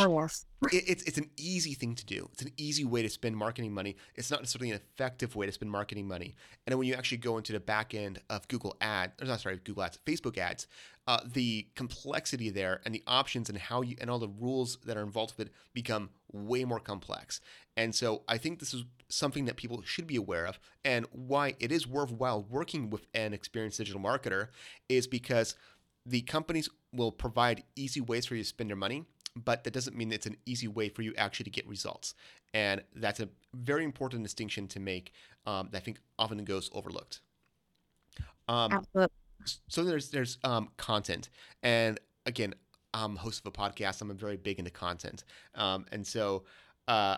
it, 0.71 0.83
it's 0.87 1.03
it's 1.03 1.17
an 1.17 1.29
easy 1.37 1.73
thing 1.73 1.95
to 1.95 2.05
do. 2.05 2.29
It's 2.33 2.41
an 2.41 2.51
easy 2.57 2.85
way 2.85 3.01
to 3.01 3.09
spend 3.09 3.35
marketing 3.35 3.73
money. 3.73 3.95
It's 4.15 4.31
not 4.31 4.41
necessarily 4.41 4.71
an 4.71 4.77
effective 4.77 5.35
way 5.35 5.45
to 5.45 5.51
spend 5.51 5.71
marketing 5.71 6.07
money. 6.07 6.35
And 6.65 6.77
when 6.77 6.87
you 6.87 6.93
actually 6.93 7.17
go 7.17 7.37
into 7.37 7.53
the 7.53 7.59
back 7.59 7.93
end 7.93 8.19
of 8.29 8.47
Google 8.47 8.75
ads 8.81 9.13
or 9.21 9.25
not 9.25 9.41
sorry, 9.41 9.59
Google 9.63 9.83
Ads, 9.83 9.99
Facebook 10.05 10.37
Ads, 10.37 10.67
uh, 11.07 11.19
the 11.25 11.67
complexity 11.75 12.49
there 12.49 12.81
and 12.85 12.95
the 12.95 13.03
options 13.07 13.49
and 13.49 13.57
how 13.57 13.81
you 13.81 13.95
and 13.99 14.09
all 14.09 14.19
the 14.19 14.29
rules 14.39 14.77
that 14.85 14.97
are 14.97 15.03
involved 15.03 15.37
with 15.37 15.47
it 15.47 15.53
become 15.73 16.09
way 16.31 16.63
more 16.63 16.79
complex. 16.79 17.41
And 17.75 17.93
so 17.93 18.23
I 18.27 18.37
think 18.37 18.59
this 18.59 18.73
is 18.73 18.83
something 19.13 19.45
that 19.45 19.57
people 19.57 19.81
should 19.83 20.07
be 20.07 20.15
aware 20.15 20.45
of, 20.45 20.59
and 20.83 21.05
why 21.11 21.55
it 21.59 21.71
is 21.71 21.87
worthwhile 21.87 22.43
working 22.49 22.89
with 22.89 23.05
an 23.13 23.33
experienced 23.33 23.77
digital 23.77 24.01
marketer 24.01 24.47
is 24.89 25.07
because 25.07 25.55
the 26.05 26.21
companies 26.21 26.69
will 26.91 27.11
provide 27.11 27.63
easy 27.75 28.01
ways 28.01 28.25
for 28.25 28.35
you 28.35 28.43
to 28.43 28.47
spend 28.47 28.69
your 28.69 28.77
money 28.77 29.05
but 29.35 29.63
that 29.63 29.71
doesn't 29.71 29.95
mean 29.95 30.11
it's 30.11 30.25
an 30.25 30.37
easy 30.45 30.67
way 30.67 30.89
for 30.89 31.01
you 31.01 31.13
actually 31.17 31.45
to 31.45 31.49
get 31.49 31.67
results. 31.67 32.13
And 32.53 32.83
that's 32.95 33.19
a 33.19 33.29
very 33.53 33.83
important 33.83 34.23
distinction 34.23 34.67
to 34.69 34.79
make 34.79 35.11
um, 35.45 35.69
that 35.71 35.79
I 35.79 35.81
think 35.81 35.99
often 36.19 36.43
goes 36.43 36.69
overlooked. 36.73 37.21
Um, 38.47 38.73
Absolutely. 38.73 39.15
so 39.67 39.83
there's 39.83 40.09
there's 40.11 40.37
um, 40.43 40.69
content, 40.77 41.29
and 41.63 41.99
again, 42.25 42.53
I'm 42.93 43.15
host 43.15 43.39
of 43.39 43.47
a 43.47 43.51
podcast. 43.51 44.01
I'm 44.01 44.15
very 44.15 44.37
big 44.37 44.59
into 44.59 44.69
content, 44.69 45.23
um, 45.55 45.85
and 45.91 46.05
so 46.05 46.43
uh, 46.87 47.17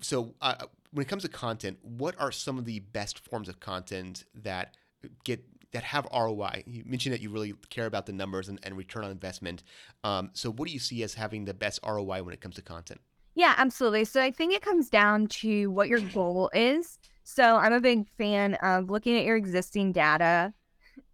so 0.00 0.34
uh, 0.40 0.54
when 0.92 1.04
it 1.04 1.08
comes 1.08 1.22
to 1.22 1.28
content, 1.28 1.78
what 1.82 2.14
are 2.18 2.30
some 2.30 2.58
of 2.58 2.64
the 2.64 2.80
best 2.80 3.18
forms 3.18 3.48
of 3.48 3.60
content 3.60 4.24
that 4.34 4.76
get 5.24 5.44
that 5.72 5.84
have 5.84 6.06
ROI? 6.12 6.64
You 6.66 6.84
mentioned 6.84 7.14
that 7.14 7.20
you 7.20 7.30
really 7.30 7.54
care 7.70 7.86
about 7.86 8.06
the 8.06 8.12
numbers 8.12 8.48
and, 8.48 8.58
and 8.62 8.76
return 8.76 9.04
on 9.04 9.10
investment. 9.10 9.62
Um, 10.04 10.30
so 10.34 10.50
what 10.50 10.68
do 10.68 10.74
you 10.74 10.78
see 10.78 11.02
as 11.02 11.14
having 11.14 11.44
the 11.44 11.54
best 11.54 11.80
ROI 11.86 12.22
when 12.22 12.34
it 12.34 12.40
comes 12.40 12.56
to 12.56 12.62
content? 12.62 13.00
Yeah, 13.34 13.54
absolutely. 13.56 14.04
So 14.04 14.20
I 14.20 14.30
think 14.30 14.52
it 14.52 14.60
comes 14.60 14.90
down 14.90 15.26
to 15.28 15.68
what 15.68 15.88
your 15.88 16.00
goal 16.00 16.50
is. 16.52 16.98
So 17.24 17.56
I'm 17.56 17.72
a 17.72 17.80
big 17.80 18.06
fan 18.18 18.54
of 18.56 18.90
looking 18.90 19.16
at 19.16 19.24
your 19.24 19.36
existing 19.36 19.92
data 19.92 20.52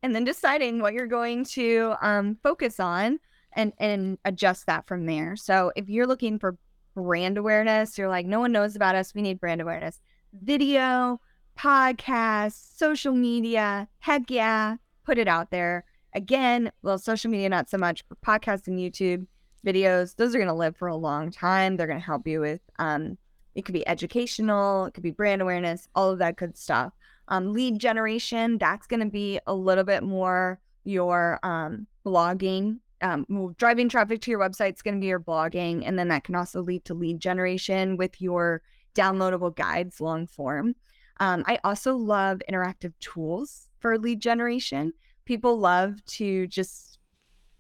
and 0.03 0.15
then 0.15 0.25
deciding 0.25 0.81
what 0.81 0.95
you're 0.95 1.07
going 1.07 1.45
to 1.45 1.95
um, 2.01 2.37
focus 2.43 2.81
on 2.81 3.21
and 3.53 3.73
and 3.79 4.19
adjust 4.25 4.67
that 4.67 4.87
from 4.87 5.07
there. 5.07 5.37
So 5.37 5.73
if 5.77 5.89
you're 5.89 6.07
looking 6.07 6.39
for 6.39 6.57
brand 7.03 7.39
awareness, 7.39 7.97
you're 7.97 8.09
like, 8.09 8.27
no 8.27 8.41
one 8.41 8.53
knows 8.53 8.75
about 8.75 8.97
us. 8.97 9.15
We 9.15 9.23
need 9.23 9.39
brand 9.39 9.61
awareness. 9.61 10.01
Video, 10.43 11.21
podcasts, 11.57 12.77
social 12.77 13.15
media, 13.15 13.89
heck 14.01 14.31
yeah, 14.31 14.77
put 15.05 15.19
it 15.19 15.29
out 15.29 15.51
there. 15.51 15.85
Again, 16.15 16.73
well, 16.83 16.99
social 16.99 17.31
media 17.31 17.49
not 17.49 17.71
so 17.71 17.79
much, 17.79 18.05
but 18.09 18.19
and 18.67 18.79
YouTube 18.79 19.27
videos, 19.65 20.17
those 20.17 20.35
are 20.35 20.39
going 20.39 20.49
to 20.49 20.55
live 20.55 20.77
for 20.77 20.89
a 20.89 20.97
long 20.97 21.31
time. 21.31 21.77
They're 21.77 21.87
going 21.87 22.01
to 22.01 22.05
help 22.05 22.27
you 22.27 22.41
with 22.41 22.61
um 22.79 23.17
it 23.55 23.65
could 23.65 23.73
be 23.73 23.87
educational, 23.89 24.87
it 24.87 24.95
could 24.95 25.03
be 25.03 25.11
brand 25.11 25.43
awareness, 25.43 25.89
all 25.95 26.11
of 26.11 26.19
that 26.21 26.37
good 26.37 26.57
stuff. 26.57 26.93
Um, 27.27 27.53
lead 27.53 27.79
generation, 27.79 28.57
that's 28.59 28.87
going 28.87 29.01
to 29.01 29.07
be 29.11 29.41
a 29.47 29.55
little 29.55 29.85
bit 29.85 30.03
more 30.03 30.61
your 30.85 31.41
um, 31.43 31.87
blogging 32.07 32.79
um, 33.01 33.55
driving 33.57 33.89
traffic 33.89 34.21
to 34.23 34.31
your 34.31 34.41
website 34.41 34.75
is 34.75 34.83
going 34.83 34.95
to 34.95 35.01
be 35.01 35.07
your 35.07 35.21
blogging, 35.21 35.83
and 35.87 35.99
then 35.99 36.09
that 36.09 36.25
can 36.25 36.35
also 36.35 36.63
lead 36.63 36.85
to 36.87 36.95
lead 36.95 37.21
generation 37.21 37.97
with 37.97 38.21
your 38.21 38.63
downloadable 38.95 39.55
guides, 39.55 40.01
long 40.01 40.27
form. 40.27 40.75
Um, 41.21 41.45
I 41.47 41.59
also 41.65 41.97
love 41.97 42.41
interactive 42.51 42.93
tools 43.01 43.69
for 43.81 43.99
lead 43.99 44.21
generation. 44.21 44.93
People 45.25 45.59
love 45.59 46.05
to 46.07 46.47
just 46.47 46.99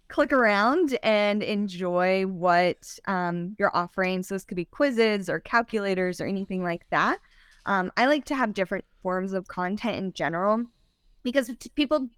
click 0.08 0.32
around 0.32 0.98
and 1.02 1.42
enjoy 1.42 2.24
what 2.24 2.98
um, 3.06 3.54
you're 3.58 3.76
offering. 3.76 4.22
So 4.22 4.34
this 4.34 4.44
could 4.44 4.56
be 4.56 4.64
quizzes 4.64 5.28
or 5.28 5.40
calculators 5.40 6.20
or 6.20 6.26
anything 6.26 6.62
like 6.62 6.86
that. 6.90 7.18
Um, 7.66 7.92
I 7.96 8.06
like 8.06 8.24
to 8.26 8.34
have 8.34 8.54
different 8.54 8.84
forms 9.02 9.34
of 9.34 9.48
content 9.48 9.96
in 9.96 10.12
general 10.12 10.64
because 11.22 11.50
people 11.74 12.08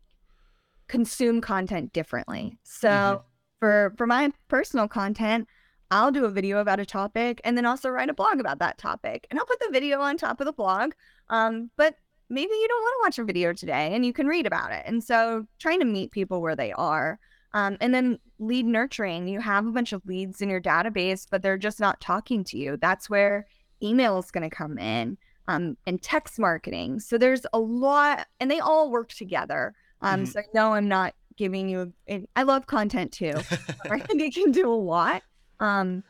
consume 0.90 1.40
content 1.40 1.92
differently. 1.92 2.58
So 2.64 2.88
mm-hmm. 2.88 3.22
for 3.60 3.94
for 3.96 4.06
my 4.06 4.32
personal 4.48 4.88
content, 4.88 5.46
I'll 5.90 6.10
do 6.10 6.24
a 6.24 6.30
video 6.30 6.58
about 6.58 6.80
a 6.80 6.84
topic 6.84 7.40
and 7.44 7.56
then 7.56 7.64
also 7.64 7.88
write 7.88 8.10
a 8.10 8.14
blog 8.14 8.40
about 8.40 8.58
that 8.58 8.76
topic. 8.76 9.26
And 9.30 9.38
I'll 9.38 9.46
put 9.46 9.60
the 9.60 9.70
video 9.72 10.00
on 10.00 10.16
top 10.16 10.40
of 10.40 10.46
the 10.46 10.52
blog. 10.52 10.92
Um, 11.28 11.70
but 11.76 11.94
maybe 12.28 12.52
you 12.52 12.68
don't 12.68 12.82
want 12.82 12.94
to 12.94 13.06
watch 13.06 13.18
a 13.22 13.26
video 13.26 13.52
today 13.52 13.94
and 13.94 14.04
you 14.04 14.12
can 14.12 14.26
read 14.26 14.46
about 14.46 14.72
it. 14.72 14.82
And 14.84 15.02
so 15.02 15.46
trying 15.58 15.80
to 15.80 15.86
meet 15.86 16.10
people 16.10 16.42
where 16.42 16.56
they 16.56 16.72
are. 16.72 17.18
Um, 17.52 17.76
and 17.80 17.92
then 17.92 18.18
lead 18.38 18.66
nurturing. 18.66 19.26
You 19.26 19.40
have 19.40 19.66
a 19.66 19.72
bunch 19.72 19.92
of 19.92 20.06
leads 20.06 20.40
in 20.40 20.48
your 20.48 20.60
database, 20.60 21.26
but 21.28 21.42
they're 21.42 21.58
just 21.58 21.80
not 21.80 22.00
talking 22.00 22.44
to 22.44 22.58
you. 22.58 22.76
That's 22.76 23.10
where 23.10 23.46
email 23.82 24.18
is 24.18 24.30
going 24.30 24.48
to 24.48 24.54
come 24.54 24.78
in 24.78 25.18
um, 25.48 25.76
and 25.86 26.00
text 26.00 26.38
marketing. 26.38 27.00
So 27.00 27.18
there's 27.18 27.44
a 27.52 27.58
lot, 27.58 28.28
and 28.38 28.48
they 28.48 28.60
all 28.60 28.90
work 28.90 29.08
together. 29.08 29.74
Um, 30.02 30.22
mm-hmm. 30.22 30.30
So 30.30 30.40
no, 30.54 30.72
I'm 30.72 30.88
not 30.88 31.14
giving 31.36 31.68
you. 31.68 31.92
I 32.36 32.42
love 32.42 32.66
content 32.66 33.12
too. 33.12 33.32
I 33.90 33.98
think 33.98 34.20
it 34.20 34.34
can 34.34 34.52
do 34.52 34.72
a 34.72 34.74
lot. 34.74 35.22
Um, 35.58 36.04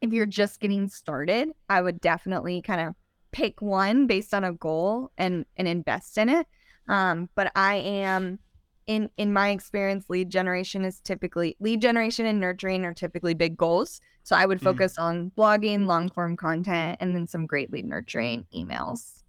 if 0.00 0.12
you're 0.12 0.26
just 0.26 0.60
getting 0.60 0.88
started, 0.88 1.50
I 1.68 1.80
would 1.82 2.00
definitely 2.00 2.62
kind 2.62 2.80
of 2.80 2.94
pick 3.32 3.60
one 3.60 4.06
based 4.06 4.32
on 4.32 4.44
a 4.44 4.52
goal 4.52 5.10
and 5.18 5.44
and 5.56 5.68
invest 5.68 6.18
in 6.18 6.28
it. 6.28 6.46
Um, 6.88 7.28
but 7.34 7.52
I 7.54 7.76
am 7.76 8.38
in 8.86 9.10
in 9.16 9.32
my 9.32 9.50
experience, 9.50 10.06
lead 10.08 10.30
generation 10.30 10.84
is 10.84 11.00
typically 11.00 11.56
lead 11.60 11.80
generation 11.80 12.26
and 12.26 12.40
nurturing 12.40 12.84
are 12.84 12.94
typically 12.94 13.34
big 13.34 13.56
goals. 13.56 14.00
So 14.24 14.36
I 14.36 14.46
would 14.46 14.58
mm-hmm. 14.58 14.66
focus 14.66 14.96
mm. 14.98 15.02
on 15.02 15.32
blogging, 15.36 15.86
long 15.86 16.10
form 16.10 16.36
content, 16.36 16.98
and 17.00 17.14
then 17.14 17.26
some 17.26 17.46
great 17.46 17.72
lead 17.72 17.84
nurturing 17.84 18.46
emails. 18.54 19.22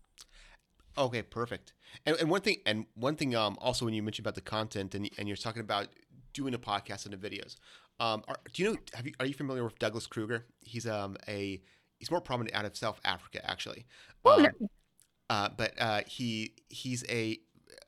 Okay, 0.97 1.21
perfect. 1.21 1.73
And, 2.05 2.15
and 2.17 2.29
one 2.29 2.41
thing, 2.41 2.57
and 2.65 2.85
one 2.95 3.15
thing, 3.15 3.35
um, 3.35 3.57
also 3.61 3.85
when 3.85 3.93
you 3.93 4.03
mentioned 4.03 4.25
about 4.25 4.35
the 4.35 4.41
content 4.41 4.95
and 4.95 5.09
and 5.17 5.27
you're 5.27 5.37
talking 5.37 5.61
about 5.61 5.87
doing 6.33 6.53
a 6.53 6.59
podcast 6.59 7.05
and 7.05 7.13
the 7.13 7.29
videos, 7.29 7.55
um, 7.99 8.23
are, 8.27 8.37
do 8.53 8.63
you 8.63 8.71
know? 8.71 8.77
Have 8.93 9.05
you 9.05 9.13
are 9.19 9.25
you 9.25 9.33
familiar 9.33 9.63
with 9.63 9.77
Douglas 9.79 10.07
Kruger? 10.07 10.45
He's 10.61 10.87
um 10.87 11.17
a 11.27 11.61
he's 11.97 12.09
more 12.09 12.21
prominent 12.21 12.55
out 12.55 12.65
of 12.65 12.75
South 12.75 12.99
Africa 13.03 13.47
actually. 13.49 13.85
Oh 14.25 14.37
um, 14.37 14.43
no. 14.43 14.69
Uh, 15.29 15.49
but 15.55 15.73
uh, 15.79 16.01
he 16.07 16.53
he's 16.69 17.03
a 17.09 17.37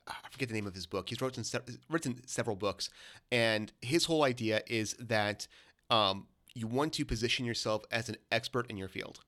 I 0.06 0.28
forget 0.30 0.48
the 0.48 0.54
name 0.54 0.66
of 0.66 0.74
his 0.74 0.86
book. 0.86 1.08
He's 1.08 1.20
written 1.20 1.44
written 1.88 2.20
several 2.26 2.56
books, 2.56 2.90
and 3.30 3.72
his 3.80 4.04
whole 4.04 4.24
idea 4.24 4.62
is 4.66 4.94
that 4.98 5.46
um, 5.90 6.26
you 6.54 6.66
want 6.66 6.92
to 6.94 7.04
position 7.04 7.44
yourself 7.44 7.84
as 7.90 8.08
an 8.08 8.16
expert 8.30 8.70
in 8.70 8.76
your 8.76 8.88
field, 8.88 9.20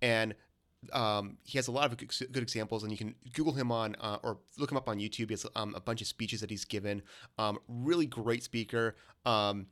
and 0.00 0.34
um, 0.92 1.36
he 1.44 1.58
has 1.58 1.68
a 1.68 1.72
lot 1.72 1.90
of 1.90 1.96
good 1.96 2.42
examples, 2.42 2.82
and 2.82 2.92
you 2.92 2.98
can 2.98 3.14
Google 3.32 3.52
him 3.52 3.70
on 3.70 3.96
uh, 4.00 4.18
or 4.22 4.38
look 4.58 4.70
him 4.70 4.76
up 4.76 4.88
on 4.88 4.98
YouTube. 4.98 5.28
He 5.28 5.32
has 5.34 5.46
um, 5.54 5.74
a 5.74 5.80
bunch 5.80 6.00
of 6.00 6.06
speeches 6.06 6.40
that 6.40 6.50
he's 6.50 6.64
given. 6.64 7.02
Um, 7.38 7.58
really 7.68 8.06
great 8.06 8.42
speaker. 8.42 8.96
Um, 9.26 9.66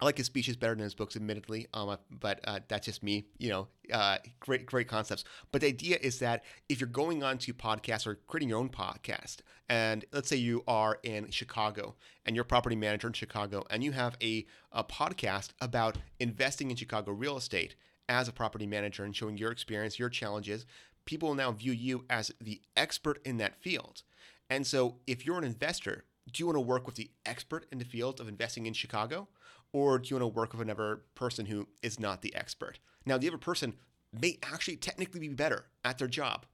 I 0.00 0.04
like 0.04 0.18
his 0.18 0.26
speeches 0.26 0.56
better 0.56 0.74
than 0.74 0.82
his 0.82 0.94
books, 0.94 1.14
admittedly, 1.14 1.68
um, 1.72 1.96
but 2.10 2.40
uh, 2.44 2.60
that's 2.66 2.86
just 2.86 3.02
me. 3.02 3.26
You 3.38 3.50
know, 3.50 3.68
uh, 3.92 4.18
great, 4.40 4.66
great 4.66 4.88
concepts. 4.88 5.24
But 5.52 5.60
the 5.60 5.68
idea 5.68 5.98
is 6.00 6.18
that 6.18 6.44
if 6.68 6.80
you're 6.80 6.88
going 6.88 7.22
on 7.22 7.38
to 7.38 7.54
podcasts 7.54 8.06
or 8.06 8.16
creating 8.26 8.48
your 8.48 8.58
own 8.58 8.70
podcast, 8.70 9.38
and 9.68 10.04
let's 10.12 10.28
say 10.28 10.36
you 10.36 10.64
are 10.66 10.98
in 11.04 11.30
Chicago 11.30 11.94
and 12.26 12.34
you're 12.34 12.42
a 12.42 12.46
property 12.46 12.76
manager 12.76 13.06
in 13.06 13.12
Chicago, 13.12 13.64
and 13.70 13.84
you 13.84 13.92
have 13.92 14.16
a, 14.20 14.44
a 14.72 14.82
podcast 14.82 15.50
about 15.60 15.96
investing 16.18 16.70
in 16.70 16.76
Chicago 16.76 17.12
real 17.12 17.36
estate 17.36 17.76
as 18.08 18.28
a 18.28 18.32
property 18.32 18.66
manager 18.66 19.04
and 19.04 19.14
showing 19.14 19.36
your 19.36 19.50
experience, 19.50 19.98
your 19.98 20.08
challenges, 20.08 20.66
people 21.04 21.28
will 21.28 21.36
now 21.36 21.52
view 21.52 21.72
you 21.72 22.04
as 22.10 22.32
the 22.40 22.60
expert 22.76 23.20
in 23.24 23.36
that 23.38 23.56
field. 23.56 24.02
And 24.50 24.66
so, 24.66 24.96
if 25.06 25.24
you're 25.24 25.38
an 25.38 25.44
investor, 25.44 26.04
do 26.30 26.42
you 26.42 26.46
want 26.46 26.56
to 26.56 26.60
work 26.60 26.86
with 26.86 26.96
the 26.96 27.10
expert 27.26 27.66
in 27.72 27.78
the 27.78 27.84
field 27.84 28.20
of 28.20 28.28
investing 28.28 28.66
in 28.66 28.72
Chicago? 28.72 29.28
Or 29.72 29.98
do 29.98 30.08
you 30.08 30.16
want 30.16 30.34
to 30.34 30.38
work 30.38 30.52
with 30.52 30.62
another 30.62 31.02
person 31.14 31.46
who 31.46 31.68
is 31.82 31.98
not 31.98 32.22
the 32.22 32.34
expert? 32.34 32.78
Now, 33.04 33.18
the 33.18 33.28
other 33.28 33.38
person 33.38 33.74
may 34.12 34.38
actually 34.42 34.76
technically 34.76 35.20
be 35.20 35.28
better 35.28 35.66
at 35.84 35.98
their 35.98 36.08
job, 36.08 36.46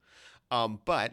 um, 0.50 0.80
but 0.84 1.12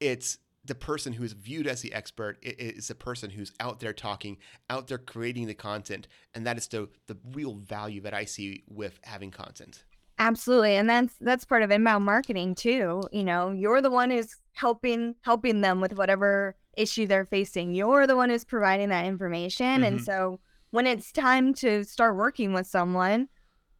it's 0.00 0.38
the 0.66 0.74
person 0.74 1.12
who 1.12 1.24
is 1.24 1.32
viewed 1.32 1.66
as 1.66 1.80
the 1.80 1.92
expert 1.92 2.38
is 2.42 2.88
the 2.88 2.94
person 2.94 3.30
who's 3.30 3.52
out 3.60 3.80
there 3.80 3.92
talking, 3.92 4.38
out 4.70 4.88
there 4.88 4.98
creating 4.98 5.46
the 5.46 5.54
content, 5.54 6.08
and 6.34 6.46
that 6.46 6.56
is 6.56 6.66
the 6.68 6.88
the 7.06 7.16
real 7.32 7.54
value 7.54 8.00
that 8.02 8.14
I 8.14 8.24
see 8.24 8.64
with 8.68 8.98
having 9.04 9.30
content. 9.30 9.84
Absolutely, 10.18 10.76
and 10.76 10.88
that's 10.88 11.14
that's 11.20 11.44
part 11.44 11.62
of 11.62 11.70
inbound 11.70 12.04
marketing 12.04 12.54
too. 12.54 13.02
You 13.12 13.24
know, 13.24 13.52
you're 13.52 13.82
the 13.82 13.90
one 13.90 14.10
who's 14.10 14.36
helping 14.52 15.14
helping 15.22 15.60
them 15.60 15.80
with 15.80 15.96
whatever 15.96 16.56
issue 16.76 17.06
they're 17.06 17.26
facing. 17.26 17.74
You're 17.74 18.06
the 18.06 18.16
one 18.16 18.30
who's 18.30 18.44
providing 18.44 18.88
that 18.88 19.06
information, 19.06 19.66
mm-hmm. 19.66 19.84
and 19.84 20.02
so 20.02 20.40
when 20.70 20.86
it's 20.86 21.12
time 21.12 21.54
to 21.54 21.84
start 21.84 22.16
working 22.16 22.52
with 22.52 22.66
someone, 22.66 23.28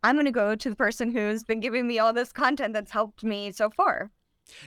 I'm 0.02 0.14
going 0.14 0.26
to 0.26 0.30
go 0.32 0.54
to 0.54 0.70
the 0.70 0.76
person 0.76 1.10
who's 1.10 1.42
been 1.42 1.60
giving 1.60 1.86
me 1.86 1.98
all 1.98 2.12
this 2.12 2.32
content 2.32 2.74
that's 2.74 2.92
helped 2.92 3.24
me 3.24 3.50
so 3.52 3.70
far. 3.70 4.10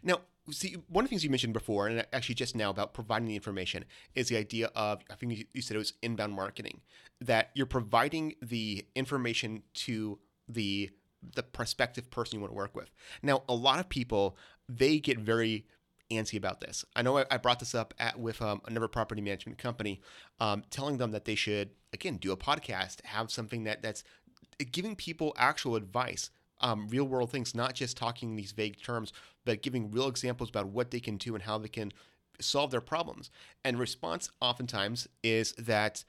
Now, 0.04 0.20
see, 0.52 0.76
one 0.88 1.04
of 1.04 1.10
the 1.10 1.14
things 1.14 1.24
you 1.24 1.30
mentioned 1.30 1.54
before, 1.54 1.88
and 1.88 2.06
actually 2.14 2.36
just 2.36 2.56
now 2.56 2.70
about 2.70 2.94
providing 2.94 3.28
the 3.28 3.36
information, 3.36 3.86
is 4.16 4.30
the 4.30 4.38
idea 4.38 4.72
of, 4.76 5.02
I 5.10 5.16
think 5.16 5.48
you 5.54 5.62
said 5.62 5.76
it 5.76 5.80
was 5.80 5.94
inbound 6.02 6.34
marketing, 6.34 6.82
that 7.22 7.52
you're 7.54 7.66
providing 7.66 8.36
the 8.42 8.86
information 8.96 9.64
to 9.76 10.20
the 10.48 10.92
the 11.36 11.44
prospective 11.44 12.10
person 12.10 12.38
you 12.38 12.42
want 12.42 12.52
to 12.52 12.56
work 12.56 12.74
with. 12.74 12.90
Now, 13.22 13.44
a 13.50 13.54
lot 13.54 13.80
of 13.80 13.90
people, 13.90 14.38
they 14.70 15.00
get 15.00 15.20
very 15.20 15.66
antsy 16.10 16.38
about 16.38 16.62
this. 16.62 16.86
I 16.96 17.02
know 17.02 17.18
I, 17.30 17.38
brought 17.38 17.60
this 17.60 17.76
up 17.76 17.94
at 18.00 18.18
with 18.20 18.42
um, 18.42 18.62
another 18.66 18.88
property 18.88 19.22
management 19.22 19.58
company, 19.58 20.02
um, 20.40 20.64
telling 20.70 20.98
them 20.98 21.12
that 21.12 21.26
they 21.26 21.36
should 21.36 21.72
again 21.94 22.18
do 22.18 22.32
a 22.32 22.38
podcast, 22.38 23.04
have 23.04 23.32
something 23.32 23.64
that 23.66 23.82
that's 23.82 24.04
giving 24.72 24.96
people 24.96 25.34
actual 25.38 25.76
advice, 25.76 26.30
um, 26.62 26.88
real 26.90 27.06
world 27.06 27.32
things, 27.32 27.56
not 27.56 27.74
just 27.74 27.98
talking 27.98 28.36
these 28.36 28.52
vague 28.52 28.82
terms, 28.82 29.14
but 29.46 29.62
giving 29.62 29.92
real 29.92 30.08
examples 30.08 30.50
about 30.50 30.68
what 30.68 30.92
they 30.92 31.00
can 31.00 31.18
do 31.18 31.36
and 31.36 31.44
how 31.44 31.58
they 31.58 31.68
can 31.68 31.92
solve 32.40 32.72
their 32.72 32.82
problems. 32.82 33.32
And 33.64 33.80
response 33.80 34.30
oftentimes 34.42 35.08
is 35.24 35.54
that, 35.54 36.04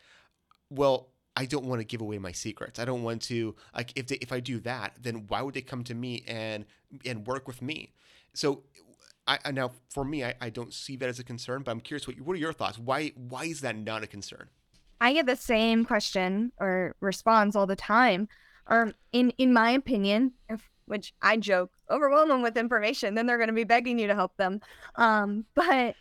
well, 0.70 1.08
I 1.36 1.46
don't 1.46 1.64
want 1.64 1.80
to 1.80 1.84
give 1.84 2.00
away 2.00 2.18
my 2.18 2.32
secrets. 2.32 2.78
I 2.78 2.84
don't 2.84 3.02
want 3.02 3.22
to 3.22 3.54
like 3.74 3.92
if 3.96 4.08
they, 4.08 4.16
if 4.16 4.32
I 4.32 4.40
do 4.40 4.58
that, 4.60 4.96
then 5.00 5.26
why 5.28 5.42
would 5.42 5.54
they 5.54 5.62
come 5.62 5.84
to 5.84 5.94
me 5.94 6.24
and 6.26 6.66
and 7.04 7.26
work 7.26 7.46
with 7.46 7.62
me? 7.62 7.92
So 8.34 8.64
I, 9.26 9.52
now 9.52 9.70
for 9.88 10.04
me, 10.04 10.24
I, 10.24 10.34
I 10.40 10.50
don't 10.50 10.74
see 10.74 10.96
that 10.96 11.08
as 11.08 11.20
a 11.20 11.24
concern, 11.24 11.62
but 11.62 11.70
I'm 11.70 11.80
curious 11.80 12.06
what 12.06 12.20
what 12.20 12.34
are 12.34 12.40
your 12.40 12.52
thoughts? 12.52 12.78
Why 12.78 13.12
why 13.14 13.44
is 13.44 13.60
that 13.60 13.76
not 13.76 14.02
a 14.02 14.06
concern? 14.06 14.48
I 15.00 15.12
get 15.12 15.26
the 15.26 15.36
same 15.36 15.84
question 15.84 16.52
or 16.58 16.94
response 17.00 17.56
all 17.56 17.66
the 17.66 17.76
time. 17.76 18.28
Or 18.68 18.92
in 19.12 19.30
in 19.38 19.52
my 19.52 19.70
opinion, 19.70 20.32
if, 20.48 20.68
which 20.86 21.12
I 21.22 21.36
joke, 21.36 21.72
overwhelm 21.90 22.28
them 22.28 22.42
with 22.42 22.56
information, 22.56 23.14
then 23.14 23.26
they're 23.26 23.38
going 23.38 23.48
to 23.48 23.54
be 23.54 23.64
begging 23.64 23.98
you 23.98 24.06
to 24.06 24.14
help 24.14 24.36
them. 24.36 24.60
Um, 24.96 25.44
but 25.54 25.94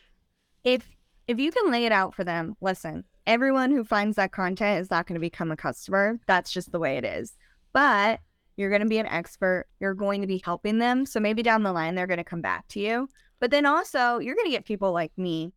if 0.64 0.88
if 1.28 1.40
you 1.40 1.52
can 1.52 1.72
lay 1.72 1.86
it 1.86 1.92
out 1.92 2.16
for 2.16 2.24
them, 2.24 2.56
listen, 2.60 3.04
everyone 3.28 3.72
who 3.72 3.84
finds 3.84 4.16
that 4.16 4.32
content 4.32 4.82
is 4.82 4.90
not 4.90 5.06
going 5.06 5.14
to 5.14 5.20
become 5.20 5.52
a 5.52 5.56
customer. 5.56 6.20
That's 6.26 6.52
just 6.52 6.72
the 6.72 6.80
way 6.80 6.98
it 6.98 7.06
is. 7.06 7.38
But 7.72 8.20
you're 8.58 8.70
going 8.70 8.82
to 8.82 8.88
be 8.88 8.98
an 8.98 9.06
expert. 9.06 9.68
You're 9.80 9.94
going 9.94 10.22
to 10.22 10.28
be 10.28 10.42
helping 10.44 10.80
them. 10.80 11.06
So 11.06 11.20
maybe 11.20 11.44
down 11.44 11.64
the 11.64 11.72
line, 11.72 11.96
they're 11.96 12.08
going 12.08 12.18
to 12.18 12.24
come 12.24 12.42
back 12.42 12.68
to 12.70 12.80
you. 12.80 13.08
But 13.40 13.52
then 13.52 13.66
also, 13.66 14.18
you're 14.18 14.36
going 14.36 14.48
to 14.48 14.52
get 14.52 14.66
people 14.66 14.92
like 14.92 15.12
me. 15.18 15.54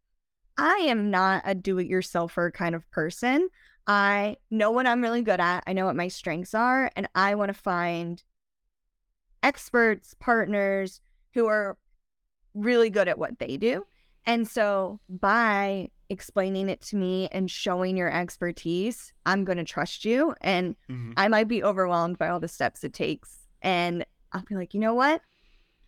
I 0.56 0.76
am 0.84 1.10
not 1.10 1.42
a 1.44 1.54
do 1.54 1.78
it 1.78 1.90
yourselfer 1.90 2.52
kind 2.52 2.74
of 2.74 2.88
person. 2.90 3.48
I 3.86 4.36
know 4.50 4.70
what 4.70 4.86
I'm 4.86 5.02
really 5.02 5.22
good 5.22 5.40
at. 5.40 5.64
I 5.66 5.72
know 5.72 5.86
what 5.86 5.96
my 5.96 6.08
strengths 6.08 6.54
are. 6.54 6.90
And 6.96 7.08
I 7.14 7.34
want 7.34 7.48
to 7.48 7.54
find 7.54 8.22
experts, 9.42 10.14
partners 10.18 11.00
who 11.34 11.46
are 11.46 11.76
really 12.54 12.90
good 12.90 13.08
at 13.08 13.18
what 13.18 13.38
they 13.38 13.56
do. 13.56 13.84
And 14.24 14.46
so 14.46 15.00
by 15.08 15.88
explaining 16.08 16.68
it 16.68 16.80
to 16.82 16.96
me 16.96 17.28
and 17.32 17.50
showing 17.50 17.96
your 17.96 18.12
expertise, 18.12 19.12
I'm 19.26 19.44
going 19.44 19.58
to 19.58 19.64
trust 19.64 20.04
you. 20.04 20.34
And 20.40 20.76
mm-hmm. 20.88 21.12
I 21.16 21.28
might 21.28 21.48
be 21.48 21.64
overwhelmed 21.64 22.18
by 22.18 22.28
all 22.28 22.38
the 22.38 22.48
steps 22.48 22.84
it 22.84 22.92
takes. 22.92 23.48
And 23.62 24.04
I'll 24.32 24.42
be 24.42 24.54
like, 24.54 24.74
you 24.74 24.80
know 24.80 24.94
what? 24.94 25.22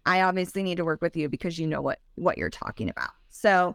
I 0.06 0.22
obviously 0.22 0.62
need 0.62 0.76
to 0.76 0.84
work 0.84 1.00
with 1.00 1.16
you 1.16 1.28
because 1.28 1.58
you 1.58 1.66
know 1.66 1.80
what 1.80 1.98
what 2.16 2.36
you're 2.36 2.50
talking 2.50 2.90
about. 2.90 3.10
So 3.30 3.74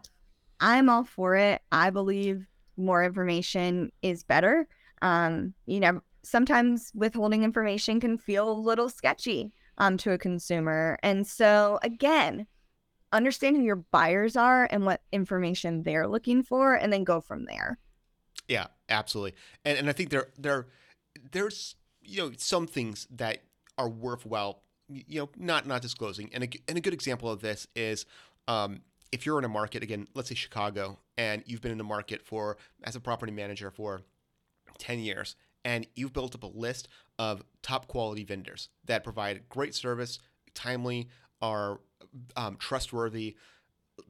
I'm 0.60 0.88
all 0.88 1.04
for 1.04 1.34
it. 1.34 1.62
I 1.72 1.90
believe 1.90 2.46
more 2.80 3.04
information 3.04 3.90
is 4.02 4.22
better. 4.22 4.66
Um, 5.02 5.54
you 5.66 5.80
know, 5.80 6.00
sometimes 6.22 6.90
withholding 6.94 7.42
information 7.42 8.00
can 8.00 8.18
feel 8.18 8.50
a 8.50 8.52
little 8.52 8.88
sketchy 8.88 9.52
um, 9.78 9.96
to 9.98 10.12
a 10.12 10.18
consumer. 10.18 10.98
And 11.02 11.26
so, 11.26 11.78
again, 11.82 12.46
understand 13.12 13.56
who 13.56 13.62
your 13.62 13.76
buyers 13.90 14.36
are 14.36 14.68
and 14.70 14.84
what 14.84 15.02
information 15.12 15.82
they're 15.82 16.08
looking 16.08 16.42
for, 16.42 16.74
and 16.74 16.92
then 16.92 17.04
go 17.04 17.20
from 17.20 17.44
there. 17.46 17.78
Yeah, 18.48 18.66
absolutely. 18.88 19.34
And 19.64 19.78
and 19.78 19.88
I 19.88 19.92
think 19.92 20.10
there 20.10 20.28
there 20.38 20.66
there's 21.32 21.76
you 22.02 22.18
know 22.18 22.32
some 22.36 22.66
things 22.66 23.06
that 23.10 23.42
are 23.78 23.88
worthwhile 23.88 24.62
you 24.88 25.20
know 25.20 25.30
not 25.36 25.66
not 25.66 25.82
disclosing. 25.82 26.30
And 26.34 26.44
a, 26.44 26.48
and 26.68 26.76
a 26.76 26.80
good 26.80 26.94
example 26.94 27.30
of 27.30 27.40
this 27.40 27.66
is 27.74 28.06
um, 28.48 28.80
if 29.12 29.26
you're 29.26 29.38
in 29.38 29.44
a 29.44 29.48
market 29.48 29.82
again, 29.82 30.06
let's 30.14 30.28
say 30.28 30.34
Chicago, 30.34 30.98
and 31.16 31.42
you've 31.46 31.60
been 31.60 31.72
in 31.72 31.78
the 31.78 31.84
market 31.84 32.22
for 32.22 32.56
as 32.84 32.96
a 32.96 33.00
property 33.00 33.32
manager 33.32 33.70
for 33.70 34.02
10 34.78 35.00
years 35.00 35.36
and 35.64 35.86
you've 35.94 36.12
built 36.12 36.34
up 36.34 36.42
a 36.42 36.46
list 36.46 36.88
of 37.18 37.42
top 37.62 37.86
quality 37.86 38.24
vendors 38.24 38.68
that 38.84 39.04
provide 39.04 39.48
great 39.48 39.74
service, 39.74 40.18
timely, 40.54 41.08
are 41.42 41.80
um, 42.36 42.56
trustworthy. 42.56 43.36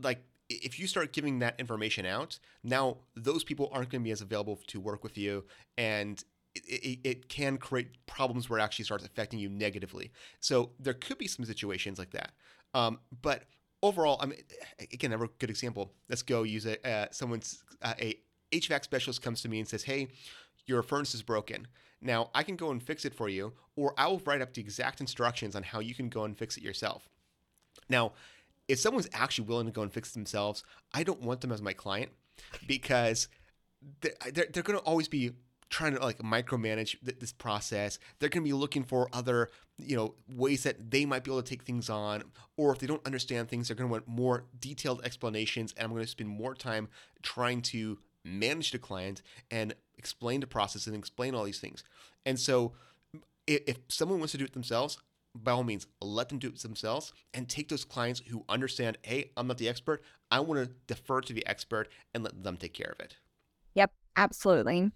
Like 0.01 0.23
if 0.49 0.79
you 0.79 0.87
start 0.87 1.13
giving 1.13 1.41
that 1.41 1.59
information 1.59 2.07
out, 2.07 2.39
now 2.63 2.99
those 3.17 3.45
people 3.45 3.69
aren't 3.73 3.91
going 3.91 4.03
to 4.03 4.05
be 4.05 4.11
as 4.11 4.21
available 4.21 4.61
to 4.69 4.81
work 4.81 5.03
with 5.03 5.19
you, 5.19 5.45
and 5.77 6.23
it, 6.55 6.61
it, 6.63 6.99
it, 7.05 7.29
can 7.29 7.57
create 7.57 8.07
problems 8.07 8.51
where 8.51 8.59
it 8.59 8.63
actually 8.63 8.85
starts 8.85 9.05
affecting 9.05 9.39
you 9.39 9.49
negatively. 9.49 10.11
So 10.41 10.71
there 10.81 10.95
could 10.95 11.19
be 11.19 11.29
some 11.29 11.45
situations 11.45 11.99
like 11.99 12.11
that. 12.11 12.33
Um, 12.75 12.99
but 13.23 13.45
overall, 13.83 14.19
I 14.21 14.27
mean, 14.27 14.39
again, 14.93 15.13
a 15.13 15.19
good 15.39 15.51
example. 15.51 15.93
Let's 16.09 16.23
go 16.23 16.43
use 16.43 16.67
a 16.67 16.89
uh, 16.89 17.07
someone's 17.11 17.63
uh, 17.83 17.95
a 17.99 18.19
HVAC 18.53 18.85
specialist 18.85 19.23
comes 19.23 19.43
to 19.43 19.49
me 19.49 19.59
and 19.59 19.69
says, 19.69 19.85
"Hey, 19.85 20.09
your 20.67 20.83
furnace 20.83 21.15
is 21.15 21.23
broken. 21.23 21.67
Now, 22.01 22.31
I 22.35 22.43
can 22.43 22.57
go 22.57 22.71
and 22.71 22.83
fix 22.83 23.05
it 23.05 23.15
for 23.15 23.29
you, 23.29 23.53
or 23.77 23.93
I 23.99 24.07
will 24.07 24.23
write 24.25 24.41
up 24.41 24.55
the 24.55 24.61
exact 24.61 25.01
instructions 25.01 25.55
on 25.55 25.63
how 25.63 25.81
you 25.81 25.95
can 25.95 26.09
go 26.09 26.25
and 26.25 26.37
fix 26.37 26.57
it 26.57 26.63
yourself. 26.63 27.09
Now, 27.89 28.13
if 28.69 28.79
someone's 28.79 29.09
actually 29.13 29.49
willing 29.49 29.67
to 29.67 29.73
go 29.73 29.83
and 29.83 29.93
fix 29.93 30.11
it 30.11 30.15
themselves, 30.15 30.65
I 30.95 31.03
don't 31.03 31.21
want 31.21 31.41
them 31.43 31.53
as 31.53 31.61
my 31.61 31.73
client 31.73 32.11
because 32.67 33.29
they're, 34.01 34.13
they're, 34.33 34.47
they're 34.51 34.63
going 34.63 34.79
to 34.79 34.85
always 34.85 35.09
be 35.09 35.33
trying 35.71 35.95
to 35.95 36.03
like 36.03 36.19
micromanage 36.19 36.97
this 37.03 37.33
process. 37.33 37.99
They're 38.19 38.29
going 38.29 38.45
to 38.45 38.49
be 38.49 38.53
looking 38.53 38.83
for 38.83 39.09
other, 39.13 39.49
you 39.79 39.97
know, 39.97 40.15
ways 40.29 40.65
that 40.65 40.91
they 40.91 41.07
might 41.07 41.25
be 41.25 41.31
able 41.31 41.43
to 41.43 41.49
take 41.49 41.63
things 41.63 41.89
on. 41.89 42.25
Or 42.57 42.73
if 42.73 42.81
they 42.81 42.87
don't 42.87 43.05
understand 43.07 43.49
things, 43.49 43.69
they're 43.69 43.77
going 43.77 43.89
to 43.89 43.93
want 43.93 44.09
more 44.09 44.45
detailed 44.61 45.05
explanations. 45.05 45.73
And 45.77 45.85
I'm 45.85 45.91
going 45.91 46.03
to 46.03 46.09
spend 46.09 46.29
more 46.29 46.55
time 46.55 46.89
trying 47.23 47.63
to 47.63 47.99
manage 48.25 48.73
the 48.73 48.79
client 48.79 49.23
and 49.51 49.75
explain 49.97 50.41
the 50.41 50.47
process 50.47 50.87
and 50.87 50.97
explain 50.97 51.35
all 51.35 51.45
these 51.45 51.61
things. 51.61 51.85
And 52.27 52.39
so 52.39 52.73
if, 53.47 53.63
if 53.67 53.79
someone 53.89 54.19
wants 54.19 54.33
to 54.33 54.39
do 54.39 54.45
it 54.45 54.53
themselves, 54.53 54.99
by 55.35 55.53
all 55.53 55.63
means, 55.63 55.87
let 56.01 56.29
them 56.29 56.39
do 56.39 56.49
it 56.49 56.59
themselves 56.59 57.13
and 57.33 57.49
take 57.49 57.69
those 57.69 57.85
clients 57.85 58.21
who 58.29 58.45
understand, 58.49 58.99
hey, 59.03 59.31
I'm 59.37 59.47
not 59.47 59.59
the 59.59 59.69
expert. 59.69 60.03
I 60.33 60.41
want 60.41 60.65
to 60.65 60.75
defer 60.93 61.21
to 61.21 61.33
the 61.33 61.47
expert 61.47 61.89
and 62.13 62.25
let 62.25 62.43
them 62.43 62.57
take 62.57 62.75
care 62.75 62.93
of 62.93 62.99
it. 63.05 63.17
Yep, 63.75 63.93
absolutely. 64.17 64.91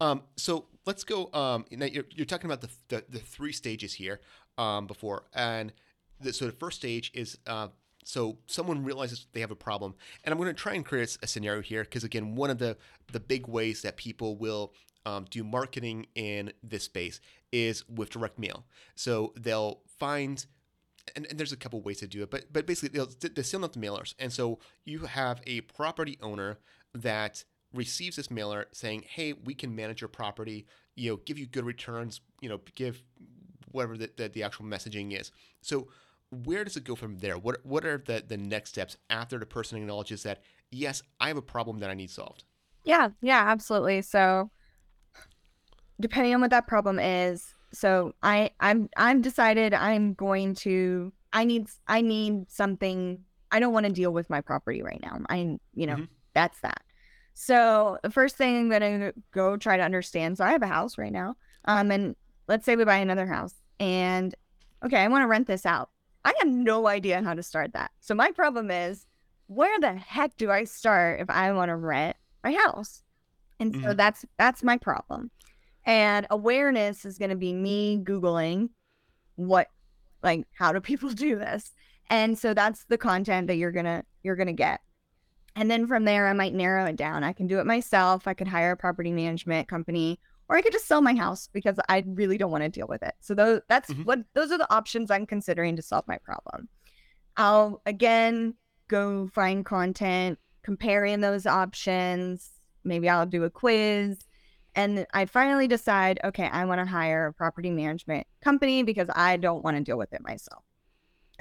Um, 0.00 0.22
so 0.36 0.66
let's 0.86 1.04
go. 1.04 1.30
Um, 1.32 1.64
you're, 1.70 2.04
you're 2.10 2.26
talking 2.26 2.50
about 2.50 2.60
the, 2.60 2.70
the, 2.88 3.04
the 3.08 3.18
three 3.18 3.52
stages 3.52 3.94
here 3.94 4.20
um, 4.58 4.86
before. 4.86 5.24
And 5.34 5.72
the, 6.20 6.32
so 6.32 6.46
the 6.46 6.52
first 6.52 6.78
stage 6.78 7.10
is 7.14 7.38
uh, 7.46 7.68
so 8.04 8.38
someone 8.46 8.84
realizes 8.84 9.26
they 9.32 9.40
have 9.40 9.50
a 9.50 9.56
problem, 9.56 9.94
and 10.22 10.32
I'm 10.32 10.38
going 10.38 10.54
to 10.54 10.60
try 10.60 10.74
and 10.74 10.84
create 10.84 11.16
a 11.22 11.26
scenario 11.26 11.62
here 11.62 11.82
because 11.84 12.04
again, 12.04 12.34
one 12.36 12.50
of 12.50 12.58
the 12.58 12.76
the 13.12 13.20
big 13.20 13.48
ways 13.48 13.82
that 13.82 13.96
people 13.96 14.36
will 14.36 14.72
um, 15.06 15.26
do 15.30 15.42
marketing 15.42 16.06
in 16.14 16.52
this 16.62 16.84
space 16.84 17.20
is 17.52 17.88
with 17.88 18.10
direct 18.10 18.38
mail. 18.38 18.64
So 18.94 19.32
they'll 19.36 19.80
find 19.98 20.44
and, 21.16 21.26
and, 21.28 21.38
there's 21.38 21.52
a 21.52 21.56
couple 21.56 21.82
ways 21.82 21.98
to 21.98 22.06
do 22.06 22.22
it, 22.22 22.30
but 22.30 22.52
but 22.52 22.66
basically 22.66 22.98
they'll, 22.98 23.10
they 23.34 23.42
send 23.42 23.64
out 23.64 23.72
the 23.72 23.80
mailers, 23.80 24.14
and 24.18 24.32
so 24.32 24.58
you 24.84 25.00
have 25.00 25.40
a 25.46 25.62
property 25.62 26.18
owner 26.22 26.58
that 26.94 27.44
receives 27.74 28.16
this 28.16 28.30
mailer 28.30 28.66
saying, 28.72 29.04
"Hey, 29.08 29.32
we 29.32 29.54
can 29.54 29.74
manage 29.74 30.00
your 30.00 30.08
property, 30.08 30.66
you 30.94 31.10
know, 31.10 31.16
give 31.16 31.38
you 31.38 31.46
good 31.46 31.64
returns, 31.64 32.20
you 32.40 32.48
know, 32.48 32.60
give 32.74 33.02
whatever 33.72 33.96
the, 33.96 34.10
the, 34.16 34.28
the 34.28 34.42
actual 34.42 34.66
messaging 34.66 35.18
is." 35.18 35.32
So 35.60 35.88
where 36.30 36.64
does 36.64 36.76
it 36.76 36.84
go 36.84 36.94
from 36.94 37.18
there? 37.18 37.38
What 37.38 37.64
what 37.64 37.84
are 37.84 37.98
the 37.98 38.22
the 38.26 38.36
next 38.36 38.70
steps 38.70 38.96
after 39.10 39.38
the 39.38 39.46
person 39.46 39.78
acknowledges 39.78 40.22
that 40.24 40.42
yes, 40.70 41.02
I 41.20 41.28
have 41.28 41.36
a 41.36 41.42
problem 41.42 41.78
that 41.80 41.90
I 41.90 41.94
need 41.94 42.10
solved? 42.10 42.44
Yeah, 42.84 43.10
yeah, 43.20 43.44
absolutely. 43.46 44.02
So 44.02 44.50
depending 46.00 46.34
on 46.34 46.40
what 46.40 46.50
that 46.50 46.66
problem 46.66 46.98
is, 46.98 47.54
so 47.72 48.14
I 48.22 48.50
I'm 48.60 48.88
I'm 48.96 49.22
decided 49.22 49.74
I'm 49.74 50.14
going 50.14 50.54
to 50.56 51.12
I 51.32 51.44
need 51.44 51.68
I 51.86 52.00
need 52.00 52.50
something 52.50 53.24
I 53.50 53.60
don't 53.60 53.72
want 53.72 53.86
to 53.86 53.92
deal 53.92 54.12
with 54.12 54.30
my 54.30 54.40
property 54.40 54.82
right 54.82 55.00
now. 55.02 55.20
I 55.28 55.58
you 55.74 55.86
know, 55.86 55.94
mm-hmm. 55.94 56.04
that's 56.34 56.60
that. 56.60 56.82
So 57.34 57.98
the 58.02 58.10
first 58.10 58.36
thing 58.36 58.56
I'm 58.56 58.68
gonna 58.70 59.12
go 59.32 59.56
try 59.56 59.76
to 59.76 59.82
understand. 59.82 60.38
So 60.38 60.44
I 60.44 60.52
have 60.52 60.62
a 60.62 60.66
house 60.66 60.96
right 60.96 61.12
now. 61.12 61.34
Um 61.66 61.90
and 61.90 62.16
let's 62.48 62.64
say 62.64 62.76
we 62.76 62.84
buy 62.84 62.96
another 62.96 63.26
house 63.26 63.54
and 63.80 64.34
okay, 64.84 64.98
I 64.98 65.08
want 65.08 65.22
to 65.22 65.28
rent 65.28 65.46
this 65.46 65.66
out. 65.66 65.90
I 66.24 66.32
have 66.38 66.48
no 66.48 66.86
idea 66.86 67.22
how 67.22 67.34
to 67.34 67.42
start 67.42 67.72
that. 67.72 67.90
So 68.00 68.14
my 68.14 68.30
problem 68.30 68.70
is, 68.70 69.06
where 69.46 69.78
the 69.78 69.94
heck 69.94 70.36
do 70.36 70.50
I 70.50 70.64
start 70.64 71.20
if 71.20 71.28
I 71.28 71.52
want 71.52 71.68
to 71.68 71.76
rent 71.76 72.16
my 72.42 72.54
house? 72.54 73.02
And 73.60 73.74
mm-hmm. 73.74 73.84
so 73.84 73.94
that's 73.94 74.24
that's 74.38 74.62
my 74.62 74.78
problem. 74.78 75.30
And 75.84 76.26
awareness 76.30 77.04
is 77.04 77.18
going 77.18 77.30
to 77.30 77.36
be 77.36 77.52
me 77.52 77.98
googling 78.02 78.70
what 79.36 79.68
like 80.22 80.46
how 80.54 80.72
do 80.72 80.80
people 80.80 81.10
do 81.10 81.36
this? 81.38 81.72
And 82.10 82.38
so 82.38 82.54
that's 82.54 82.84
the 82.84 82.98
content 82.98 83.48
that 83.48 83.56
you're 83.56 83.72
going 83.72 83.84
to 83.84 84.02
you're 84.22 84.36
going 84.36 84.46
to 84.46 84.52
get. 84.52 84.80
And 85.56 85.70
then 85.70 85.86
from 85.86 86.04
there 86.04 86.26
I 86.26 86.32
might 86.32 86.54
narrow 86.54 86.86
it 86.86 86.96
down. 86.96 87.24
I 87.24 87.32
can 87.32 87.46
do 87.46 87.60
it 87.60 87.66
myself. 87.66 88.26
I 88.26 88.34
could 88.34 88.48
hire 88.48 88.72
a 88.72 88.76
property 88.76 89.12
management 89.12 89.68
company 89.68 90.18
or 90.48 90.56
I 90.56 90.62
could 90.62 90.72
just 90.72 90.86
sell 90.86 91.00
my 91.00 91.14
house 91.14 91.48
because 91.52 91.76
I 91.88 92.04
really 92.06 92.38
don't 92.38 92.50
want 92.50 92.64
to 92.64 92.68
deal 92.68 92.86
with 92.86 93.02
it. 93.02 93.14
So 93.20 93.34
those 93.34 93.60
that's 93.68 93.90
mm-hmm. 93.90 94.02
what 94.02 94.20
those 94.34 94.52
are 94.52 94.58
the 94.58 94.72
options 94.72 95.10
I'm 95.10 95.26
considering 95.26 95.76
to 95.76 95.82
solve 95.82 96.04
my 96.06 96.18
problem. 96.18 96.68
I'll 97.36 97.80
again 97.86 98.54
go 98.88 99.28
find 99.28 99.64
content, 99.64 100.38
comparing 100.62 101.20
those 101.20 101.46
options. 101.46 102.50
Maybe 102.84 103.08
I'll 103.08 103.26
do 103.26 103.44
a 103.44 103.50
quiz. 103.50 104.18
And 104.76 105.06
I 105.14 105.26
finally 105.26 105.68
decide, 105.68 106.18
okay, 106.24 106.48
I 106.48 106.64
want 106.64 106.80
to 106.80 106.86
hire 106.86 107.28
a 107.28 107.32
property 107.32 107.70
management 107.70 108.26
company 108.42 108.82
because 108.82 109.08
I 109.14 109.36
don't 109.36 109.62
want 109.62 109.76
to 109.76 109.82
deal 109.82 109.96
with 109.96 110.12
it 110.12 110.20
myself. 110.22 110.64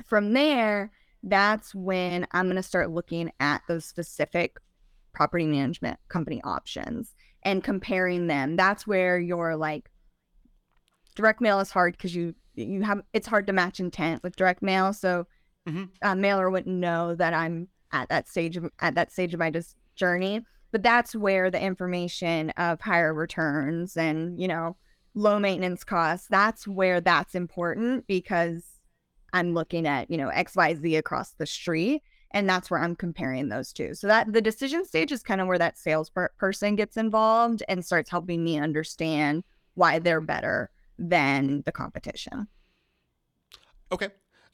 From 0.05 0.33
there, 0.33 0.91
that's 1.23 1.73
when 1.73 2.27
I'm 2.31 2.45
going 2.45 2.57
to 2.57 2.63
start 2.63 2.91
looking 2.91 3.31
at 3.39 3.61
those 3.67 3.85
specific 3.85 4.57
property 5.13 5.45
management 5.45 5.99
company 6.09 6.41
options 6.43 7.15
and 7.43 7.63
comparing 7.63 8.27
them. 8.27 8.55
That's 8.55 8.85
where 8.85 9.19
you're 9.19 9.55
like 9.55 9.89
direct 11.15 11.41
mail 11.41 11.59
is 11.59 11.71
hard 11.71 11.93
because 11.93 12.15
you 12.15 12.35
you 12.55 12.83
have 12.83 13.01
it's 13.13 13.27
hard 13.27 13.47
to 13.47 13.53
match 13.53 13.79
intent 13.79 14.21
with 14.23 14.35
direct 14.35 14.61
mail. 14.61 14.93
So 14.93 15.25
mm-hmm. 15.67 15.85
a 16.01 16.15
mailer 16.15 16.49
wouldn't 16.49 16.75
know 16.75 17.15
that 17.15 17.33
I'm 17.33 17.69
at 17.91 18.09
that 18.09 18.27
stage 18.27 18.57
of 18.57 18.69
at 18.79 18.95
that 18.95 19.11
stage 19.11 19.33
of 19.33 19.39
my 19.39 19.49
just 19.49 19.75
journey. 19.95 20.41
But 20.71 20.83
that's 20.83 21.15
where 21.15 21.51
the 21.51 21.61
information 21.61 22.49
of 22.51 22.81
higher 22.81 23.13
returns 23.13 23.95
and 23.95 24.39
you 24.39 24.47
know 24.47 24.75
low 25.15 25.39
maintenance 25.39 25.83
costs. 25.83 26.27
That's 26.29 26.67
where 26.67 26.99
that's 26.99 27.35
important 27.35 28.07
because 28.07 28.72
I'm 29.33 29.53
looking 29.53 29.87
at 29.87 30.09
you 30.09 30.17
know 30.17 30.29
X 30.29 30.55
Y 30.55 30.75
Z 30.75 30.95
across 30.95 31.31
the 31.31 31.45
street 31.45 32.01
and 32.33 32.49
that's 32.49 32.69
where 32.69 32.79
i'm 32.79 32.95
comparing 32.95 33.49
those 33.49 33.71
two 33.71 33.93
so 33.93 34.07
that 34.07 34.33
the 34.33 34.41
decision 34.41 34.83
stage 34.83 35.11
is 35.11 35.23
kind 35.23 35.39
of 35.39 35.47
where 35.47 35.59
that 35.59 35.77
sales 35.77 36.09
per- 36.09 36.31
person 36.37 36.75
gets 36.75 36.97
involved 36.97 37.63
and 37.67 37.85
starts 37.85 38.09
helping 38.09 38.43
me 38.43 38.57
understand 38.57 39.43
why 39.75 39.99
they're 39.99 40.21
better 40.21 40.69
than 40.97 41.61
the 41.65 41.71
competition 41.71 42.47
okay 43.91 44.09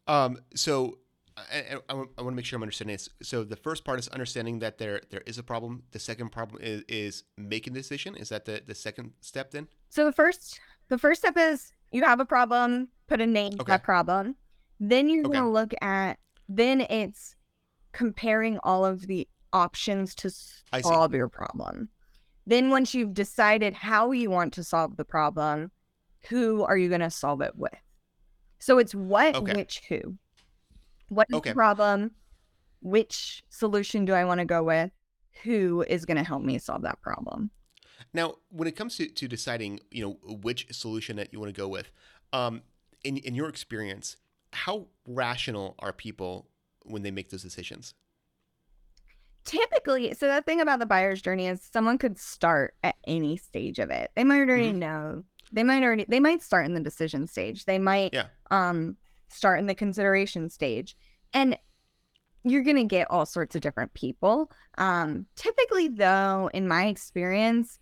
um, 0.08 0.40
so 0.56 0.98
I, 1.38 1.76
I, 1.76 1.80
I, 1.90 1.94
want 1.94 2.16
to 2.18 2.32
make 2.32 2.44
sure 2.44 2.58
I'm 2.58 2.64
understanding 2.64 2.96
this. 2.96 3.10
So 3.22 3.44
the 3.44 3.56
first 3.56 3.86
part 3.86 4.00
is 4.00 4.08
understanding 4.10 4.60
that 4.60 4.80
there 4.80 5.02
there 5.12 5.22
is 5.28 5.38
a 5.38 5.44
problem. 5.44 5.84
The 5.92 6.00
second 6.00 6.32
problem 6.32 6.62
is, 6.62 6.84
is 6.90 7.24
making 7.38 7.74
the 7.74 7.80
decision. 7.80 8.16
Is 8.16 8.30
that 8.30 8.46
the, 8.46 8.62
the 8.66 8.74
second 8.74 9.14
step 9.22 9.52
then? 9.52 9.68
So 9.90 10.04
the 10.04 10.12
first 10.12 10.60
the 10.90 10.98
first 10.98 11.22
step 11.22 11.38
is 11.38 11.72
you 11.92 12.04
have 12.04 12.20
a 12.20 12.26
problem, 12.26 12.90
put 13.08 13.22
a 13.22 13.28
name 13.28 13.54
okay. 13.54 13.58
to 13.58 13.64
that 13.66 13.84
problem. 13.84 14.36
Then 14.80 15.10
you're 15.10 15.26
okay. 15.26 15.34
gonna 15.34 15.52
look 15.52 15.74
at 15.82 16.20
then 16.48 16.82
it's 16.82 17.36
comparing 17.92 18.58
all 18.64 18.86
of 18.86 19.08
the 19.08 19.28
options 19.54 20.16
to 20.16 20.32
solve 20.82 21.14
your 21.14 21.30
problem. 21.30 21.90
Then, 22.46 22.72
once 22.72 22.96
you've 22.96 23.14
decided 23.14 23.76
how 23.76 24.12
you 24.12 24.32
want 24.32 24.54
to 24.54 24.64
solve 24.64 24.98
the 24.98 25.06
problem, 25.06 25.72
who 26.30 26.64
are 26.64 26.78
you 26.78 26.90
going 26.90 27.02
to 27.02 27.12
solve 27.12 27.42
it 27.42 27.56
with? 27.56 27.72
So 28.58 28.80
it's 28.80 28.96
what, 28.96 29.36
okay. 29.36 29.54
which, 29.54 29.84
who. 29.88 30.16
What 31.10 31.28
is 31.30 31.38
okay. 31.38 31.52
the 31.52 31.54
problem? 31.54 32.12
Which 32.82 33.44
solution 33.50 34.06
do 34.06 34.14
I 34.14 34.26
want 34.26 34.40
to 34.40 34.46
go 34.46 34.64
with? 34.64 34.92
Who 35.44 35.86
is 35.88 36.06
going 36.06 36.18
to 36.18 36.24
help 36.24 36.42
me 36.42 36.58
solve 36.58 36.82
that 36.82 37.00
problem? 37.02 37.52
Now, 38.14 38.36
when 38.50 38.68
it 38.68 38.76
comes 38.76 38.98
to, 38.98 39.08
to 39.08 39.28
deciding, 39.28 39.80
you 39.92 40.04
know, 40.04 40.36
which 40.42 40.66
solution 40.72 41.18
that 41.18 41.32
you 41.32 41.40
want 41.40 41.54
to 41.54 41.62
go 41.62 41.68
with, 41.68 41.92
um, 42.34 42.64
in 43.04 43.18
in 43.18 43.36
your 43.36 43.48
experience, 43.48 44.18
how 44.54 44.88
rational 45.06 45.76
are 45.80 45.94
people 45.94 46.50
when 46.84 47.04
they 47.04 47.12
make 47.12 47.30
those 47.30 47.44
decisions? 47.44 47.94
Typically, 49.46 50.14
so 50.14 50.28
the 50.28 50.42
thing 50.44 50.62
about 50.62 50.80
the 50.80 50.86
buyer's 50.86 51.22
journey 51.22 51.48
is 51.48 51.68
someone 51.74 51.98
could 51.98 52.20
start 52.20 52.76
at 52.84 52.96
any 53.08 53.36
stage 53.36 53.80
of 53.80 53.90
it. 53.90 54.12
They 54.16 54.24
might 54.24 54.48
already 54.48 54.72
hmm 54.72 54.74
know. 54.74 55.24
They 55.52 55.64
might 55.64 55.82
already 55.82 56.06
they 56.08 56.20
might 56.20 56.44
start 56.44 56.66
in 56.68 56.76
the 56.76 56.80
decision 56.82 57.26
stage. 57.26 57.66
They 57.66 57.80
might 57.80 58.14
Yeah. 58.14 58.28
um 58.52 58.98
start 59.30 59.60
in 59.60 59.66
the 59.66 59.74
consideration 59.74 60.50
stage. 60.50 60.96
And 61.34 61.58
you're 62.44 62.64
going 62.64 62.78
to 62.78 62.86
get 62.86 63.10
all 63.12 63.26
sorts 63.26 63.56
of 63.56 63.62
different 63.62 63.94
people. 63.94 64.52
Um 64.78 65.26
typically 65.36 65.88
though, 65.88 66.50
in 66.54 66.68
my 66.68 66.88
experience, 66.88 67.80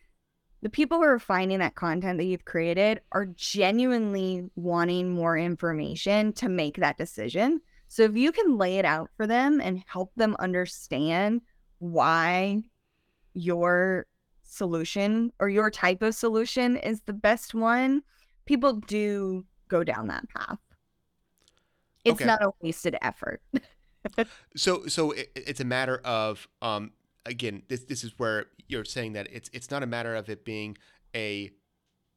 the 0.67 0.71
people 0.71 0.97
who 0.97 1.05
are 1.05 1.17
finding 1.17 1.59
that 1.59 1.75
content 1.75 2.17
that 2.17 2.25
you've 2.25 2.43
created 2.43 2.99
are 3.13 3.27
genuinely 3.37 4.43
wanting 4.57 5.09
more 5.09 5.37
information 5.37 6.33
to 6.33 6.49
make 6.49 6.75
that 6.75 6.97
decision. 6.97 7.61
So 7.87 8.03
if 8.03 8.17
you 8.17 8.33
can 8.33 8.57
lay 8.57 8.77
it 8.77 8.83
out 8.83 9.09
for 9.15 9.25
them 9.25 9.61
and 9.61 9.81
help 9.87 10.11
them 10.17 10.35
understand 10.39 11.39
why 11.79 12.63
your 13.33 14.07
solution 14.43 15.31
or 15.39 15.47
your 15.47 15.71
type 15.71 16.01
of 16.01 16.13
solution 16.13 16.75
is 16.75 16.99
the 17.03 17.13
best 17.13 17.55
one, 17.55 18.01
people 18.45 18.73
do 18.73 19.45
go 19.69 19.85
down 19.85 20.07
that 20.07 20.27
path. 20.35 20.59
It's 22.03 22.19
Okay. 22.19 22.25
not 22.25 22.43
a 22.43 22.51
wasted 22.61 22.97
effort. 23.01 23.41
So 24.55 24.87
so 24.87 25.11
it, 25.11 25.31
it's 25.35 25.59
a 25.59 25.65
matter 25.65 25.97
of 26.03 26.47
um 26.61 26.91
again 27.27 27.63
this 27.67 27.83
this 27.83 28.03
is 28.03 28.13
where 28.17 28.45
you're 28.67 28.85
saying 28.85 29.13
that 29.13 29.27
it's 29.31 29.49
it's 29.53 29.69
not 29.69 29.83
a 29.83 29.87
matter 29.87 30.15
of 30.15 30.29
it 30.29 30.43
being 30.43 30.77
a 31.15 31.51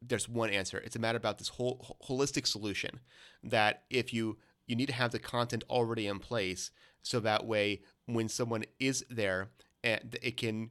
there's 0.03 0.29
one 0.29 0.51
answer. 0.51 0.79
It's 0.79 0.97
a 0.97 0.99
matter 0.99 1.19
about 1.19 1.39
this 1.39 1.49
whole 1.49 1.97
holistic 2.09 2.47
solution 2.47 3.01
that 3.45 3.83
if 3.91 4.13
you 4.15 4.39
you 4.67 4.77
need 4.77 4.87
to 4.87 4.95
have 4.95 5.11
the 5.11 5.19
content 5.19 5.65
already 5.69 6.07
in 6.07 6.19
place 6.19 6.71
so 7.03 7.21
that 7.21 7.47
way 7.47 7.83
when 8.07 8.29
someone 8.29 8.65
is 8.79 9.05
there 9.11 9.51
eh, 9.85 9.99
and 10.01 10.17
it 10.23 10.37
can 10.37 10.71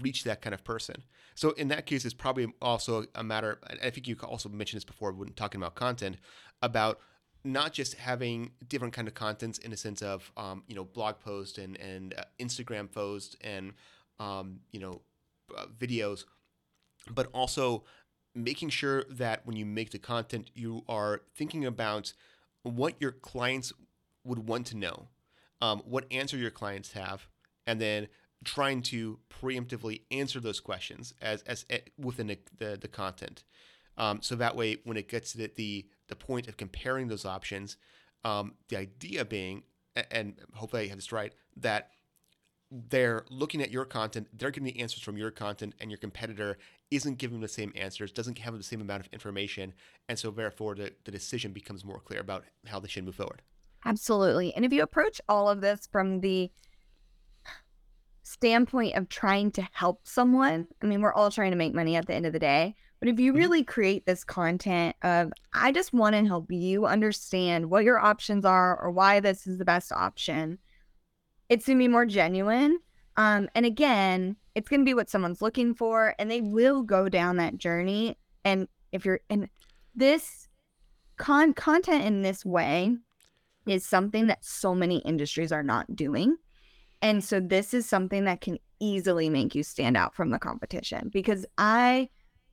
reach 0.00 0.24
that 0.24 0.42
kind 0.42 0.54
of 0.54 0.64
person. 0.64 1.04
So 1.34 1.50
in 1.50 1.68
that 1.68 1.86
case 1.86 2.04
it's 2.04 2.14
probably 2.14 2.52
also 2.60 3.04
a 3.14 3.22
matter 3.22 3.60
I 3.82 3.90
think 3.90 4.08
you 4.08 4.16
also 4.22 4.48
mentioned 4.48 4.78
this 4.78 4.84
before 4.84 5.12
when 5.12 5.32
talking 5.32 5.60
about 5.60 5.74
content 5.74 6.16
about 6.62 6.98
not 7.46 7.72
just 7.72 7.94
having 7.94 8.50
different 8.68 8.92
kind 8.92 9.06
of 9.06 9.14
contents 9.14 9.58
in 9.58 9.72
a 9.72 9.76
sense 9.76 10.02
of 10.02 10.30
um, 10.36 10.64
you 10.66 10.74
know 10.74 10.84
blog 10.84 11.20
posts 11.20 11.58
and 11.58 11.78
and 11.78 12.14
uh, 12.14 12.24
Instagram 12.40 12.90
posts 12.90 13.36
and 13.40 13.72
um, 14.18 14.60
you 14.72 14.80
know 14.80 15.00
uh, 15.56 15.66
videos, 15.78 16.24
but 17.10 17.28
also 17.32 17.84
making 18.34 18.68
sure 18.68 19.04
that 19.08 19.46
when 19.46 19.56
you 19.56 19.64
make 19.64 19.90
the 19.90 19.98
content, 19.98 20.50
you 20.54 20.82
are 20.88 21.22
thinking 21.34 21.64
about 21.64 22.12
what 22.62 22.94
your 22.98 23.12
clients 23.12 23.72
would 24.24 24.48
want 24.48 24.66
to 24.66 24.76
know, 24.76 25.08
um, 25.62 25.80
what 25.86 26.04
answer 26.10 26.36
your 26.36 26.50
clients 26.50 26.92
have, 26.92 27.28
and 27.66 27.80
then 27.80 28.08
trying 28.44 28.82
to 28.82 29.18
preemptively 29.30 30.02
answer 30.10 30.40
those 30.40 30.60
questions 30.60 31.14
as 31.22 31.42
as 31.42 31.64
eh, 31.70 31.78
within 31.96 32.26
the, 32.26 32.38
the, 32.58 32.76
the 32.80 32.88
content. 32.88 33.44
Um, 33.96 34.20
so 34.20 34.34
that 34.34 34.56
way, 34.56 34.78
when 34.84 34.96
it 34.96 35.08
gets 35.08 35.32
to 35.32 35.38
the, 35.38 35.50
the 35.54 35.86
the 36.08 36.16
point 36.16 36.48
of 36.48 36.56
comparing 36.56 37.08
those 37.08 37.24
options, 37.24 37.76
um, 38.24 38.54
the 38.68 38.76
idea 38.76 39.24
being, 39.24 39.62
and 40.10 40.34
hopefully 40.54 40.84
I 40.84 40.86
have 40.88 40.98
this 40.98 41.12
right, 41.12 41.32
that 41.56 41.90
they're 42.70 43.24
looking 43.30 43.62
at 43.62 43.70
your 43.70 43.84
content, 43.84 44.28
they're 44.32 44.50
getting 44.50 44.64
the 44.64 44.80
answers 44.80 45.02
from 45.02 45.16
your 45.16 45.30
content, 45.30 45.74
and 45.80 45.90
your 45.90 45.98
competitor 45.98 46.58
isn't 46.90 47.18
giving 47.18 47.40
the 47.40 47.48
same 47.48 47.72
answers, 47.76 48.12
doesn't 48.12 48.38
have 48.38 48.56
the 48.56 48.62
same 48.62 48.80
amount 48.80 49.00
of 49.00 49.12
information, 49.12 49.72
and 50.08 50.18
so 50.18 50.30
therefore 50.30 50.74
the, 50.74 50.92
the 51.04 51.10
decision 51.10 51.52
becomes 51.52 51.84
more 51.84 52.00
clear 52.00 52.20
about 52.20 52.44
how 52.66 52.80
they 52.80 52.88
should 52.88 53.04
move 53.04 53.14
forward. 53.14 53.42
Absolutely. 53.84 54.52
And 54.54 54.64
if 54.64 54.72
you 54.72 54.82
approach 54.82 55.20
all 55.28 55.48
of 55.48 55.60
this 55.60 55.88
from 55.90 56.20
the 56.20 56.50
standpoint 58.22 58.96
of 58.96 59.08
trying 59.08 59.52
to 59.52 59.68
help 59.72 60.00
someone, 60.02 60.66
I 60.82 60.86
mean, 60.86 61.00
we're 61.00 61.14
all 61.14 61.30
trying 61.30 61.52
to 61.52 61.56
make 61.56 61.72
money 61.72 61.94
at 61.94 62.06
the 62.06 62.14
end 62.14 62.26
of 62.26 62.32
the 62.32 62.40
day. 62.40 62.74
But 63.00 63.08
if 63.08 63.20
you 63.20 63.32
Mhm. 63.32 63.36
really 63.36 63.64
create 63.64 64.06
this 64.06 64.24
content 64.24 64.96
of, 65.02 65.32
I 65.52 65.72
just 65.72 65.92
want 65.92 66.14
to 66.14 66.24
help 66.24 66.50
you 66.50 66.86
understand 66.86 67.70
what 67.70 67.84
your 67.84 67.98
options 67.98 68.44
are 68.44 68.80
or 68.80 68.90
why 68.90 69.20
this 69.20 69.46
is 69.46 69.58
the 69.58 69.64
best 69.64 69.92
option, 69.92 70.58
it's 71.48 71.66
going 71.66 71.78
to 71.78 71.82
be 71.82 71.88
more 71.88 72.06
genuine. 72.06 72.78
Um, 73.16 73.48
and 73.54 73.64
again, 73.64 74.36
it's 74.54 74.68
going 74.68 74.80
to 74.80 74.84
be 74.84 74.94
what 74.94 75.10
someone's 75.10 75.42
looking 75.42 75.74
for, 75.74 76.14
and 76.18 76.30
they 76.30 76.40
will 76.40 76.82
go 76.82 77.08
down 77.08 77.36
that 77.36 77.58
journey. 77.58 78.18
And 78.44 78.68
if 78.92 79.04
you're 79.04 79.20
in 79.28 79.48
this 79.94 80.48
con- 81.16 81.54
content 81.54 82.04
in 82.04 82.22
this 82.22 82.44
way, 82.44 82.96
is 83.66 83.84
something 83.84 84.28
that 84.28 84.44
so 84.44 84.74
many 84.74 84.98
industries 84.98 85.50
are 85.50 85.62
not 85.62 85.96
doing. 85.96 86.36
And 87.02 87.22
so 87.22 87.40
this 87.40 87.74
is 87.74 87.86
something 87.88 88.24
that 88.24 88.40
can 88.40 88.58
easily 88.80 89.28
make 89.28 89.54
you 89.54 89.62
stand 89.62 89.96
out 89.96 90.14
from 90.14 90.30
the 90.30 90.38
competition 90.38 91.10
because 91.12 91.44
I 91.58 92.08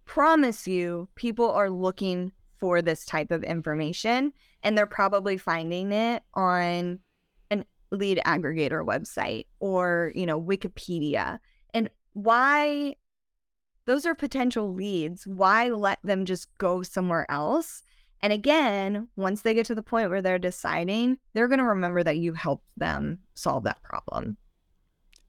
promise 0.06 0.68
you 0.68 1.08
people 1.16 1.50
are 1.52 1.70
looking 1.70 2.32
for 2.60 2.82
this 2.82 3.06
type 3.06 3.32
of 3.32 3.44
information 3.44 4.34
and 4.62 4.78
they're 4.78 4.86
probably 4.86 5.38
finding 5.38 5.92
it 5.92 6.24
on 6.34 7.00
an 7.50 7.66
lead 7.92 8.22
aggregator 8.26 8.86
website 8.86 9.46
or, 9.60 10.12
you 10.16 10.26
know, 10.26 10.42
Wikipedia. 10.42 11.40
And 11.74 11.90
why 12.14 12.96
those 13.86 14.06
are 14.06 14.16
potential 14.16 14.74
leads. 14.74 15.28
Why 15.28 15.70
let 15.70 16.00
them 16.04 16.26
just 16.26 16.48
go 16.58 16.84
somewhere 16.84 17.30
else? 17.30 17.84
And 18.22 18.32
again, 18.32 19.10
once 19.18 19.42
they 19.42 19.54
get 19.54 19.66
to 19.66 19.76
the 19.76 19.84
point 19.84 20.10
where 20.10 20.22
they're 20.22 20.40
deciding, 20.40 21.18
they're 21.34 21.50
going 21.50 21.60
to 21.60 21.66
remember 21.66 22.04
that 22.04 22.18
you 22.18 22.34
helped 22.34 22.68
them 22.78 23.20
solve 23.34 23.66
that 23.66 23.84
problem. 23.84 24.38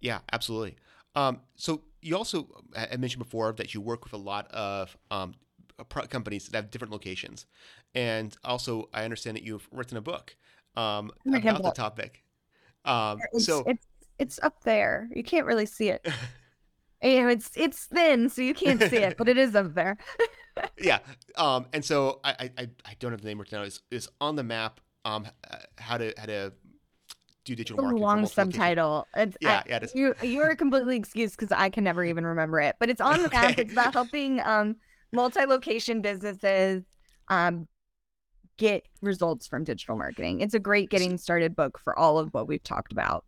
Yeah, 0.00 0.20
absolutely. 0.32 0.76
Um, 1.16 1.40
so 1.56 1.82
you 2.04 2.16
also 2.16 2.48
I 2.76 2.88
I 2.92 2.96
mentioned 2.96 3.22
before 3.22 3.52
that 3.54 3.74
you 3.74 3.80
work 3.80 4.04
with 4.04 4.12
a 4.12 4.18
lot 4.18 4.46
of 4.52 4.96
um, 5.10 5.34
uh, 5.78 5.84
companies 6.02 6.48
that 6.48 6.56
have 6.56 6.70
different 6.70 6.92
locations, 6.92 7.46
and 7.94 8.36
also 8.44 8.88
I 8.92 9.04
understand 9.04 9.36
that 9.36 9.42
you've 9.42 9.68
written 9.72 9.96
a 9.96 10.02
book 10.02 10.36
um, 10.76 11.10
about 11.26 11.62
the 11.62 11.72
topic. 11.72 12.22
Um, 12.84 13.18
It's 13.32 13.46
so 13.46 13.64
it's 13.66 13.86
it's 14.18 14.38
up 14.42 14.62
there. 14.64 15.08
You 15.14 15.24
can't 15.24 15.46
really 15.46 15.66
see 15.66 15.88
it. 15.88 16.06
You 17.02 17.22
know, 17.22 17.28
it's 17.28 17.50
it's 17.54 17.84
thin, 17.84 18.30
so 18.30 18.40
you 18.40 18.54
can't 18.54 18.80
see 18.80 18.96
it, 18.96 19.16
but 19.18 19.28
it 19.28 19.36
is 19.36 19.54
up 19.54 19.74
there. 19.74 19.98
yeah, 20.78 21.00
um, 21.36 21.66
and 21.74 21.84
so 21.84 22.20
I, 22.24 22.50
I 22.58 22.68
I 22.86 22.94
don't 22.98 23.10
have 23.10 23.20
the 23.20 23.28
name 23.28 23.38
written 23.38 23.58
down. 23.58 23.66
Is 23.66 23.82
is 23.90 24.08
on 24.22 24.36
the 24.36 24.42
map 24.42 24.80
um, 25.04 25.26
uh, 25.50 25.56
how 25.76 25.98
to 25.98 26.14
how 26.16 26.26
to 26.26 26.52
do 27.44 27.54
digital 27.54 27.82
marketing 27.82 28.02
long 28.02 28.16
locations. 28.22 28.34
subtitle. 28.34 29.06
It's 29.16 29.36
I, 29.42 29.46
Yeah, 29.46 29.62
yeah, 29.66 29.76
it 29.76 29.82
is. 29.84 29.94
you 29.94 30.14
you 30.22 30.40
are 30.42 30.54
completely 30.56 30.96
excused 30.96 31.36
because 31.36 31.52
I 31.52 31.68
can 31.70 31.84
never 31.84 32.04
even 32.04 32.26
remember 32.26 32.60
it. 32.60 32.76
But 32.78 32.90
it's 32.90 33.00
on 33.00 33.22
the 33.22 33.28
map. 33.30 33.52
Okay. 33.52 33.62
It's 33.62 33.72
about 33.72 33.92
helping 33.94 34.40
um 34.40 34.76
multi-location 35.12 36.02
businesses 36.02 36.82
um 37.28 37.68
get 38.56 38.86
results 39.02 39.46
from 39.46 39.64
digital 39.64 39.96
marketing. 39.96 40.40
It's 40.40 40.54
a 40.54 40.60
great 40.60 40.90
getting 40.90 41.18
started 41.18 41.56
book 41.56 41.78
for 41.78 41.98
all 41.98 42.18
of 42.18 42.32
what 42.32 42.46
we've 42.48 42.62
talked 42.62 42.92
about. 42.92 43.24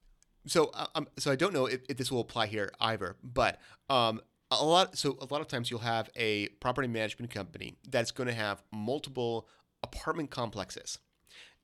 So 0.46 0.70
uh, 0.74 0.86
um, 0.94 1.08
so 1.18 1.32
I 1.32 1.36
don't 1.36 1.52
know 1.52 1.66
if, 1.66 1.80
if 1.88 1.96
this 1.96 2.10
will 2.10 2.20
apply 2.20 2.46
here 2.46 2.72
either, 2.80 3.16
but 3.22 3.58
um, 3.90 4.20
a 4.50 4.64
lot. 4.64 4.96
So 4.96 5.18
a 5.20 5.26
lot 5.32 5.40
of 5.40 5.48
times 5.48 5.70
you'll 5.70 5.80
have 5.80 6.08
a 6.16 6.48
property 6.60 6.88
management 6.88 7.32
company 7.32 7.76
that's 7.88 8.12
going 8.12 8.28
to 8.28 8.34
have 8.34 8.62
multiple 8.72 9.48
apartment 9.82 10.30
complexes. 10.30 10.98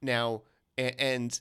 Now, 0.00 0.42
and 0.76 1.40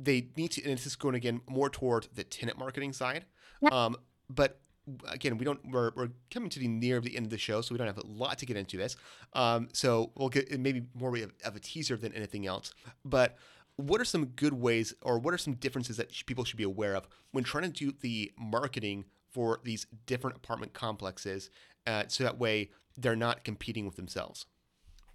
they 0.00 0.28
need 0.36 0.52
to, 0.52 0.62
and 0.62 0.72
this 0.72 0.86
is 0.86 0.96
going 0.96 1.14
again 1.14 1.40
more 1.48 1.68
toward 1.68 2.08
the 2.14 2.24
tenant 2.24 2.58
marketing 2.58 2.92
side. 2.92 3.24
Um, 3.72 3.96
but 4.30 4.60
again, 5.08 5.36
we 5.38 5.44
don't. 5.44 5.60
We're, 5.70 5.90
we're 5.96 6.10
coming 6.30 6.50
to 6.50 6.60
the 6.60 6.68
near 6.68 7.00
the 7.00 7.16
end 7.16 7.26
of 7.26 7.30
the 7.30 7.38
show, 7.38 7.60
so 7.60 7.74
we 7.74 7.78
don't 7.78 7.88
have 7.88 7.98
a 7.98 8.06
lot 8.06 8.38
to 8.38 8.46
get 8.46 8.56
into 8.56 8.76
this. 8.76 8.96
Um, 9.32 9.68
so 9.72 10.12
we'll 10.14 10.28
get 10.28 10.58
maybe 10.58 10.84
more 10.94 11.14
of 11.16 11.32
of 11.44 11.56
a 11.56 11.60
teaser 11.60 11.96
than 11.96 12.12
anything 12.12 12.46
else. 12.46 12.72
But 13.04 13.36
what 13.76 14.00
are 14.00 14.04
some 14.04 14.26
good 14.26 14.54
ways, 14.54 14.94
or 15.02 15.18
what 15.18 15.34
are 15.34 15.38
some 15.38 15.54
differences 15.54 15.96
that 15.96 16.12
sh- 16.12 16.24
people 16.26 16.44
should 16.44 16.56
be 16.56 16.64
aware 16.64 16.94
of 16.94 17.08
when 17.32 17.44
trying 17.44 17.64
to 17.64 17.70
do 17.70 17.92
the 18.00 18.32
marketing 18.38 19.04
for 19.30 19.60
these 19.64 19.86
different 20.06 20.36
apartment 20.36 20.72
complexes, 20.72 21.50
uh, 21.86 22.04
so 22.08 22.24
that 22.24 22.38
way 22.38 22.70
they're 22.96 23.16
not 23.16 23.44
competing 23.44 23.84
with 23.84 23.96
themselves? 23.96 24.46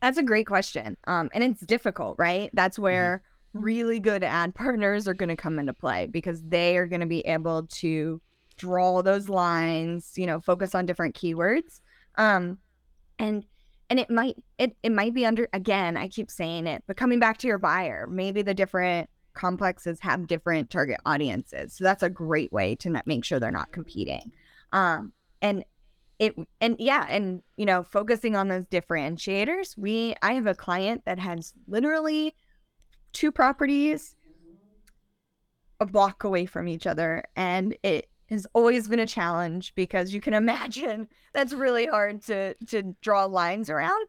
That's 0.01 0.17
a 0.17 0.23
great 0.23 0.47
question. 0.47 0.97
Um, 1.07 1.29
and 1.33 1.43
it's 1.43 1.61
difficult, 1.61 2.17
right? 2.19 2.49
That's 2.53 2.77
hmm 2.77 2.83
where 2.83 3.23
really 3.53 3.99
good 3.99 4.23
ad 4.23 4.55
partners 4.55 5.07
are 5.07 5.13
going 5.13 5.29
to 5.29 5.35
come 5.35 5.59
into 5.59 5.73
play 5.73 6.07
because 6.07 6.41
they 6.43 6.77
are 6.77 6.87
going 6.87 7.01
to 7.01 7.07
be 7.07 7.21
able 7.21 7.67
to 7.67 8.21
draw 8.57 9.01
those 9.01 9.29
lines, 9.29 10.13
you 10.15 10.25
know, 10.25 10.39
focus 10.39 10.75
on 10.75 10.85
different 10.85 11.15
keywords. 11.15 11.81
Um, 12.15 12.59
and 13.19 13.45
and 13.89 13.99
it 13.99 14.09
might 14.09 14.35
it 14.57 14.75
it 14.81 14.91
might 14.91 15.13
be 15.13 15.25
under 15.25 15.47
again, 15.53 15.97
I 15.97 16.07
keep 16.07 16.31
saying 16.31 16.67
it, 16.67 16.83
but 16.87 16.97
coming 16.97 17.19
back 17.19 17.37
to 17.39 17.47
your 17.47 17.59
buyer, 17.59 18.07
maybe 18.07 18.41
the 18.41 18.53
different 18.53 19.09
complexes 19.33 19.99
have 20.01 20.27
different 20.27 20.69
target 20.69 20.99
audiences. 21.05 21.73
So 21.73 21.83
that's 21.83 22.03
a 22.03 22.09
great 22.09 22.51
way 22.51 22.75
to 22.77 23.01
make 23.05 23.25
sure 23.25 23.39
they're 23.39 23.51
not 23.51 23.71
competing. 23.71 24.31
Um, 24.71 25.13
and 25.41 25.65
it 26.19 26.35
and 26.61 26.75
yeah, 26.79 27.05
and 27.09 27.41
you 27.57 27.65
know, 27.65 27.83
focusing 27.83 28.35
on 28.35 28.47
those 28.47 28.65
differentiators. 28.65 29.77
We 29.77 30.15
I 30.21 30.33
have 30.33 30.47
a 30.47 30.55
client 30.55 31.03
that 31.05 31.19
has 31.19 31.53
literally 31.67 32.35
two 33.13 33.31
properties 33.31 34.15
a 35.79 35.85
block 35.85 36.23
away 36.23 36.45
from 36.45 36.67
each 36.67 36.87
other 36.87 37.23
and 37.35 37.75
it 37.83 38.09
has 38.29 38.47
always 38.53 38.87
been 38.87 38.99
a 38.99 39.07
challenge 39.07 39.73
because 39.75 40.13
you 40.13 40.21
can 40.21 40.33
imagine 40.43 41.07
that's 41.33 41.53
really 41.53 41.85
hard 41.85 42.21
to 42.23 42.53
to 42.65 42.95
draw 43.01 43.25
lines 43.25 43.69
around 43.69 44.07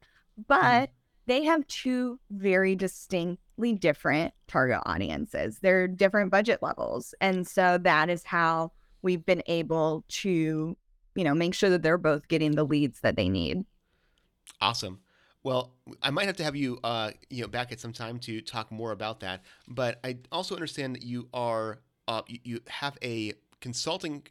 but 0.49 0.63
mm-hmm. 0.63 0.93
they 1.27 1.45
have 1.45 1.67
two 1.67 2.19
very 2.31 2.75
distinctly 2.75 3.73
different 3.73 4.35
target 4.49 4.81
audiences. 4.85 5.61
They're 5.63 5.87
different 5.87 6.31
budget 6.31 6.61
levels 6.63 7.15
and 7.21 7.47
so 7.47 7.79
that 7.79 8.09
is 8.09 8.25
how 8.25 8.73
we've 9.03 9.25
been 9.25 9.43
able 9.47 10.05
to 10.09 10.77
you 11.15 11.25
know 11.25 11.35
make 11.35 11.55
sure 11.55 11.71
that 11.71 11.83
they're 11.83 11.99
both 11.99 12.29
getting 12.29 12.53
the 12.53 12.65
leads 12.65 13.01
that 13.01 13.17
they 13.17 13.29
need. 13.29 13.65
Awesome 14.61 15.04
well, 15.45 15.75
I 16.03 16.11
might 16.11 16.27
have 16.27 16.37
to 16.39 16.45
have 16.45 16.57
you, 16.57 16.79
uh, 16.83 17.11
you 17.31 17.43
know, 17.43 17.49
back 17.49 17.71
at 17.71 17.79
some 17.79 17.93
time 17.93 18.19
to 18.21 18.41
talk 18.41 18.73
more 18.73 18.93
about 18.93 19.21
that. 19.21 19.43
But 19.69 20.01
I 20.03 20.17
also 20.33 20.55
understand 20.55 20.97
that 20.97 21.05
you 21.05 21.29
are, 21.35 21.81
uh, 22.09 22.23
you, 22.27 22.39
you 22.43 22.61
have 22.69 22.97
a 23.03 23.35
consulting 23.61 24.23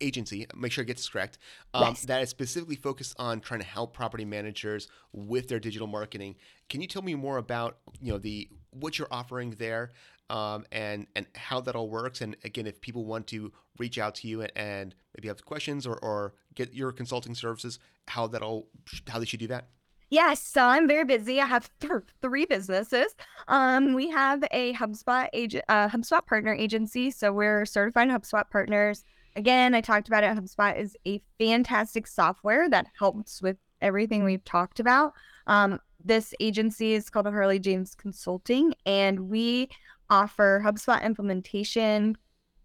agency, 0.00 0.46
make 0.56 0.72
sure 0.72 0.82
I 0.82 0.86
get 0.86 0.96
this 0.96 1.08
correct, 1.08 1.38
um, 1.72 1.90
yes. 1.90 2.02
that 2.06 2.22
is 2.22 2.30
specifically 2.30 2.76
focused 2.76 3.14
on 3.18 3.40
trying 3.40 3.60
to 3.60 3.66
help 3.66 3.94
property 3.94 4.24
managers 4.24 4.88
with 5.12 5.48
their 5.48 5.60
digital 5.60 5.86
marketing. 5.86 6.34
Can 6.68 6.80
you 6.80 6.88
tell 6.88 7.02
me 7.02 7.14
more 7.14 7.38
about 7.38 7.78
you 8.00 8.12
know 8.12 8.18
the 8.18 8.48
what 8.70 8.98
you're 8.98 9.08
offering 9.10 9.50
there, 9.58 9.90
um, 10.30 10.64
and 10.72 11.06
and 11.14 11.26
how 11.34 11.60
that 11.60 11.76
all 11.76 11.88
works? 11.88 12.20
And 12.20 12.36
again, 12.44 12.66
if 12.66 12.80
people 12.80 13.04
want 13.04 13.26
to 13.28 13.52
reach 13.78 13.98
out 13.98 14.14
to 14.16 14.28
you 14.28 14.42
and, 14.42 14.52
and 14.56 14.94
maybe 15.16 15.28
have 15.28 15.44
questions 15.44 15.86
or, 15.86 15.96
or 15.96 16.34
get 16.54 16.74
your 16.74 16.92
consulting 16.92 17.34
services, 17.34 17.78
how 18.08 18.26
that 18.28 18.42
all 18.42 18.68
how 19.08 19.18
they 19.18 19.26
should 19.26 19.40
do 19.40 19.48
that? 19.48 19.68
Yes, 20.10 20.42
so 20.42 20.62
I'm 20.64 20.88
very 20.88 21.04
busy. 21.04 21.40
I 21.40 21.46
have 21.46 21.70
th- 21.80 21.92
three 22.20 22.44
businesses. 22.44 23.14
Um, 23.46 23.94
we 23.94 24.10
have 24.10 24.42
a 24.50 24.74
HubSpot 24.74 25.28
agent, 25.32 25.64
uh, 25.68 25.88
HubSpot 25.88 26.26
partner 26.26 26.52
agency. 26.52 27.10
So 27.12 27.32
we're 27.32 27.64
certified 27.64 28.08
HubSpot 28.08 28.48
partners. 28.50 29.04
Again, 29.36 29.74
I 29.74 29.80
talked 29.80 30.08
about 30.08 30.24
it. 30.24 30.36
HubSpot 30.36 30.76
is 30.76 30.96
a 31.06 31.22
fantastic 31.38 32.08
software 32.08 32.68
that 32.68 32.88
helps 32.98 33.40
with 33.40 33.56
everything 33.80 34.24
we've 34.24 34.44
talked 34.44 34.80
about. 34.80 35.14
Um, 35.46 35.78
this 36.04 36.34
agency 36.40 36.94
is 36.94 37.08
called 37.08 37.26
Harley 37.26 37.60
James 37.60 37.94
Consulting, 37.94 38.74
and 38.84 39.30
we 39.30 39.68
offer 40.08 40.60
HubSpot 40.64 41.02
implementation, 41.04 42.16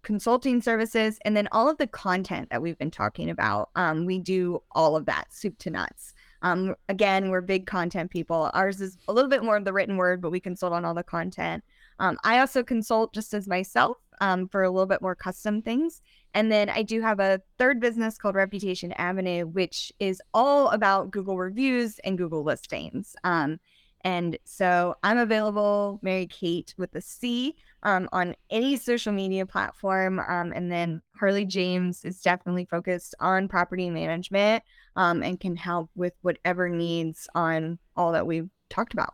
consulting 0.06 0.62
services, 0.62 1.20
and 1.26 1.36
then 1.36 1.50
all 1.52 1.70
of 1.70 1.78
the 1.78 1.88
content 1.88 2.50
that 2.52 2.62
we've 2.62 2.78
been 2.78 2.92
talking 2.92 3.30
about. 3.30 3.70
Um, 3.76 4.06
we 4.06 4.20
do 4.20 4.62
all 4.72 4.96
of 4.96 5.06
that, 5.08 5.34
soup 5.34 5.58
to 5.60 5.70
nuts. 5.70 6.14
Um, 6.42 6.76
again, 6.88 7.30
we're 7.30 7.42
big 7.42 7.66
content 7.66 8.12
people. 8.12 8.52
Ours 8.54 8.80
is 8.80 8.98
a 9.08 9.14
little 9.14 9.30
bit 9.30 9.44
more 9.44 9.58
of 9.58 9.66
the 9.66 9.74
written 9.74 9.98
word, 9.98 10.22
but 10.22 10.30
we 10.30 10.40
consult 10.40 10.72
on 10.72 10.86
all 10.86 10.94
the 10.94 11.04
content. 11.04 11.64
Um, 12.00 12.18
I 12.24 12.40
also 12.40 12.64
consult 12.64 13.14
just 13.14 13.34
as 13.34 13.48
myself 13.48 13.98
um, 14.22 14.48
for 14.48 14.64
a 14.64 14.70
little 14.70 14.86
bit 14.86 15.02
more 15.02 15.16
custom 15.16 15.62
things. 15.62 16.02
And 16.34 16.52
then 16.52 16.70
I 16.70 16.84
do 16.84 17.02
have 17.02 17.20
a 17.20 17.42
third 17.58 17.80
business 17.80 18.18
called 18.18 18.36
Reputation 18.36 18.92
Avenue, 18.94 19.48
which 19.48 19.92
is 20.00 20.22
all 20.34 20.70
about 20.70 21.10
Google 21.10 21.38
reviews 21.38 22.00
and 22.00 22.18
Google 22.18 22.44
listings. 22.44 23.16
Um, 23.24 23.60
and 24.02 24.38
so 24.44 24.96
I'm 25.02 25.18
available, 25.18 26.00
Mary 26.04 26.28
Cate 26.28 26.76
with 26.78 26.94
a 26.94 27.02
C, 27.02 27.56
um, 27.86 28.10
on 28.12 28.36
any 28.50 28.76
social 28.76 29.14
media 29.14 29.46
platform. 29.46 30.20
Um, 30.20 30.52
and 30.54 30.70
then 30.72 31.02
Harley 31.18 31.46
James 31.46 32.04
is 32.04 32.20
definitely 32.20 32.66
focused 32.66 33.16
on 33.22 33.48
property 33.48 33.90
management 33.90 34.64
um, 34.98 35.24
and 35.24 35.40
can 35.40 35.56
help 35.56 35.90
with 35.96 36.12
whatever 36.22 36.68
needs 36.68 37.30
on 37.36 37.80
all 37.96 38.12
that 38.12 38.28
we've 38.28 38.50
talked 38.70 38.92
about. 38.94 39.14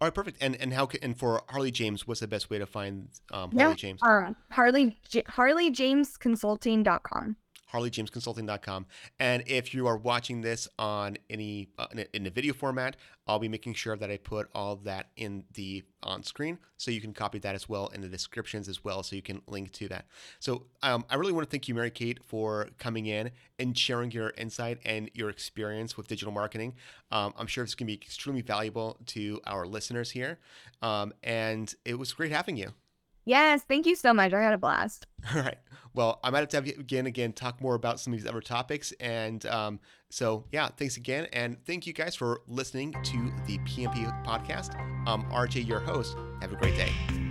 All 0.00 0.06
right, 0.06 0.14
perfect. 0.14 0.38
And 0.40 0.54
and 0.60 0.72
how 0.72 0.86
can, 0.86 1.00
and 1.02 1.18
for 1.18 1.42
Harley 1.48 1.72
James, 1.72 2.06
what's 2.06 2.20
the 2.20 2.28
best 2.28 2.50
way 2.50 2.58
to 2.58 2.66
find 2.66 3.08
um, 3.32 3.50
Harley 3.50 3.70
yeah, 3.70 3.74
James? 3.74 4.00
Uh, 4.02 4.32
Harley 4.50 4.96
J- 5.08 5.24
HarleyJamesConsulting.com 5.24 7.36
harleyjamesconsulting.com. 7.72 8.86
And 9.18 9.42
if 9.46 9.74
you 9.74 9.86
are 9.86 9.96
watching 9.96 10.40
this 10.40 10.68
on 10.78 11.16
any 11.28 11.68
uh, 11.78 11.86
in, 12.12 12.26
a, 12.26 12.30
video 12.30 12.52
format, 12.54 12.96
I'll 13.26 13.38
be 13.38 13.48
making 13.48 13.74
sure 13.74 13.96
that 13.96 14.10
I 14.10 14.16
put 14.16 14.48
all 14.54 14.76
that 14.76 15.08
in 15.16 15.44
the 15.54 15.84
on 16.02 16.22
screen, 16.22 16.58
so 16.76 16.90
you 16.90 17.00
can 17.00 17.12
copy 17.12 17.38
that 17.40 17.54
as 17.54 17.68
well 17.68 17.88
in 17.88 18.00
the 18.00 18.08
descriptions 18.08 18.68
as 18.68 18.84
well, 18.84 19.02
so 19.02 19.16
you 19.16 19.22
can 19.22 19.42
link 19.46 19.72
to 19.72 19.88
that. 19.88 20.06
So 20.38 20.66
um, 20.82 21.04
I 21.10 21.16
really 21.16 21.32
want 21.32 21.46
to 21.46 21.50
thank 21.50 21.68
you, 21.68 21.74
Mary 21.74 21.90
Cate, 21.90 22.20
for 22.24 22.68
coming 22.78 23.06
in 23.06 23.30
and 23.58 23.76
sharing 23.76 24.10
your 24.12 24.32
insight 24.38 24.78
and 24.84 25.10
your 25.14 25.28
experience 25.28 25.96
with 25.96 26.06
digital 26.06 26.32
marketing. 26.32 26.74
Um, 27.10 27.34
I'm 27.36 27.46
sure 27.46 27.64
it's 27.64 27.74
going 27.74 27.86
to 27.88 27.92
be 27.92 28.00
extremely 28.00 28.42
valuable 28.42 28.96
to 29.06 29.40
our 29.46 29.66
listeners 29.66 30.10
here, 30.10 30.38
um, 30.82 31.12
and 31.22 31.74
it 31.84 31.98
was 31.98 32.12
great 32.12 32.32
having 32.32 32.56
you. 32.56 32.72
Yes, 33.28 33.62
thank 33.62 33.84
you 33.84 33.94
so 33.94 34.14
much. 34.14 34.32
I 34.32 34.40
had 34.40 34.54
a 34.54 34.58
blast. 34.58 35.06
All 35.34 35.42
right. 35.42 35.58
Well, 35.92 36.18
I 36.24 36.30
might 36.30 36.38
have 36.38 36.48
to 36.48 36.56
have 36.56 36.66
you 36.66 36.76
again, 36.78 37.04
again, 37.04 37.34
talk 37.34 37.60
more 37.60 37.74
about 37.74 38.00
some 38.00 38.14
of 38.14 38.18
these 38.18 38.26
other 38.26 38.40
topics. 38.40 38.92
And 39.00 39.44
um, 39.44 39.80
so, 40.08 40.44
yeah, 40.50 40.68
thanks 40.68 40.96
again. 40.96 41.26
And 41.34 41.62
thank 41.66 41.86
you 41.86 41.92
guys 41.92 42.14
for 42.16 42.40
listening 42.48 42.92
to 42.92 43.32
the 43.46 43.58
PMP 43.58 44.24
podcast. 44.24 44.80
I'm 45.06 45.24
RJ, 45.24 45.66
your 45.66 45.80
host. 45.80 46.16
Have 46.40 46.54
a 46.54 46.56
great 46.56 46.76
day. 46.76 47.27